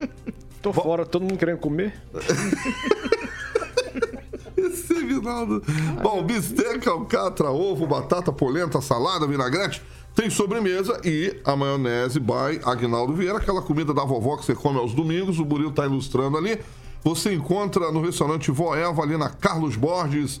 Tô 0.62 0.72
fora, 0.72 1.06
todo 1.06 1.22
mundo 1.22 1.38
querendo 1.38 1.58
comer. 1.58 1.94
Esse 4.56 4.94
Aguinaldo. 4.94 5.62
Bom, 6.02 6.24
bisteca, 6.24 6.90
alcatra, 6.90 7.50
ovo, 7.50 7.86
batata, 7.86 8.32
polenta, 8.32 8.80
salada, 8.80 9.26
vinagrete. 9.26 9.82
Tem 10.14 10.30
sobremesa 10.30 10.98
e 11.04 11.38
a 11.44 11.54
maionese 11.54 12.18
by 12.18 12.60
Agnaldo 12.64 13.12
Vieira, 13.12 13.36
aquela 13.36 13.60
comida 13.60 13.92
da 13.92 14.02
vovó 14.02 14.38
que 14.38 14.46
você 14.46 14.54
come 14.54 14.78
aos 14.78 14.94
domingos. 14.94 15.38
O 15.38 15.44
Buril 15.44 15.70
tá 15.70 15.84
ilustrando 15.84 16.38
ali. 16.38 16.58
Você 17.04 17.34
encontra 17.34 17.92
no 17.92 18.00
restaurante 18.00 18.50
Voeva, 18.50 19.02
ali 19.02 19.16
na 19.16 19.28
Carlos 19.28 19.76
Borges, 19.76 20.40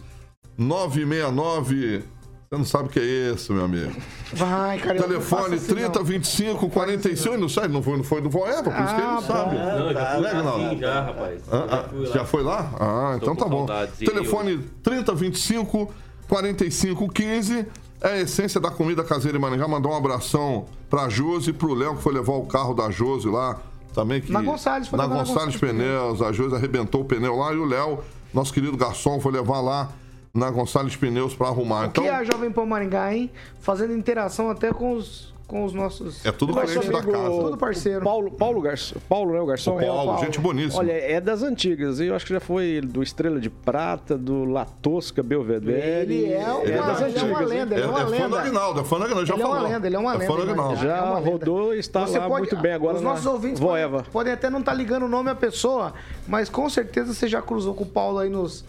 969. 0.58 2.02
Você 2.48 2.56
não 2.58 2.64
sabe 2.64 2.84
o 2.84 2.88
que 2.92 3.00
é 3.00 3.32
esse, 3.32 3.50
meu 3.52 3.64
amigo. 3.64 3.90
Vai, 4.32 4.78
cara. 4.78 5.02
Telefone 5.02 5.58
30 5.58 6.00
25 6.04 6.70
45. 6.70 7.36
Não 7.36 7.48
sai, 7.48 7.66
não 7.66 7.82
foi, 7.82 7.96
não 7.96 8.04
foi 8.04 8.20
do 8.20 8.30
Voeva, 8.30 8.62
por 8.70 8.72
isso 8.84 8.94
que 8.94 9.00
ele 9.00 9.06
não 9.10 9.18
Ah, 9.18 9.22
sabe. 9.22 9.56
Não, 9.56 9.92
já 9.92 10.06
fui 10.14 10.20
Né, 10.22 10.42
lá 10.42 10.52
sim, 10.70 10.78
já, 10.78 11.00
rapaz. 11.02 11.40
Ah, 11.50 11.66
ah, 11.70 11.88
fui 11.88 12.06
já 12.06 12.24
foi 12.24 12.42
lá? 12.44 12.70
Ah, 12.78 13.12
Estou 13.16 13.32
então 13.32 13.36
tá 13.44 13.50
bom. 13.50 13.66
E 14.00 14.04
Telefone 14.04 14.58
3025 14.82 15.92
4515. 16.28 17.66
É 18.00 18.08
a 18.10 18.20
essência 18.20 18.60
da 18.60 18.70
comida 18.70 19.02
caseira 19.02 19.36
em 19.36 19.40
Maringá. 19.40 19.66
Mandar 19.66 19.88
um 19.88 19.96
abração 19.96 20.66
pra 20.88 21.08
Josi 21.08 21.50
e 21.50 21.52
pro 21.52 21.74
Léo, 21.74 21.96
que 21.96 22.02
foi 22.02 22.12
levar 22.14 22.34
o 22.34 22.46
carro 22.46 22.74
da 22.74 22.90
Josi 22.90 23.28
lá. 23.28 23.58
Também 23.92 24.20
que. 24.20 24.30
Na 24.30 24.40
Gonçalves, 24.42 24.86
foi 24.86 24.96
na 24.96 25.06
Gonçalves 25.06 25.30
Gonçalves 25.32 25.56
Pneus. 25.56 26.22
A 26.22 26.30
Josi 26.30 26.54
arrebentou 26.54 27.00
o 27.00 27.04
pneu 27.04 27.34
lá 27.34 27.52
e 27.52 27.56
o 27.56 27.64
Léo, 27.64 27.98
nosso 28.32 28.52
querido 28.52 28.76
garçom, 28.76 29.18
foi 29.18 29.32
levar 29.32 29.60
lá 29.60 29.88
na 30.36 30.50
Gonçalves 30.50 30.94
Pneus 30.96 31.34
pra 31.34 31.48
arrumar. 31.48 31.82
O 31.82 31.86
Então, 31.86 32.04
que 32.04 32.10
é 32.10 32.14
a 32.14 32.22
Jovem 32.24 32.50
Pan 32.50 32.66
Maringá, 32.66 33.12
hein? 33.14 33.30
Fazendo 33.60 33.92
interação 33.94 34.48
até 34.50 34.72
com 34.72 34.92
os, 34.92 35.34
com 35.46 35.64
os 35.64 35.72
nossos... 35.72 36.24
é 36.26 36.30
tudo 36.32 36.52
cliente 36.54 36.88
da 36.90 37.02
casa. 37.02 37.28
Tudo 37.30 37.56
parceiro. 37.56 38.04
Paulo, 38.04 38.30
Paulo 38.32 38.60
Garçom. 38.60 38.96
Paulo, 39.08 39.32
né? 39.32 39.40
O 39.40 39.46
garçom 39.46 39.76
O 39.76 39.80
é 39.80 39.86
Paulo, 39.86 40.18
gente 40.18 40.38
boníssima. 40.40 40.80
Olha, 40.82 40.92
é 40.92 41.20
das 41.20 41.42
antigas. 41.42 41.98
E 42.00 42.06
eu 42.06 42.14
acho 42.14 42.26
que 42.26 42.32
já 42.34 42.40
foi 42.40 42.80
do 42.80 43.02
Estrela 43.02 43.40
de 43.40 43.48
Prata, 43.48 44.16
do 44.18 44.44
La 44.44 44.64
Tosca 44.64 45.22
Belvedere. 45.22 46.12
Ele 46.14 46.32
é 46.32 46.38
uma- 46.44 46.54
das 46.54 47.00
ele 47.02 47.18
é 47.18 47.22
uma 47.22 47.38
antigas. 47.38 47.48
lenda, 47.48 47.74
É, 47.74 47.78
ele 47.78 47.86
é 47.86 47.88
uma 47.90 47.98
é 47.98 48.02
fã 48.02 48.06
do 48.06 48.10
lenda. 48.10 48.40
Aguinaldo, 48.40 48.80
é 48.80 48.84
fã 48.84 48.96
do 48.98 49.04
Aguinaldo, 49.04 49.26
já 49.26 49.34
Ele 49.34 49.42
é 49.42 49.46
falou. 49.46 49.60
uma 49.60 49.68
lenda, 49.68 49.86
ele 49.86 49.96
é 49.96 49.98
uma 49.98 50.14
É 50.14 50.18
lenda. 50.18 50.26
fã 50.32 50.36
do 50.36 50.42
Aguinaldo. 50.42 50.74
É 50.74 50.76
Já 50.88 51.04
uma 51.04 51.18
lenda. 51.18 51.30
rodou 51.30 51.74
e 51.74 51.78
está 51.78 52.06
Você 52.06 52.18
lá 52.18 52.26
pode- 52.28 52.40
muito 52.40 52.56
bem 52.56 52.72
agora 52.72 52.96
Os 52.96 53.02
nossos 53.02 53.26
ouvintes 53.26 53.60
Voeva. 53.60 53.98
podem, 53.98 54.10
podem 54.12 54.32
até 54.32 54.50
não 54.50 54.60
estar 54.60 54.74
ligando 54.74 55.04
o 55.04 55.08
nome 55.08 55.30
à 55.30 55.34
pessoa, 55.34 55.94
mas 56.26 56.48
com 56.48 56.68
certeza 56.68 57.14
você 57.14 57.28
já 57.28 57.40
cruzou 57.40 57.74
com 57.74 57.84
o 57.84 57.86
Paulo 57.86 58.18
aí 58.18 58.28
nos, 58.28 58.64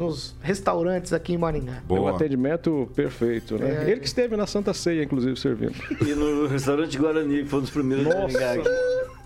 nos 0.00 0.34
restaurantes 0.40 1.12
aqui 1.12 1.34
em 1.34 1.38
Maringá. 1.38 1.74
É 1.74 1.92
um 1.92 1.96
Boa. 1.96 2.10
atendimento 2.16 2.90
perfeito, 2.94 3.58
né? 3.58 3.84
É. 3.84 3.90
Ele 3.90 4.00
que 4.00 4.06
esteve 4.06 4.36
na 4.36 4.46
Santa 4.46 4.72
Ceia, 4.74 5.02
inclusive, 5.04 5.38
servindo. 5.38 5.74
E 6.00 6.14
no 6.14 6.46
restaurante 6.46 6.96
Guarani, 6.98 7.42
que 7.44 7.48
foi 7.48 7.58
um 7.58 7.62
dos 7.62 7.70
primeiros 7.70 8.06
de 8.06 8.14
Maringá 8.14 8.52
aqui. 8.52 8.68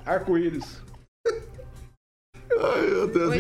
Arco-íris. 0.05 0.83
Ai, 2.61 2.87
meu 2.87 3.07
Deus. 3.09 3.35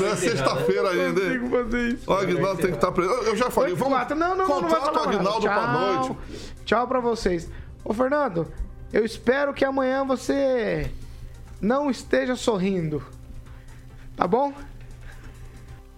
Não 0.00 0.08
é 0.08 0.16
sexta-feira 0.16 0.90
ainda, 0.90 1.20
hein? 1.20 1.38
Consigo 1.40 1.50
fazer 1.50 1.88
isso. 1.88 2.10
O 2.10 2.14
Aguinaldo 2.14 2.60
tem 2.62 2.70
que 2.70 2.76
estar 2.76 2.92
preso. 2.92 3.10
Eu 3.10 3.36
já 3.36 3.50
falei, 3.50 3.74
vamos. 3.74 3.94
quatro. 3.94 4.16
Não, 4.16 4.36
não, 4.36 4.48
não, 4.48 4.60
não 4.62 4.68
vai 4.68 4.80
Contrata 4.80 4.98
o. 4.98 5.08
Aguinaldo 5.08 5.40
pra 5.42 5.54
Tchau. 5.54 5.72
noite. 5.72 6.16
Tchau 6.64 6.88
pra 6.88 7.00
vocês. 7.00 7.50
Ô, 7.84 7.92
Fernando, 7.92 8.46
eu 8.92 9.04
espero 9.04 9.52
que 9.52 9.64
amanhã 9.64 10.04
você 10.04 10.90
não 11.60 11.90
esteja 11.90 12.36
sorrindo. 12.36 13.02
Tá 14.16 14.26
bom? 14.26 14.52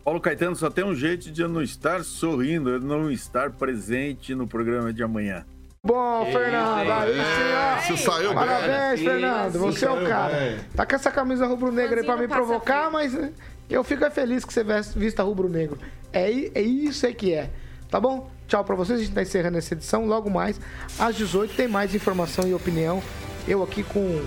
Paulo 0.09 0.23
Caetano 0.23 0.57
só 0.57 0.71
tem 0.71 0.83
um 0.87 0.95
jeito 0.95 1.31
de 1.31 1.43
eu 1.43 1.51
não 1.51 1.61
estar 1.61 2.03
sorrindo, 2.03 2.71
eu 2.71 2.81
não 2.81 3.11
estar 3.11 3.51
presente 3.51 4.35
no 4.35 4.49
programa 4.49 4.91
de 4.91 5.03
amanhã. 5.03 5.45
Bom, 5.85 6.25
Fernando, 6.33 6.91
aí 6.91 7.13
sim, 7.13 7.53
ó. 7.55 7.83
Você 7.83 7.97
saiu. 8.05 8.33
Parabéns, 8.33 9.01
Fernando. 9.01 9.59
Você 9.59 9.85
é 9.85 9.91
o 9.91 10.09
cara. 10.09 10.33
bem. 10.35 10.59
Tá 10.75 10.87
com 10.87 10.95
essa 10.95 11.11
camisa 11.11 11.47
rubro-negra 11.47 12.01
aí 12.01 12.07
pra 12.07 12.17
me 12.17 12.27
provocar, 12.27 12.91
mas 12.91 13.15
eh, 13.15 13.31
eu 13.69 13.85
fico 13.85 14.03
é 14.03 14.09
feliz 14.09 14.47
que 14.47 14.53
você 14.55 14.65
veste- 14.65 14.99
vista 14.99 15.23
rubro-negro. 15.23 15.79
É, 16.11 16.31
é 16.59 16.63
isso 16.63 17.05
aí 17.05 17.13
que 17.13 17.35
é. 17.35 17.51
Tá 17.91 18.01
bom? 18.01 18.31
Tchau 18.47 18.65
pra 18.65 18.75
vocês. 18.75 18.99
A 18.99 19.03
gente 19.03 19.13
tá 19.15 19.21
encerrando 19.21 19.59
essa 19.59 19.75
edição. 19.75 20.07
Logo 20.07 20.31
mais, 20.31 20.59
às 20.99 21.17
18 21.17 21.55
tem 21.55 21.69
mais 21.69 21.95
informação 21.95 22.49
e 22.49 22.55
opinião. 22.55 23.03
Eu 23.47 23.63
aqui 23.63 23.83
com. 23.83 24.23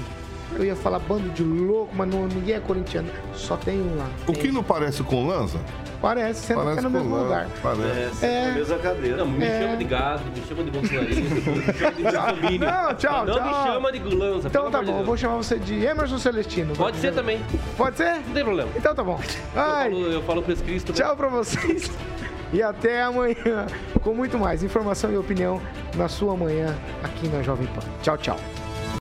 Eu 0.58 0.66
ia 0.66 0.76
falar 0.76 1.00
bando 1.00 1.30
de 1.30 1.44
louco, 1.44 1.94
mas 1.96 2.08
não, 2.10 2.28
ninguém 2.28 2.56
é 2.56 2.60
corintiano. 2.60 3.08
Só 3.34 3.56
tem 3.58 3.80
um 3.82 3.98
lá. 3.98 4.08
O 4.28 4.34
que 4.34 4.52
não 4.52 4.62
parece 4.64 5.02
com 5.04 5.26
Lanza? 5.28 5.60
Parece, 6.02 6.48
senta 6.48 6.62
Parece 6.62 6.82
no 6.82 6.90
com 6.92 6.98
mesmo 6.98 7.12
Lanza. 7.14 7.24
lugar. 7.26 7.48
Parece. 7.62 8.26
É, 8.26 8.30
É. 8.30 8.48
na 8.48 8.54
mesma 8.56 8.78
cadeira. 8.80 9.18
Não, 9.18 9.28
me 9.28 9.46
É. 9.46 9.62
chama 9.62 9.78
de 9.78 9.84
gado, 9.86 10.22
me 10.36 10.44
chama 10.48 10.64
de 10.64 10.72
bolsonarista, 10.72 11.22
me 11.22 11.42
chama 12.12 12.34
de. 12.50 12.58
Não, 12.60 12.94
tchau, 12.96 13.26
Não 13.26 13.34
tchau. 13.36 13.48
me 13.48 13.72
chama 13.72 13.92
de 13.92 14.00
gulança, 14.00 14.48
Então 14.48 14.72
tá 14.72 14.82
bom, 14.82 14.88
eu 14.90 14.94
Deus. 14.96 15.06
vou 15.06 15.18
chamar 15.18 15.36
você 15.38 15.58
de 15.60 15.84
Emerson 15.86 16.18
Celestino. 16.18 16.76
Pode 16.76 16.98
ser 16.98 17.14
também, 17.14 17.40
Pode 17.78 17.98
ser? 17.98 18.16
não 18.26 18.34
tem 18.34 18.44
problema. 18.44 18.70
Então 18.76 18.94
tá 18.96 19.04
bom. 19.04 19.20
Eu 19.56 19.62
Ai, 19.62 19.90
falo, 19.92 20.08
eu 20.08 20.22
falo 20.24 20.42
pra 20.42 20.56
Cristo. 20.56 20.92
tchau 20.94 21.16
pra 21.16 21.28
vocês. 21.28 21.90
E 22.54 22.62
até 22.62 23.02
amanhã 23.04 23.66
com 24.04 24.14
muito 24.14 24.38
mais 24.38 24.62
informação 24.64 25.10
e 25.14 25.18
opinião 25.18 25.62
na 25.96 26.10
sua 26.10 26.36
manhã 26.36 26.76
aqui 27.02 27.28
na 27.30 27.42
Jovem 27.42 27.66
Pan. 27.68 27.82
Tchau, 28.02 28.18
tchau. 28.18 28.38